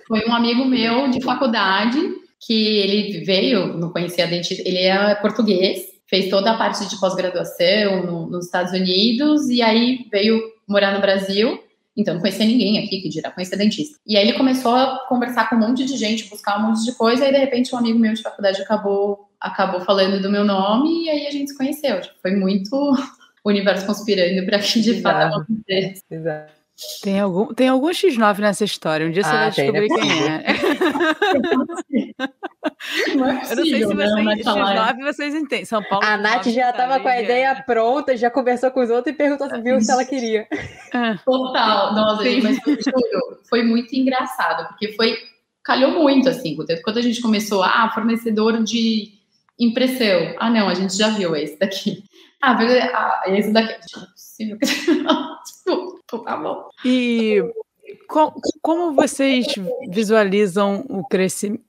Foi 0.07 0.25
um 0.29 0.35
amigo 0.35 0.65
meu 0.65 1.09
de 1.09 1.21
faculdade 1.21 1.99
que 2.45 2.79
ele 2.79 3.25
veio, 3.25 3.79
não 3.79 3.91
conhecia 3.91 4.25
a 4.25 4.29
dentista, 4.29 4.63
ele 4.67 4.79
é 4.79 5.15
português 5.17 5.92
fez 6.13 6.29
toda 6.29 6.51
a 6.51 6.59
parte 6.59 6.87
de 6.87 7.01
pós-graduação 7.01 8.05
no, 8.05 8.27
nos 8.27 8.45
Estados 8.45 8.75
Unidos 8.75 9.49
e 9.49 9.63
aí 9.63 10.07
veio 10.13 10.43
morar 10.69 10.93
no 10.93 11.01
Brasil. 11.01 11.59
Então, 11.97 12.13
não 12.13 12.21
conhecia 12.21 12.45
ninguém 12.45 12.79
aqui, 12.79 13.01
que 13.01 13.09
dirá 13.09 13.31
conhecer 13.31 13.57
dentista. 13.57 13.99
E 14.07 14.15
aí 14.15 14.29
ele 14.29 14.37
começou 14.37 14.75
a 14.75 15.07
conversar 15.09 15.49
com 15.49 15.57
um 15.57 15.61
monte 15.61 15.87
de 15.87 15.97
gente, 15.97 16.29
buscar 16.29 16.59
um 16.59 16.69
monte 16.69 16.85
de 16.85 16.93
coisa, 16.93 17.25
e 17.25 17.29
aí, 17.29 17.33
de 17.33 17.39
repente, 17.39 17.75
um 17.75 17.79
amigo 17.79 17.99
meu 17.99 18.13
de 18.13 18.21
faculdade 18.21 18.61
acabou, 18.61 19.27
acabou 19.41 19.81
falando 19.81 20.21
do 20.21 20.31
meu 20.31 20.45
nome, 20.45 21.05
e 21.05 21.09
aí 21.09 21.27
a 21.27 21.31
gente 21.31 21.51
se 21.51 21.57
conheceu. 21.57 21.99
Tipo, 22.03 22.15
foi 22.21 22.33
muito 22.33 22.77
o 23.43 23.49
universo 23.49 23.87
conspirando 23.87 24.45
para 24.45 24.59
que 24.59 24.83
de 24.83 25.01
fato 25.01 25.35
acontecesse. 25.35 26.03
Exato. 26.11 26.62
Tem 27.03 27.21
algum, 27.21 27.53
tem 27.55 27.69
algum 27.69 27.91
X9 27.91 28.39
nessa 28.39 28.65
história. 28.65 29.07
Um 29.07 29.11
dia 29.11 29.23
você 29.23 29.29
ah, 29.29 29.33
vai 29.33 29.51
descobrir 29.51 29.89
tem, 29.89 30.01
quem 30.01 30.29
é. 30.29 30.43
Não 33.15 33.27
é 33.27 33.41
possível, 33.41 33.51
eu 33.51 33.55
não 33.55 33.65
sei 33.65 33.77
se 33.77 33.87
vocês, 33.87 34.47
X9 34.47 35.03
vocês 35.03 35.35
entendem. 35.35 35.65
São 35.65 35.83
Paulo. 35.85 36.05
A 36.05 36.17
Nath 36.17 36.47
já 36.47 36.71
estava 36.71 37.01
com 37.01 37.09
a 37.09 37.21
ideia 37.21 37.63
pronta, 37.67 38.17
já 38.17 38.31
conversou 38.31 38.71
com 38.71 38.81
os 38.81 38.91
outros 38.91 39.15
e 39.15 39.17
perguntou 39.17 39.49
se 39.49 39.61
viu 39.61 39.81
se 39.81 39.91
ela 39.91 40.05
queria. 40.05 40.47
É. 40.93 41.15
Total. 41.25 41.95
Nossa, 41.95 42.25
gente, 42.25 42.43
mas 42.43 42.57
juro, 42.57 43.41
foi 43.49 43.63
muito 43.63 43.95
engraçado, 43.95 44.69
porque 44.69 44.93
foi. 44.93 45.17
Calhou 45.65 45.93
muito, 45.93 46.29
assim. 46.29 46.57
Quando 46.83 46.99
a 46.99 47.03
gente 47.03 47.23
começou, 47.23 47.63
ah, 47.63 47.89
fornecedor 47.95 48.65
de 48.65 49.13
impressão. 49.59 50.35
Ah, 50.39 50.51
não, 50.51 50.69
a 50.69 50.75
gente 50.75 50.97
já 50.97 51.11
viu 51.11 51.37
esse 51.37 51.57
daqui. 51.57 52.03
Ah, 52.43 52.59
ah 52.59 53.23
esse 53.29 53.53
daqui. 53.53 53.73
Não 53.95 54.03
é 54.03 54.07
possível. 54.07 54.59
Tipo, 56.13 56.19
tá 56.25 56.37
bom. 56.37 56.69
E 56.85 57.43
como 58.61 58.95
vocês 58.95 59.47
visualizam 59.89 60.85
o 60.89 61.07
crescimento? 61.07 61.63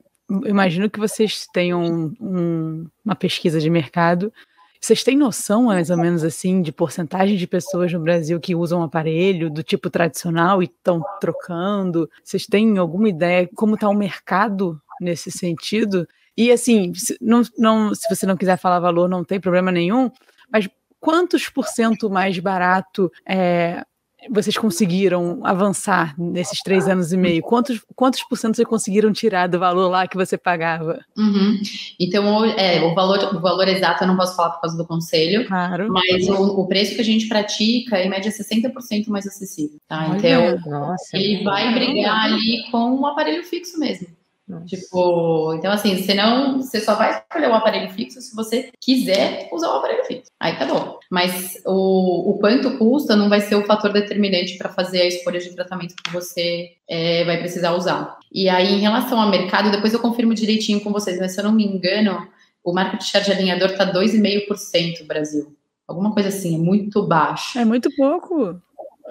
Imagino 0.45 0.89
que 0.89 0.99
vocês 0.99 1.45
tenham 1.53 2.13
um, 2.19 2.87
uma 3.03 3.15
pesquisa 3.15 3.59
de 3.59 3.69
mercado. 3.69 4.33
Vocês 4.79 5.03
têm 5.03 5.17
noção, 5.17 5.63
mais 5.63 5.89
ou 5.89 5.97
menos 5.97 6.23
assim, 6.23 6.61
de 6.61 6.71
porcentagem 6.71 7.37
de 7.37 7.47
pessoas 7.47 7.91
no 7.91 7.99
Brasil 7.99 8.39
que 8.39 8.55
usam 8.55 8.83
aparelho 8.83 9.49
do 9.49 9.63
tipo 9.63 9.89
tradicional 9.89 10.61
e 10.61 10.65
estão 10.65 11.01
trocando? 11.19 12.09
Vocês 12.23 12.45
têm 12.45 12.77
alguma 12.77 13.09
ideia 13.09 13.49
como 13.55 13.75
está 13.75 13.87
o 13.87 13.93
mercado 13.93 14.81
nesse 14.99 15.31
sentido? 15.31 16.07
E 16.35 16.51
assim, 16.51 16.93
se, 16.93 17.17
não, 17.21 17.43
não, 17.57 17.93
se 17.93 18.13
você 18.13 18.25
não 18.25 18.35
quiser 18.35 18.57
falar 18.57 18.79
valor, 18.79 19.07
não 19.07 19.23
tem 19.23 19.39
problema 19.39 19.71
nenhum, 19.71 20.09
mas 20.51 20.67
quantos 20.99 21.49
por 21.49 21.67
cento 21.67 22.09
mais 22.09 22.39
barato 22.39 23.11
é, 23.27 23.85
vocês 24.29 24.57
conseguiram 24.57 25.39
avançar 25.43 26.15
nesses 26.17 26.59
três 26.59 26.87
anos 26.87 27.11
e 27.11 27.17
meio? 27.17 27.41
Quantos, 27.41 27.81
quantos 27.95 28.23
por 28.23 28.37
cento 28.37 28.55
vocês 28.55 28.67
conseguiram 28.67 29.11
tirar 29.11 29.47
do 29.47 29.59
valor 29.59 29.89
lá 29.89 30.07
que 30.07 30.15
você 30.15 30.37
pagava? 30.37 30.99
Uhum. 31.17 31.59
Então, 31.99 32.45
é, 32.45 32.81
o, 32.83 32.93
valor, 32.93 33.35
o 33.35 33.39
valor 33.39 33.67
exato 33.67 34.03
eu 34.03 34.07
não 34.07 34.17
posso 34.17 34.35
falar 34.35 34.51
por 34.51 34.61
causa 34.61 34.77
do 34.77 34.85
conselho, 34.85 35.47
claro. 35.47 35.91
mas 35.91 36.27
o, 36.27 36.61
o 36.61 36.67
preço 36.67 36.95
que 36.95 37.01
a 37.01 37.05
gente 37.05 37.27
pratica 37.27 37.97
é, 37.97 38.05
em 38.05 38.09
média, 38.09 38.31
60% 38.31 39.07
mais 39.07 39.27
acessível. 39.27 39.77
Tá? 39.87 40.15
Então, 40.15 40.59
Nossa, 40.65 41.17
ele 41.17 41.43
vai 41.43 41.73
brigar 41.73 42.25
ali 42.25 42.63
com 42.71 42.95
um 42.95 43.05
aparelho 43.05 43.43
fixo 43.43 43.79
mesmo. 43.79 44.07
Nossa. 44.47 44.65
Tipo, 44.65 45.53
então 45.53 45.71
assim, 45.71 45.95
você 45.97 46.13
não, 46.13 46.61
você 46.61 46.81
só 46.81 46.95
vai 46.95 47.11
escolher 47.11 47.49
o 47.49 47.53
aparelho 47.53 47.89
fixo 47.91 48.21
se 48.21 48.35
você 48.35 48.71
quiser 48.79 49.47
usar 49.53 49.69
o 49.69 49.77
aparelho 49.77 50.03
fixo. 50.03 50.29
Aí 50.39 50.57
tá 50.57 50.65
bom. 50.65 50.99
Mas 51.09 51.61
o, 51.65 52.31
o 52.31 52.37
quanto 52.39 52.77
custa 52.77 53.15
não 53.15 53.29
vai 53.29 53.39
ser 53.39 53.55
o 53.55 53.65
fator 53.65 53.93
determinante 53.93 54.57
para 54.57 54.69
fazer 54.69 55.01
a 55.01 55.07
escolha 55.07 55.39
de 55.39 55.55
tratamento 55.55 55.95
que 55.95 56.11
você 56.11 56.71
é, 56.89 57.23
vai 57.23 57.37
precisar 57.39 57.71
usar. 57.71 58.17
E 58.31 58.49
aí, 58.49 58.73
em 58.73 58.79
relação 58.79 59.19
ao 59.19 59.29
mercado, 59.29 59.71
depois 59.71 59.93
eu 59.93 59.99
confirmo 59.99 60.33
direitinho 60.33 60.81
com 60.81 60.91
vocês, 60.91 61.19
mas 61.19 61.31
se 61.31 61.39
eu 61.39 61.45
não 61.45 61.53
me 61.53 61.65
engano, 61.65 62.27
o 62.63 62.73
market 62.73 63.01
share 63.01 63.23
de 63.23 63.31
alinhador 63.31 63.75
tá 63.77 63.91
2,5% 63.91 65.01
no 65.01 65.07
Brasil. 65.07 65.55
Alguma 65.87 66.13
coisa 66.13 66.29
assim, 66.29 66.55
é 66.55 66.57
muito 66.57 67.05
baixo. 67.05 67.57
É 67.57 67.63
muito 67.63 67.89
pouco. 67.95 68.59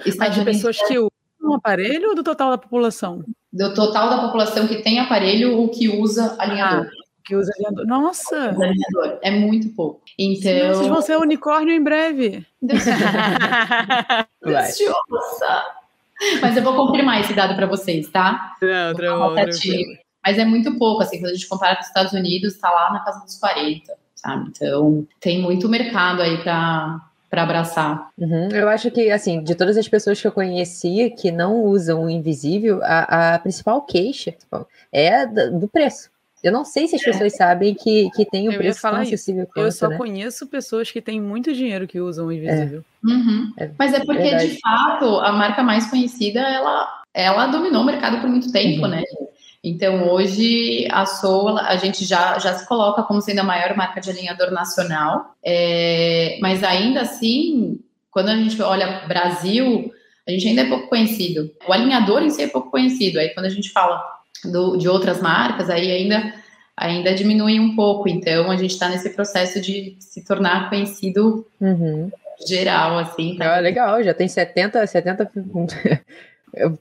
Está 0.04 0.28
de 0.28 0.44
pessoas 0.44 0.76
que 0.78 0.98
usam 0.98 1.10
um 1.40 1.54
aparelho 1.54 2.10
ou 2.10 2.14
do 2.14 2.22
total 2.22 2.50
da 2.50 2.58
população? 2.58 3.24
Do 3.52 3.74
total 3.74 4.08
da 4.08 4.18
população 4.18 4.66
que 4.66 4.82
tem 4.82 4.98
aparelho 4.98 5.56
ou 5.58 5.68
que 5.68 5.88
usa 5.88 6.34
alinhador. 6.38 6.86
Ah, 6.86 6.90
que 7.24 7.36
usa 7.36 7.52
alinhador. 7.54 7.86
Nossa! 7.86 8.50
Alinhador. 8.50 9.18
É 9.20 9.30
muito 9.30 9.68
pouco. 9.70 10.02
Então. 10.18 10.74
Vocês 10.74 10.88
vão 10.88 11.02
ser 11.02 11.18
unicórnio 11.18 11.74
em 11.74 11.82
breve. 11.82 12.46
Deliciosa! 14.42 15.62
Mas 16.40 16.56
eu 16.56 16.62
vou 16.62 16.74
confirmar 16.76 17.20
esse 17.20 17.34
dado 17.34 17.54
para 17.56 17.66
vocês, 17.66 18.08
tá? 18.08 18.56
Não, 18.62 18.92
não, 18.92 19.34
Mas 20.24 20.38
é 20.38 20.44
muito 20.44 20.78
pouco, 20.78 21.02
assim, 21.02 21.18
quando 21.18 21.32
a 21.32 21.34
gente 21.34 21.48
compara 21.48 21.74
com 21.74 21.82
os 21.82 21.88
Estados 21.88 22.12
Unidos, 22.12 22.54
está 22.54 22.70
lá 22.70 22.92
na 22.92 23.00
casa 23.00 23.24
dos 23.24 23.36
40, 23.38 23.92
sabe? 24.14 24.48
Então, 24.48 25.06
tem 25.20 25.42
muito 25.42 25.68
mercado 25.68 26.22
aí 26.22 26.40
para 26.42 27.00
para 27.32 27.44
abraçar. 27.44 28.10
Uhum. 28.18 28.48
Eu 28.50 28.68
acho 28.68 28.90
que, 28.90 29.10
assim, 29.10 29.42
de 29.42 29.54
todas 29.54 29.78
as 29.78 29.88
pessoas 29.88 30.20
que 30.20 30.26
eu 30.26 30.32
conhecia 30.32 31.08
que 31.08 31.32
não 31.32 31.62
usam 31.62 32.04
o 32.04 32.10
invisível, 32.10 32.80
a, 32.82 33.34
a 33.34 33.38
principal 33.38 33.80
queixa 33.80 34.32
tipo, 34.32 34.68
é 34.92 35.26
do 35.26 35.66
preço. 35.66 36.10
Eu 36.44 36.52
não 36.52 36.62
sei 36.62 36.86
se 36.86 36.96
as 36.96 37.00
é. 37.00 37.04
pessoas 37.06 37.34
sabem 37.34 37.74
que, 37.74 38.10
que 38.10 38.26
tem 38.26 38.50
um 38.50 38.52
preço 38.52 38.82
tão 38.82 38.96
acessível 38.96 39.46
quanto, 39.46 39.64
Eu 39.64 39.72
só 39.72 39.88
né? 39.88 39.96
conheço 39.96 40.46
pessoas 40.46 40.90
que 40.90 41.00
têm 41.00 41.22
muito 41.22 41.54
dinheiro 41.54 41.86
que 41.86 42.00
usam 42.00 42.26
o 42.26 42.32
invisível. 42.32 42.84
É. 43.02 43.10
Uhum. 43.10 43.52
É 43.56 43.70
Mas 43.78 43.94
é 43.94 44.00
porque, 44.04 44.22
verdade. 44.24 44.48
de 44.48 44.60
fato, 44.60 45.18
a 45.20 45.32
marca 45.32 45.62
mais 45.62 45.88
conhecida, 45.88 46.40
ela, 46.40 47.02
ela 47.14 47.46
dominou 47.46 47.80
o 47.80 47.86
mercado 47.86 48.20
por 48.20 48.28
muito 48.28 48.52
tempo, 48.52 48.82
uhum. 48.82 48.88
né? 48.88 49.04
Então, 49.64 50.08
hoje, 50.10 50.88
a 50.90 51.06
Soul, 51.06 51.56
a 51.56 51.76
gente 51.76 52.04
já, 52.04 52.36
já 52.38 52.52
se 52.54 52.66
coloca 52.66 53.04
como 53.04 53.20
sendo 53.20 53.40
a 53.40 53.44
maior 53.44 53.76
marca 53.76 54.00
de 54.00 54.10
alinhador 54.10 54.50
nacional, 54.50 55.36
é, 55.44 56.36
mas 56.40 56.64
ainda 56.64 57.02
assim, 57.02 57.78
quando 58.10 58.30
a 58.30 58.36
gente 58.36 58.60
olha 58.60 59.06
Brasil, 59.06 59.92
a 60.26 60.32
gente 60.32 60.48
ainda 60.48 60.62
é 60.62 60.68
pouco 60.68 60.88
conhecido. 60.88 61.48
O 61.66 61.72
alinhador 61.72 62.22
em 62.22 62.30
si 62.30 62.42
é 62.42 62.48
pouco 62.48 62.72
conhecido. 62.72 63.20
Aí, 63.20 63.30
quando 63.30 63.46
a 63.46 63.50
gente 63.50 63.70
fala 63.70 64.02
do, 64.44 64.76
de 64.76 64.88
outras 64.88 65.22
marcas, 65.22 65.70
aí 65.70 65.92
ainda, 65.92 66.34
ainda 66.76 67.14
diminui 67.14 67.60
um 67.60 67.76
pouco. 67.76 68.08
Então, 68.08 68.50
a 68.50 68.56
gente 68.56 68.72
está 68.72 68.88
nesse 68.88 69.10
processo 69.10 69.60
de 69.60 69.96
se 70.00 70.24
tornar 70.24 70.70
conhecido 70.70 71.46
uhum. 71.60 72.10
geral, 72.48 72.98
assim. 72.98 73.36
Tá? 73.36 73.56
Ah, 73.56 73.60
legal, 73.60 74.02
já 74.02 74.12
tem 74.12 74.26
70, 74.26 74.84
70 74.86 75.30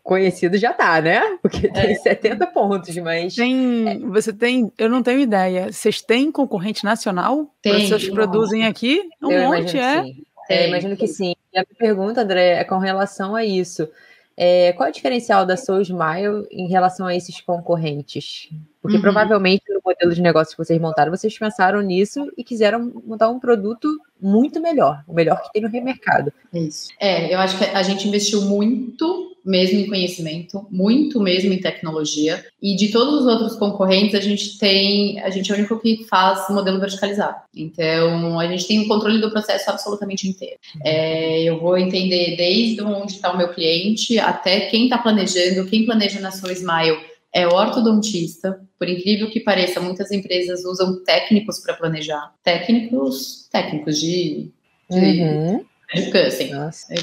conhecido 0.03 0.57
já 0.57 0.73
tá, 0.73 1.01
né? 1.01 1.37
Porque 1.41 1.67
tem 1.69 1.91
é. 1.91 1.95
70 1.95 2.47
pontos, 2.47 2.95
mas. 2.97 3.35
Tem, 3.35 3.99
você 4.09 4.33
tem, 4.33 4.71
eu 4.77 4.89
não 4.89 5.01
tenho 5.01 5.19
ideia. 5.19 5.71
Vocês 5.71 6.01
têm 6.01 6.31
concorrente 6.31 6.83
nacional? 6.83 7.53
Tem. 7.61 7.87
Vocês 7.87 8.09
produzem 8.09 8.65
aqui? 8.65 9.09
Um 9.21 9.31
eu 9.31 9.49
monte, 9.49 9.77
é? 9.77 10.03
é? 10.49 10.67
imagino 10.67 10.97
que 10.97 11.07
sim. 11.07 11.33
E 11.53 11.57
a 11.57 11.63
minha 11.63 11.77
pergunta, 11.77 12.21
André, 12.21 12.59
é 12.59 12.63
com 12.63 12.77
relação 12.77 13.35
a 13.35 13.45
isso. 13.45 13.87
É, 14.35 14.73
qual 14.73 14.87
é 14.87 14.89
o 14.89 14.93
diferencial 14.93 15.45
da 15.45 15.55
Soul 15.55 15.81
Smile 15.81 16.47
em 16.49 16.67
relação 16.67 17.05
a 17.05 17.15
esses 17.15 17.39
concorrentes? 17.41 18.49
Porque 18.81 18.97
uhum. 18.97 19.01
provavelmente 19.03 19.63
no 19.69 19.81
modelo 19.85 20.13
de 20.13 20.21
negócio 20.21 20.55
que 20.55 20.63
vocês 20.63 20.81
montaram, 20.81 21.11
vocês 21.11 21.37
pensaram 21.37 21.81
nisso 21.81 22.31
e 22.35 22.43
quiseram 22.43 22.91
montar 23.05 23.29
um 23.29 23.39
produto 23.39 23.87
muito 24.19 24.59
melhor, 24.59 25.03
o 25.07 25.13
melhor 25.13 25.41
que 25.43 25.51
tem 25.51 25.61
no 25.61 25.69
mercado. 25.69 26.33
Isso. 26.51 26.89
É, 26.99 27.33
eu 27.33 27.39
acho 27.39 27.57
que 27.57 27.65
a 27.65 27.83
gente 27.83 28.07
investiu 28.07 28.41
muito 28.41 29.30
mesmo 29.45 29.79
em 29.79 29.87
conhecimento, 29.87 30.67
muito 30.69 31.19
mesmo 31.19 31.51
em 31.51 31.59
tecnologia. 31.59 32.43
E 32.61 32.75
de 32.75 32.89
todos 32.89 33.21
os 33.21 33.25
outros 33.25 33.55
concorrentes, 33.55 34.15
a 34.15 34.19
gente 34.19 34.57
tem, 34.57 35.19
a 35.21 35.29
gente 35.29 35.51
é 35.51 35.55
o 35.55 35.57
único 35.57 35.79
que 35.79 36.05
faz 36.05 36.49
modelo 36.49 36.79
verticalizado. 36.79 37.37
Então, 37.55 38.39
a 38.39 38.47
gente 38.47 38.67
tem 38.67 38.79
o 38.79 38.83
um 38.83 38.87
controle 38.87 39.19
do 39.19 39.31
processo 39.31 39.69
absolutamente 39.69 40.27
inteiro. 40.27 40.57
É, 40.83 41.43
eu 41.43 41.59
vou 41.59 41.77
entender 41.77 42.35
desde 42.35 42.81
onde 42.81 43.13
está 43.13 43.31
o 43.31 43.37
meu 43.37 43.49
cliente 43.49 44.19
até 44.19 44.61
quem 44.61 44.85
está 44.85 44.97
planejando, 44.97 45.67
quem 45.67 45.85
planeja 45.85 46.19
na 46.19 46.31
sua 46.31 46.51
Smile 46.53 47.11
é 47.33 47.47
ortodontista. 47.47 48.61
Por 48.77 48.89
incrível 48.89 49.29
que 49.29 49.39
pareça, 49.39 49.79
muitas 49.79 50.11
empresas 50.11 50.65
usam 50.65 51.03
técnicos 51.03 51.59
para 51.59 51.73
planejar. 51.73 52.33
Técnicos, 52.43 53.47
técnicos 53.51 53.99
de, 53.99 54.51
de, 54.89 55.21
uhum. 55.21 55.65
de 55.95 56.11
câncer. 56.11 56.53
Nossa. 56.53 56.93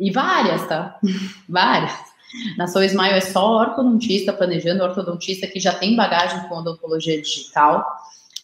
E 0.00 0.10
várias, 0.10 0.66
tá? 0.66 0.98
várias. 1.46 1.92
Na 2.56 2.66
Soul 2.66 2.84
Smile 2.84 3.14
é 3.14 3.20
só 3.20 3.58
ortodontista 3.58 4.32
planejando, 4.32 4.82
ortodontista 4.82 5.46
que 5.46 5.60
já 5.60 5.74
tem 5.74 5.94
bagagem 5.94 6.48
com 6.48 6.56
odontologia 6.56 7.20
digital. 7.20 7.84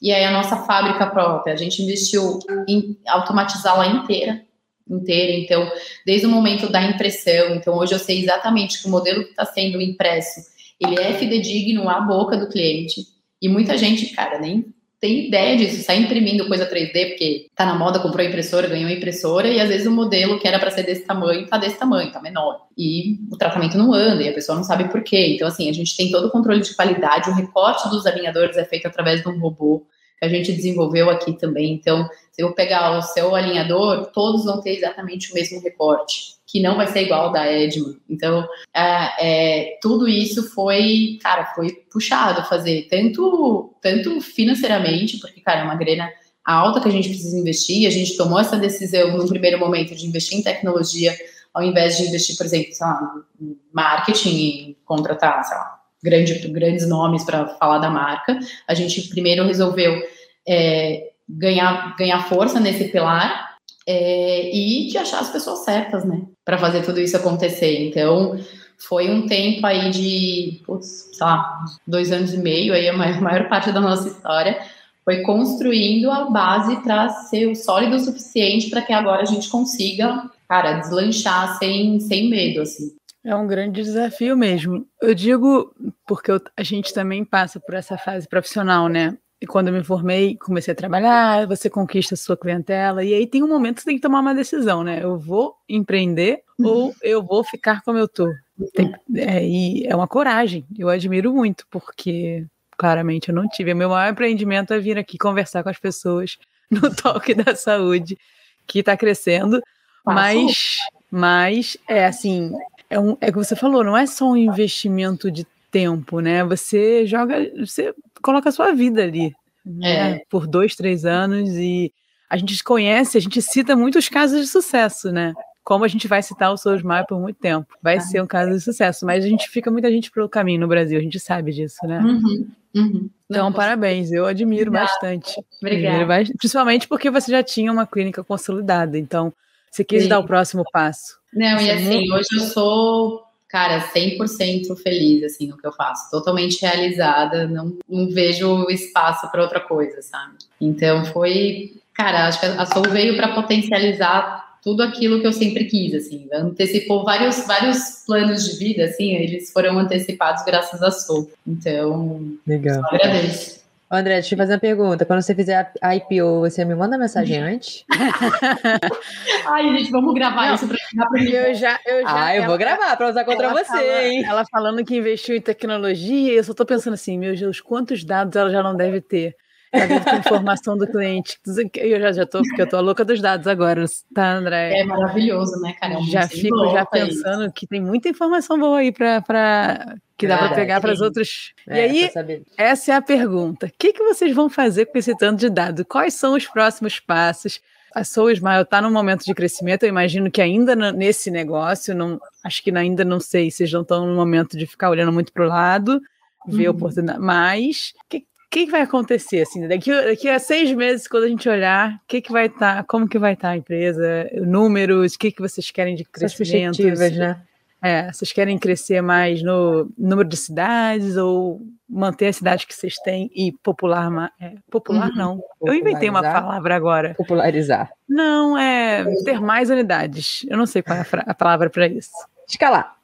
E 0.03 0.13
aí 0.13 0.25
a 0.25 0.31
nossa 0.31 0.59
fábrica 0.59 1.07
própria, 1.07 1.55
a 1.55 1.57
gente 1.57 1.83
investiu 1.83 2.39
em 2.69 2.99
automatizá-la 3.07 3.87
inteira, 3.87 4.43
inteira. 4.89 5.33
Então, 5.33 5.71
desde 6.05 6.27
o 6.27 6.31
momento 6.31 6.71
da 6.71 6.83
impressão, 6.83 7.55
então 7.55 7.79
hoje 7.79 7.95
eu 7.95 7.99
sei 7.99 8.21
exatamente 8.21 8.83
que 8.83 8.89
o 8.89 8.91
modelo 8.91 9.25
que 9.25 9.31
está 9.31 9.47
sendo 9.47 9.81
impresso, 9.81 10.41
ele 10.79 11.01
é 11.01 11.15
fidedigno 11.15 11.89
à 11.89 12.01
boca 12.01 12.37
do 12.37 12.49
cliente. 12.49 13.07
E 13.41 13.49
muita 13.49 13.79
gente, 13.79 14.15
cara, 14.15 14.39
nem 14.39 14.75
tem 15.01 15.29
ideia 15.29 15.57
disso, 15.57 15.85
sai 15.85 15.99
imprimindo 15.99 16.49
coisa 16.49 16.69
3D, 16.69 17.09
porque 17.11 17.47
tá 17.55 17.67
na 17.67 17.75
moda, 17.75 17.99
comprou 17.99 18.25
impressora, 18.25 18.67
ganhou 18.67 18.89
impressora, 18.89 19.49
e 19.49 19.61
às 19.61 19.69
vezes 19.69 19.87
o 19.87 19.91
modelo 19.91 20.39
que 20.39 20.49
era 20.49 20.59
para 20.59 20.71
ser 20.71 20.85
desse 20.85 21.03
tamanho 21.05 21.47
tá 21.47 21.59
desse 21.59 21.79
tamanho, 21.79 22.11
tá 22.11 22.21
menor. 22.21 22.67
E 22.77 23.19
o 23.31 23.37
tratamento 23.37 23.77
não 23.77 23.93
anda, 23.93 24.23
e 24.23 24.29
a 24.29 24.33
pessoa 24.33 24.57
não 24.57 24.65
sabe 24.65 24.91
por 24.91 25.03
quê. 25.03 25.35
Então, 25.35 25.47
assim, 25.47 25.69
a 25.69 25.73
gente 25.73 25.97
tem 25.97 26.11
todo 26.11 26.29
o 26.29 26.31
controle 26.31 26.61
de 26.61 26.75
qualidade, 26.75 27.31
o 27.31 27.35
recorte 27.35 27.89
dos 27.91 28.07
alinhadores 28.07 28.57
é 28.57 28.65
feito 28.65 28.87
através 28.87 29.23
de 29.23 29.29
um 29.29 29.39
robô 29.39 29.87
que 30.19 30.25
a 30.25 30.29
gente 30.29 30.53
desenvolveu 30.53 31.11
aqui 31.11 31.33
também. 31.35 31.75
Então, 31.75 32.09
se 32.33 32.43
eu 32.43 32.53
pegar 32.53 32.99
o 32.99 33.03
seu 33.03 33.35
alinhador, 33.35 34.07
todos 34.13 34.45
vão 34.45 34.61
ter 34.61 34.77
exatamente 34.77 35.31
o 35.31 35.35
mesmo 35.35 35.61
recorte 35.61 36.37
que 36.47 36.61
não 36.61 36.77
vai 36.77 36.87
ser 36.87 37.03
igual 37.03 37.27
ao 37.27 37.33
da 37.33 37.53
Edman. 37.53 37.99
Então, 38.09 38.47
é, 38.73 39.27
é, 39.27 39.79
tudo 39.83 40.09
isso 40.09 40.49
foi, 40.51 41.19
cara, 41.21 41.53
foi 41.55 41.73
puxado 41.91 42.49
fazer, 42.49 42.87
tanto, 42.89 43.75
tanto 43.83 44.21
financeiramente, 44.21 45.19
porque, 45.19 45.41
cara, 45.41 45.61
é 45.61 45.65
uma 45.65 45.75
grana 45.75 46.09
alta 46.45 46.81
que 46.81 46.89
a 46.89 46.93
gente 46.93 47.09
precisa 47.09 47.37
investir, 47.37 47.87
a 47.87 47.91
gente 47.91 48.17
tomou 48.17 48.39
essa 48.39 48.57
decisão 48.57 49.17
no 49.19 49.29
primeiro 49.29 49.59
momento 49.59 49.95
de 49.95 50.07
investir 50.07 50.39
em 50.39 50.43
tecnologia, 50.43 51.15
ao 51.53 51.63
invés 51.63 51.97
de 51.97 52.05
investir, 52.05 52.37
por 52.37 52.47
exemplo, 52.47 52.71
lá, 52.81 53.13
em 53.41 53.59
marketing 53.73 54.37
e 54.37 54.79
contratar, 54.85 55.43
sei 55.45 55.57
lá, 55.57 55.81
grande, 56.03 56.35
grandes 56.49 56.89
nomes 56.89 57.25
para 57.25 57.49
falar 57.57 57.79
da 57.79 57.91
marca, 57.91 58.39
a 58.69 58.75
gente 58.75 59.09
primeiro 59.09 59.45
resolveu 59.45 60.01
é, 60.49 61.11
ganhar, 61.29 61.97
ganhar 61.97 62.29
força 62.29 62.61
nesse 62.61 62.85
pilar 62.89 63.57
é, 63.87 64.51
e 64.55 64.89
de 64.89 64.99
achar 64.99 65.21
as 65.21 65.31
pessoas 65.31 65.65
certas, 65.65 66.05
né, 66.05 66.23
para 66.45 66.59
fazer 66.59 66.83
tudo 66.83 67.01
isso 67.01 67.17
acontecer. 67.17 67.89
Então, 67.89 68.39
foi 68.79 69.09
um 69.11 69.27
tempo 69.27 69.67
aí 69.67 69.91
de, 69.91 70.63
putz, 70.65 71.11
sei 71.13 71.27
lá, 71.27 71.65
dois 71.87 72.13
anos 72.13 72.33
e 72.33 72.39
meio, 72.39 72.75
aí 72.75 72.89
a 72.89 72.93
maior, 72.93 73.21
maior 73.21 73.49
parte 73.49 73.73
da 73.73 73.81
nossa 73.81 74.09
história 74.09 74.59
foi 75.05 75.23
construindo 75.23 76.11
a 76.11 76.29
base 76.29 76.83
para 76.83 77.09
ser 77.09 77.55
sólido 77.55 77.95
o 77.95 78.01
suficiente 78.01 78.69
para 78.69 78.83
que 78.83 78.93
agora 78.93 79.23
a 79.23 79.25
gente 79.25 79.49
consiga, 79.49 80.29
cara, 80.49 80.81
deslanchar 80.81 81.57
sem, 81.59 82.01
sem 82.01 82.29
medo, 82.29 82.63
assim. 82.63 82.93
É 83.25 83.35
um 83.35 83.47
grande 83.47 83.83
desafio 83.83 84.37
mesmo. 84.37 84.85
Eu 85.01 85.15
digo 85.15 85.73
porque 86.07 86.31
eu, 86.31 86.41
a 86.57 86.63
gente 86.63 86.93
também 86.93 87.25
passa 87.25 87.61
por 87.61 87.75
essa 87.75 87.97
fase 87.97 88.29
profissional, 88.29 88.89
né? 88.89 89.17
E 89.41 89.47
quando 89.47 89.69
eu 89.69 89.75
me 89.75 89.85
formei, 89.85 90.37
comecei 90.37 90.73
a 90.73 90.77
trabalhar, 90.77 91.47
você 91.47 91.69
conquista 91.69 92.15
a 92.15 92.17
sua 92.17 92.37
clientela, 92.37 93.05
e 93.05 93.13
aí 93.13 93.27
tem 93.27 93.43
um 93.43 93.49
momento 93.49 93.77
que 93.77 93.83
você 93.83 93.91
tem 93.91 93.97
que 93.97 94.03
tomar 94.03 94.21
uma 94.21 94.35
decisão, 94.35 94.83
né? 94.83 95.03
Eu 95.03 95.19
vou 95.19 95.55
empreender 95.69 96.43
ou 96.59 96.95
eu 97.03 97.23
vou 97.23 97.45
ficar 97.45 97.83
como 97.83 97.99
eu 97.99 98.09
tô? 98.09 98.33
Tem, 98.73 98.95
é, 99.15 99.47
e 99.47 99.87
é 99.87 99.95
uma 99.95 100.09
coragem, 100.09 100.67
eu 100.79 100.89
admiro 100.89 101.35
muito, 101.35 101.67
porque 101.71 102.47
claramente 102.79 103.29
eu 103.29 103.35
não 103.35 103.47
tive. 103.47 103.75
O 103.75 103.77
meu 103.77 103.91
maior 103.91 104.11
empreendimento 104.11 104.73
é 104.73 104.79
vir 104.79 104.99
aqui 104.99 105.19
conversar 105.19 105.63
com 105.63 105.69
as 105.69 105.79
pessoas 105.79 106.39
no 106.71 106.95
toque 106.95 107.35
da 107.35 107.55
saúde, 107.55 108.19
que 108.67 108.79
está 108.79 108.97
crescendo, 108.97 109.61
mas, 110.05 110.79
mas 111.11 111.77
é 111.87 112.07
assim, 112.07 112.53
é, 112.89 112.99
um, 112.99 113.19
é 113.21 113.29
o 113.29 113.33
que 113.33 113.39
você 113.39 113.55
falou, 113.55 113.85
não 113.85 113.97
é 113.97 114.07
só 114.07 114.31
um 114.31 114.37
investimento 114.37 115.31
de 115.31 115.47
tempo, 115.77 116.21
né? 116.21 116.43
Você 116.45 117.07
joga, 117.07 117.37
você 117.59 117.95
coloca 118.23 118.49
a 118.49 118.53
sua 118.53 118.73
vida 118.73 119.03
ali, 119.03 119.35
né? 119.65 120.11
É. 120.11 120.23
Por 120.31 120.47
dois, 120.47 120.75
três 120.75 121.05
anos 121.05 121.51
e 121.51 121.93
a 122.31 122.37
gente 122.37 122.63
conhece, 122.65 123.19
a 123.19 123.21
gente 123.21 123.43
cita 123.43 123.77
muitos 123.77 124.09
casos 124.09 124.41
de 124.41 124.47
sucesso, 124.47 125.13
né? 125.13 125.35
como 125.67 125.85
a 125.85 125.89
gente 125.89 126.07
vai 126.07 126.23
citar 126.23 126.53
o 126.53 126.57
Souls 126.57 126.81
Maia 126.81 127.05
por 127.05 127.21
muito 127.21 127.41
tempo. 127.41 127.67
Vai 127.83 127.97
ah. 127.97 128.01
ser 128.01 128.23
um 128.23 128.27
caso 128.27 128.53
de 128.53 128.61
sucesso, 128.61 129.05
mas 129.05 129.25
a 129.25 129.29
gente 129.29 129.49
fica 129.49 129.69
muita 129.69 129.91
gente 129.91 130.13
pelo 130.13 130.29
caminho 130.29 130.61
no 130.61 130.69
Brasil, 130.69 130.97
a 130.97 131.03
gente 131.03 131.19
sabe 131.19 131.53
disso, 131.53 131.85
né? 131.85 131.99
Uhum, 131.99 132.49
uhum. 132.77 133.11
Então, 133.29 133.47
Não, 133.47 133.53
parabéns, 133.53 134.13
eu 134.13 134.27
admiro 134.27 134.71
Obrigada. 134.71 134.87
bastante. 134.93 135.45
Obrigada. 135.61 136.15
Admiro 136.15 136.39
principalmente 136.39 136.87
porque 136.87 137.11
você 137.11 137.33
já 137.33 137.43
tinha 137.43 137.73
uma 137.73 137.85
clínica 137.85 138.23
consolidada, 138.23 138.97
então 138.97 139.35
você 139.69 139.83
quis 139.83 140.05
Sim. 140.05 140.09
dar 140.09 140.21
o 140.21 140.25
próximo 140.25 140.63
passo. 140.73 141.19
Não, 141.35 141.61
e 141.61 141.69
é 141.69 141.75
assim, 141.75 142.13
hoje 142.13 142.29
eu 142.33 142.41
sou, 142.43 143.25
cara, 143.49 143.81
100% 143.93 144.77
feliz, 144.77 145.23
assim, 145.25 145.49
no 145.49 145.57
que 145.57 145.67
eu 145.67 145.73
faço. 145.73 146.11
Totalmente 146.11 146.61
realizada, 146.61 147.47
não, 147.47 147.77
não 147.89 148.11
vejo 148.11 148.69
espaço 148.69 149.31
para 149.31 149.43
outra 149.43 149.61
coisa, 149.61 150.03
sabe? 150.03 150.35
Então, 150.61 151.05
foi... 151.07 151.75
Cara, 151.95 152.27
acho 152.29 152.41
que 152.41 152.47
a 152.47 152.67
Soul 152.67 152.91
veio 152.91 153.17
para 153.17 153.35
potencializar 153.35 154.59
tudo 154.63 154.83
aquilo 154.83 155.21
que 155.21 155.27
eu 155.27 155.33
sempre 155.33 155.65
quis, 155.65 155.95
assim, 155.95 156.29
antecipou 156.33 157.05
vários, 157.05 157.47
vários 157.47 158.03
planos 158.05 158.51
de 158.51 158.59
vida, 158.59 158.85
assim, 158.87 159.15
eles 159.15 159.53
foram 159.53 159.79
antecipados 159.79 160.45
graças 160.45 160.83
a 160.83 160.91
Soul. 160.91 161.31
Então, 161.47 162.37
Legal. 162.45 162.83
só 162.83 162.97
agradeço. 162.97 163.66
André, 163.91 164.15
deixa 164.15 164.35
eu 164.35 164.39
fazer 164.39 164.55
uma 164.55 164.59
pergunta. 164.59 165.05
Quando 165.05 165.23
você 165.23 165.35
fizer 165.35 165.73
a 165.81 165.95
IPO, 165.95 166.41
você 166.41 166.65
me 166.65 166.75
manda 166.75 166.99
mensagem 166.99 167.39
antes? 167.39 167.85
Ai, 169.47 169.79
gente, 169.79 169.93
vamos 169.93 170.13
gravar 170.13 170.49
Não, 170.49 170.55
isso 170.57 170.67
pra 170.67 170.77
eu 171.21 171.55
já, 171.55 171.79
eu 171.87 172.03
já. 172.03 172.25
Ah, 172.27 172.37
eu 172.37 172.47
vou 172.47 172.59
gravar 172.59 172.97
para 172.97 173.09
usar 173.09 173.25
contra 173.25 173.51
você, 173.51 173.65
fala, 173.65 174.05
hein? 174.05 174.25
Ela 174.25 174.45
falando 174.51 174.85
que 174.85 174.97
investiu 174.97 175.37
em 175.37 175.41
tecnologia, 175.41 176.33
eu 176.33 176.43
só 176.43 176.53
tô 176.53 176.67
pensando 176.67 176.95
assim, 176.95 177.17
meu 177.17 177.37
Deus, 177.37 177.61
quantos 177.61 178.03
dados 178.03 178.35
ela 178.35 178.51
já 178.51 178.63
não 178.63 178.75
deve 178.75 179.01
ter? 179.01 179.37
A 179.73 180.17
informação 180.19 180.77
do 180.77 180.87
cliente. 180.87 181.39
Eu 181.75 182.01
já, 182.01 182.13
já 182.13 182.27
tô, 182.27 182.43
porque 182.43 182.63
eu 182.63 182.69
tô 182.69 182.81
louca 182.81 183.05
dos 183.05 183.21
dados 183.21 183.47
agora, 183.47 183.85
tá, 184.15 184.35
André? 184.35 184.81
É 184.81 184.85
maravilhoso, 184.85 185.61
né, 185.61 185.75
cara? 185.81 185.95
É 185.95 186.03
já 186.03 186.29
fico 186.29 186.71
já 186.71 186.85
pensando 186.85 187.45
aí. 187.45 187.53
que 187.53 187.67
tem 187.67 187.81
muita 187.81 188.09
informação 188.09 188.59
boa 188.59 188.79
aí 188.79 188.93
para 188.93 189.97
que 190.17 190.27
dá 190.27 190.39
para 190.39 190.55
pegar 190.55 190.81
para 190.81 190.93
as 190.93 191.01
outras. 191.01 191.53
É, 191.69 191.77
e 191.77 192.05
aí, 192.05 192.45
essa 192.57 192.93
é 192.93 192.95
a 192.95 193.03
pergunta: 193.03 193.67
o 193.67 193.71
que, 193.79 193.93
que 193.93 194.03
vocês 194.03 194.35
vão 194.35 194.49
fazer 194.49 194.87
com 194.87 194.99
esse 194.99 195.17
tanto 195.17 195.41
de 195.41 195.51
dados? 195.51 195.85
Quais 195.89 196.15
são 196.15 196.35
os 196.35 196.47
próximos 196.47 196.99
passos? 197.01 197.61
A 197.95 198.05
Soul 198.05 198.31
Smile 198.31 198.61
está 198.61 198.83
num 198.83 198.91
momento 198.91 199.25
de 199.25 199.33
crescimento, 199.33 199.85
eu 199.85 199.89
imagino 199.89 200.31
que 200.31 200.43
ainda 200.43 200.77
nesse 200.93 201.31
negócio, 201.31 201.95
não, 201.95 202.21
acho 202.45 202.63
que 202.63 202.71
ainda 202.71 203.03
não 203.07 203.19
sei, 203.19 203.51
vocês 203.51 203.73
não 203.73 203.81
estão 203.81 204.07
no 204.07 204.15
momento 204.15 204.55
de 204.55 204.67
ficar 204.67 204.91
olhando 204.91 205.11
muito 205.11 205.33
para 205.33 205.45
o 205.47 205.49
lado, 205.49 205.99
ver 206.47 206.69
uhum. 206.69 206.75
oportunidade, 206.75 207.19
mas 207.19 207.95
o 208.05 208.09
que, 208.11 208.27
que, 208.51 208.67
que 208.67 208.71
vai 208.71 208.83
acontecer 208.83 209.43
assim 209.43 209.67
daqui, 209.67 209.91
daqui 209.91 210.29
a 210.29 210.39
seis 210.39 210.73
meses 210.73 211.09
quando 211.09 211.25
a 211.25 211.29
gente 211.29 211.49
olhar 211.49 211.95
o 211.95 212.01
que 212.07 212.21
que 212.21 212.33
vai 212.33 212.47
estar 212.47 212.77
tá, 212.77 212.85
como 212.85 213.09
que 213.09 213.19
vai 213.19 213.35
estar 213.35 213.49
tá 213.49 213.55
a 213.55 213.57
empresa 213.57 214.31
números 214.35 215.15
o 215.15 215.19
que 215.19 215.31
que 215.31 215.43
vocês 215.43 215.71
querem 215.71 215.95
de 215.95 216.05
crescimento 216.05 216.83
né? 216.83 217.41
É, 217.83 218.11
vocês 218.11 218.33
querem 218.33 218.59
crescer 218.59 219.03
mais 219.03 219.43
no 219.43 219.89
número 219.99 220.29
de 220.29 220.37
cidades 220.37 221.17
ou 221.17 221.61
manter 221.89 222.29
a 222.29 222.33
cidade 222.33 222.67
que 222.67 222.75
vocês 222.75 222.97
têm 222.97 223.31
e 223.35 223.53
popular 223.53 224.33
é, 224.41 224.55
popular 224.71 225.11
uhum. 225.11 225.15
não. 225.15 225.45
Eu 225.63 225.75
inventei 225.75 226.09
uma 226.09 226.23
palavra 226.23 226.75
agora. 226.75 227.15
Popularizar. 227.15 227.93
Não 228.09 228.59
é 228.59 229.05
ter 229.25 229.41
mais 229.41 229.71
unidades. 229.71 230.45
Eu 230.49 230.57
não 230.57 230.67
sei 230.67 230.83
qual 230.83 230.99
é 230.99 231.03
a, 231.03 231.31
a 231.31 231.35
palavra 231.35 231.69
para 231.69 231.87
isso. 231.87 232.11
Escalar. 232.49 232.97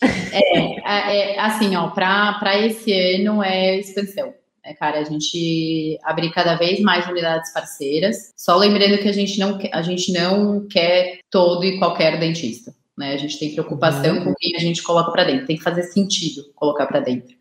É, 0.00 0.80
é, 0.80 1.36
é 1.36 1.40
assim 1.40 1.74
ó 1.76 1.88
para 1.90 2.58
esse 2.58 2.92
ano 2.92 3.42
é 3.42 3.78
expansão 3.78 4.32
é, 4.66 4.74
cara, 4.74 4.98
a 4.98 5.04
gente 5.04 5.96
abrir 6.02 6.30
cada 6.32 6.56
vez 6.56 6.80
mais 6.80 7.06
unidades 7.06 7.52
parceiras. 7.52 8.32
Só 8.36 8.56
lembrando 8.56 8.98
que 8.98 9.08
a 9.08 9.12
gente 9.12 9.38
não, 9.38 9.58
a 9.72 9.82
gente 9.82 10.12
não 10.12 10.66
quer 10.66 11.20
todo 11.30 11.64
e 11.64 11.78
qualquer 11.78 12.18
dentista. 12.18 12.74
Né? 12.98 13.12
A 13.12 13.16
gente 13.16 13.38
tem 13.38 13.52
preocupação 13.52 14.16
uhum. 14.16 14.24
com 14.24 14.34
quem 14.34 14.56
a 14.56 14.58
gente 14.58 14.82
coloca 14.82 15.12
para 15.12 15.24
dentro. 15.24 15.46
Tem 15.46 15.56
que 15.56 15.62
fazer 15.62 15.84
sentido 15.84 16.50
colocar 16.54 16.86
para 16.86 17.00
dentro. 17.00 17.35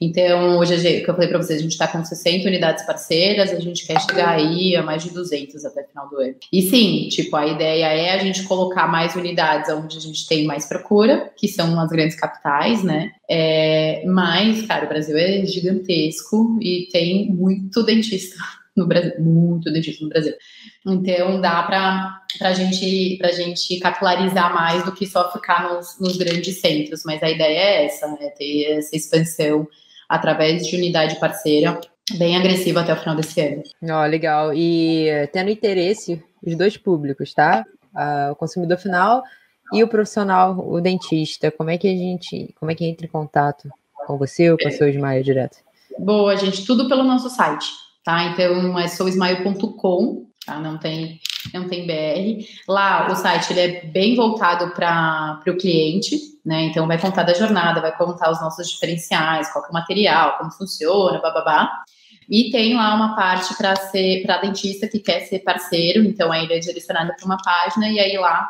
Então, 0.00 0.58
hoje, 0.58 0.74
o 0.76 1.04
que 1.04 1.10
eu 1.10 1.14
falei 1.14 1.28
para 1.28 1.36
vocês, 1.36 1.58
a 1.58 1.62
gente 1.62 1.72
está 1.72 1.86
com 1.86 2.02
60 2.02 2.48
unidades 2.48 2.86
parceiras, 2.86 3.52
a 3.52 3.60
gente 3.60 3.86
quer 3.86 4.00
chegar 4.00 4.30
aí 4.30 4.74
a 4.74 4.82
mais 4.82 5.02
de 5.02 5.10
200 5.10 5.62
até 5.64 5.82
o 5.82 5.88
final 5.88 6.08
do 6.08 6.16
ano. 6.16 6.34
E 6.50 6.62
sim, 6.62 7.08
tipo, 7.10 7.36
a 7.36 7.46
ideia 7.46 7.86
é 7.86 8.14
a 8.14 8.18
gente 8.18 8.44
colocar 8.44 8.86
mais 8.86 9.14
unidades 9.14 9.70
onde 9.70 9.98
a 9.98 10.00
gente 10.00 10.26
tem 10.26 10.46
mais 10.46 10.66
procura, 10.66 11.30
que 11.36 11.46
são 11.48 11.78
as 11.78 11.90
grandes 11.90 12.16
capitais, 12.16 12.82
né? 12.82 13.12
É, 13.28 14.02
mas, 14.06 14.66
cara, 14.66 14.86
o 14.86 14.88
Brasil 14.88 15.18
é 15.18 15.44
gigantesco 15.44 16.58
e 16.62 16.88
tem 16.90 17.30
muito 17.30 17.82
dentista 17.82 18.36
no 18.74 18.86
Brasil, 18.86 19.20
muito 19.20 19.70
dentista 19.70 20.02
no 20.02 20.08
Brasil. 20.08 20.34
Então 20.86 21.40
dá 21.40 21.62
para 21.62 22.22
a 22.40 22.52
gente, 22.54 23.18
a 23.22 23.32
gente 23.32 23.78
capilarizar 23.80 24.54
mais 24.54 24.82
do 24.84 24.92
que 24.92 25.06
só 25.06 25.30
ficar 25.30 25.74
nos, 25.74 25.98
nos, 26.00 26.16
grandes 26.16 26.58
centros. 26.60 27.02
Mas 27.04 27.22
a 27.22 27.30
ideia 27.30 27.58
é 27.58 27.84
essa, 27.84 28.06
é 28.20 28.30
ter 28.30 28.78
essa 28.78 28.96
expansão 28.96 29.68
através 30.10 30.66
de 30.66 30.74
unidade 30.74 31.20
parceira 31.20 31.80
bem 32.18 32.36
agressiva 32.36 32.80
até 32.80 32.92
o 32.92 32.96
final 32.96 33.14
desse 33.14 33.40
ano. 33.40 33.62
Ó, 33.88 34.02
oh, 34.02 34.06
legal. 34.06 34.52
E 34.52 35.06
tendo 35.32 35.50
interesse, 35.50 36.20
os 36.44 36.56
dois 36.56 36.76
públicos, 36.76 37.32
tá? 37.32 37.64
Uh, 37.94 38.32
o 38.32 38.36
consumidor 38.36 38.76
final 38.78 39.22
e 39.72 39.84
o 39.84 39.88
profissional, 39.88 40.58
o 40.58 40.80
dentista. 40.80 41.52
Como 41.52 41.70
é 41.70 41.78
que 41.78 41.86
a 41.86 41.94
gente, 41.94 42.52
como 42.58 42.72
é 42.72 42.74
que 42.74 42.84
entra 42.84 43.06
em 43.06 43.10
contato 43.10 43.68
com 44.04 44.18
você 44.18 44.50
ou 44.50 44.58
com 44.58 44.66
a 44.66 44.72
sua 44.72 44.90
Ismael 44.90 45.22
direto? 45.22 45.58
Boa, 45.96 46.36
gente, 46.36 46.66
tudo 46.66 46.88
pelo 46.88 47.04
nosso 47.04 47.30
site, 47.30 47.66
tá? 48.04 48.24
Então 48.24 48.76
é 48.76 48.88
souismael.com, 48.88 50.26
tá? 50.44 50.58
Não 50.58 50.78
tem 50.78 51.20
não 51.54 51.68
tem 51.68 51.86
BR. 51.86 52.44
Lá 52.68 53.10
o 53.10 53.16
site 53.16 53.52
ele 53.52 53.60
é 53.60 53.86
bem 53.86 54.14
voltado 54.14 54.74
para 54.74 55.40
o 55.46 55.56
cliente, 55.56 56.16
né? 56.44 56.64
Então 56.64 56.86
vai 56.86 57.00
contar 57.00 57.22
da 57.22 57.34
jornada, 57.34 57.80
vai 57.80 57.96
contar 57.96 58.30
os 58.30 58.40
nossos 58.40 58.68
diferenciais, 58.68 59.50
qual 59.52 59.64
é 59.64 59.68
o 59.68 59.72
material, 59.72 60.36
como 60.38 60.50
funciona, 60.52 61.20
bababá. 61.20 61.82
E 62.28 62.50
tem 62.50 62.76
lá 62.76 62.94
uma 62.94 63.16
parte 63.16 63.56
para 63.56 63.74
ser 63.74 64.22
para 64.22 64.38
dentista 64.38 64.86
que 64.86 65.00
quer 65.00 65.20
ser 65.22 65.40
parceiro, 65.40 66.04
então 66.04 66.30
aí 66.30 66.44
ele 66.44 66.54
é 66.54 66.58
direcionado 66.58 67.12
para 67.16 67.26
uma 67.26 67.38
página 67.38 67.88
e 67.88 67.98
aí 67.98 68.16
lá 68.16 68.48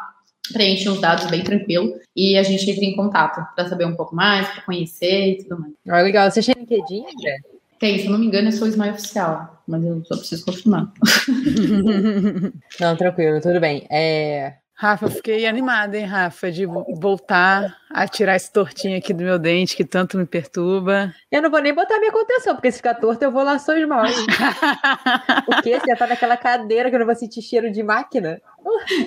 preenche 0.52 0.88
os 0.88 1.00
dados 1.00 1.30
bem 1.30 1.42
tranquilo 1.42 1.94
e 2.14 2.36
a 2.36 2.42
gente 2.42 2.68
entra 2.68 2.84
em 2.84 2.96
contato 2.96 3.40
para 3.54 3.68
saber 3.68 3.86
um 3.86 3.94
pouco 3.94 4.14
mais, 4.14 4.48
para 4.48 4.62
conhecer 4.62 5.30
e 5.30 5.38
tudo 5.38 5.60
mais. 5.60 5.72
Ah, 5.88 6.02
legal. 6.02 6.30
Você 6.30 6.42
tem 6.42 6.54
LinkedIn, 6.62 7.04
André? 7.06 7.38
Tem, 7.80 7.98
se 7.98 8.04
eu 8.04 8.12
não 8.12 8.18
me 8.18 8.26
engano, 8.26 8.48
eu 8.48 8.52
sou 8.52 8.68
o 8.68 8.70
Smile 8.70 8.90
Oficial, 8.90 9.62
mas 9.66 9.82
eu 9.82 10.04
só 10.04 10.14
preciso 10.18 10.44
confirmar. 10.44 10.92
não, 12.78 12.94
tranquilo, 12.94 13.40
tudo 13.40 13.58
bem. 13.58 13.86
É... 13.90 14.56
Rafa, 14.74 15.08
fiquei 15.08 15.46
animada, 15.46 15.96
hein, 15.96 16.04
Rafa, 16.04 16.52
de 16.52 16.66
voltar 16.66 17.79
a 17.92 18.06
tirar 18.06 18.36
esse 18.36 18.52
tortinho 18.52 18.96
aqui 18.96 19.12
do 19.12 19.24
meu 19.24 19.38
dente 19.38 19.76
que 19.76 19.84
tanto 19.84 20.16
me 20.16 20.24
perturba. 20.24 21.12
Eu 21.30 21.42
não 21.42 21.50
vou 21.50 21.60
nem 21.60 21.74
botar 21.74 21.98
minha 21.98 22.12
contenção, 22.12 22.54
porque 22.54 22.70
se 22.70 22.78
ficar 22.78 22.94
torto 22.94 23.24
eu 23.24 23.32
vou 23.32 23.42
lá 23.42 23.58
só 23.58 23.74
mal. 23.86 24.04
porque 25.44 25.78
você 25.78 25.86
já 25.88 25.96
tá 25.96 26.06
naquela 26.06 26.36
cadeira 26.36 26.88
que 26.88 26.94
eu 26.94 27.00
não 27.00 27.06
vou 27.06 27.16
sentir 27.16 27.42
cheiro 27.42 27.70
de 27.70 27.82
máquina. 27.82 28.40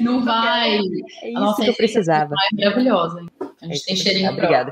Não 0.02 0.24
vai. 0.24 0.78
É 1.22 1.30
isso 1.30 1.40
Nossa, 1.40 1.62
que 1.62 1.70
eu 1.70 1.76
precisava. 1.76 2.34
É 2.54 2.66
maravilhosa. 2.66 3.26
A 3.62 3.66
gente 3.68 3.82
é 3.82 3.86
tem 3.86 3.96
cheirinho 3.96 4.32
Obrigada. 4.32 4.72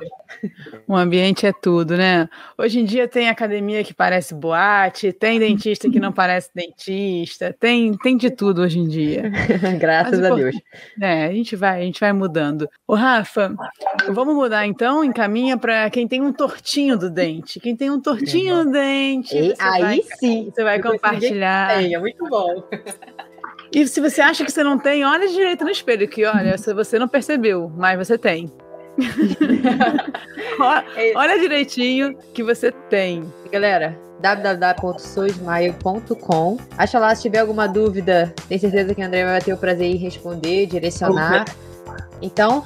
O 0.88 0.96
ambiente 0.96 1.46
é 1.46 1.54
tudo, 1.54 1.96
né? 1.96 2.28
Hoje 2.58 2.80
em 2.80 2.86
dia 2.86 3.08
tem 3.08 3.30
academia 3.30 3.84
que 3.84 3.94
parece 3.94 4.34
boate, 4.34 5.14
tem 5.14 5.40
dentista 5.40 5.90
que 5.90 6.00
não 6.00 6.12
parece 6.12 6.50
dentista, 6.54 7.56
tem, 7.58 7.96
tem 7.98 8.18
de 8.18 8.30
tudo 8.32 8.62
hoje 8.62 8.80
em 8.80 8.88
dia. 8.88 9.32
Graças 9.80 10.20
Mas, 10.20 10.32
a 10.32 10.36
Deus. 10.36 10.56
É, 11.00 11.26
a 11.26 11.32
gente 11.32 11.56
vai, 11.56 11.82
a 11.82 11.86
gente 11.86 12.00
vai 12.00 12.12
mudando. 12.12 12.68
O 12.88 12.96
Rafa, 12.96 13.56
vamos 14.10 14.36
mudar 14.36 14.66
então, 14.66 15.04
encaminha 15.04 15.58
para 15.58 15.90
quem 15.90 16.08
tem 16.08 16.22
um 16.22 16.34
tortinho 16.34 16.98
do 16.98 17.10
dente. 17.10 17.60
Quem 17.60 17.76
tem 17.76 17.90
um 17.90 18.00
tortinho 18.00 18.64
do 18.64 18.72
dente. 18.72 19.38
E, 19.38 19.54
aí 19.60 19.82
vai, 19.82 20.02
sim. 20.20 20.52
Você 20.54 20.64
vai 20.64 20.82
compartilhar. 20.82 21.78
Tem, 21.78 21.94
é 21.94 22.00
muito 22.00 22.28
bom. 22.28 22.64
E 23.74 23.88
se 23.88 24.02
você 24.02 24.22
acha 24.22 24.44
que 24.44 24.52
você 24.52 24.64
não 24.64 24.78
tem, 24.78 25.06
olha 25.06 25.28
direito 25.28 25.64
no 25.64 25.72
espelho, 25.72 26.08
que 26.08 26.26
olha, 26.26 26.58
se 26.58 26.74
você 26.74 27.00
não 27.00 27.08
percebeu, 27.08 27.72
mas 27.76 27.98
você 27.98 28.18
tem. 28.18 28.52
É 30.96 31.14
olha 31.16 31.40
direitinho 31.40 32.16
que 32.34 32.44
você 32.44 32.72
tem. 32.72 33.24
Galera, 33.52 33.98
www.soismaio.com. 34.22 36.58
Acha 36.78 37.00
lá 37.00 37.16
se 37.16 37.24
tiver 37.24 37.40
alguma 37.40 37.68
dúvida, 37.68 38.32
tem 38.48 38.60
certeza 38.60 38.94
que 38.94 39.02
o 39.02 39.06
André 39.06 39.26
vai 39.26 39.42
ter 39.42 39.54
o 39.54 39.58
prazer 39.58 39.88
em 39.88 39.96
responder, 39.96 40.68
direcionar. 40.68 41.46
Então, 42.22 42.66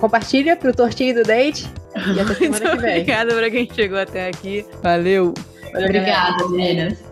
compartilha 0.00 0.56
pro 0.56 0.74
tortinho 0.74 1.14
do 1.14 1.22
date 1.22 1.68
e 2.14 2.20
até 2.20 2.34
semana 2.34 2.70
que 2.70 2.76
vem. 2.76 3.00
Obrigada 3.00 3.34
para 3.34 3.50
quem 3.50 3.68
chegou 3.72 3.98
até 3.98 4.28
aqui. 4.28 4.66
Valeu. 4.82 5.34
Obrigada, 5.74 6.48
meninas. 6.48 7.09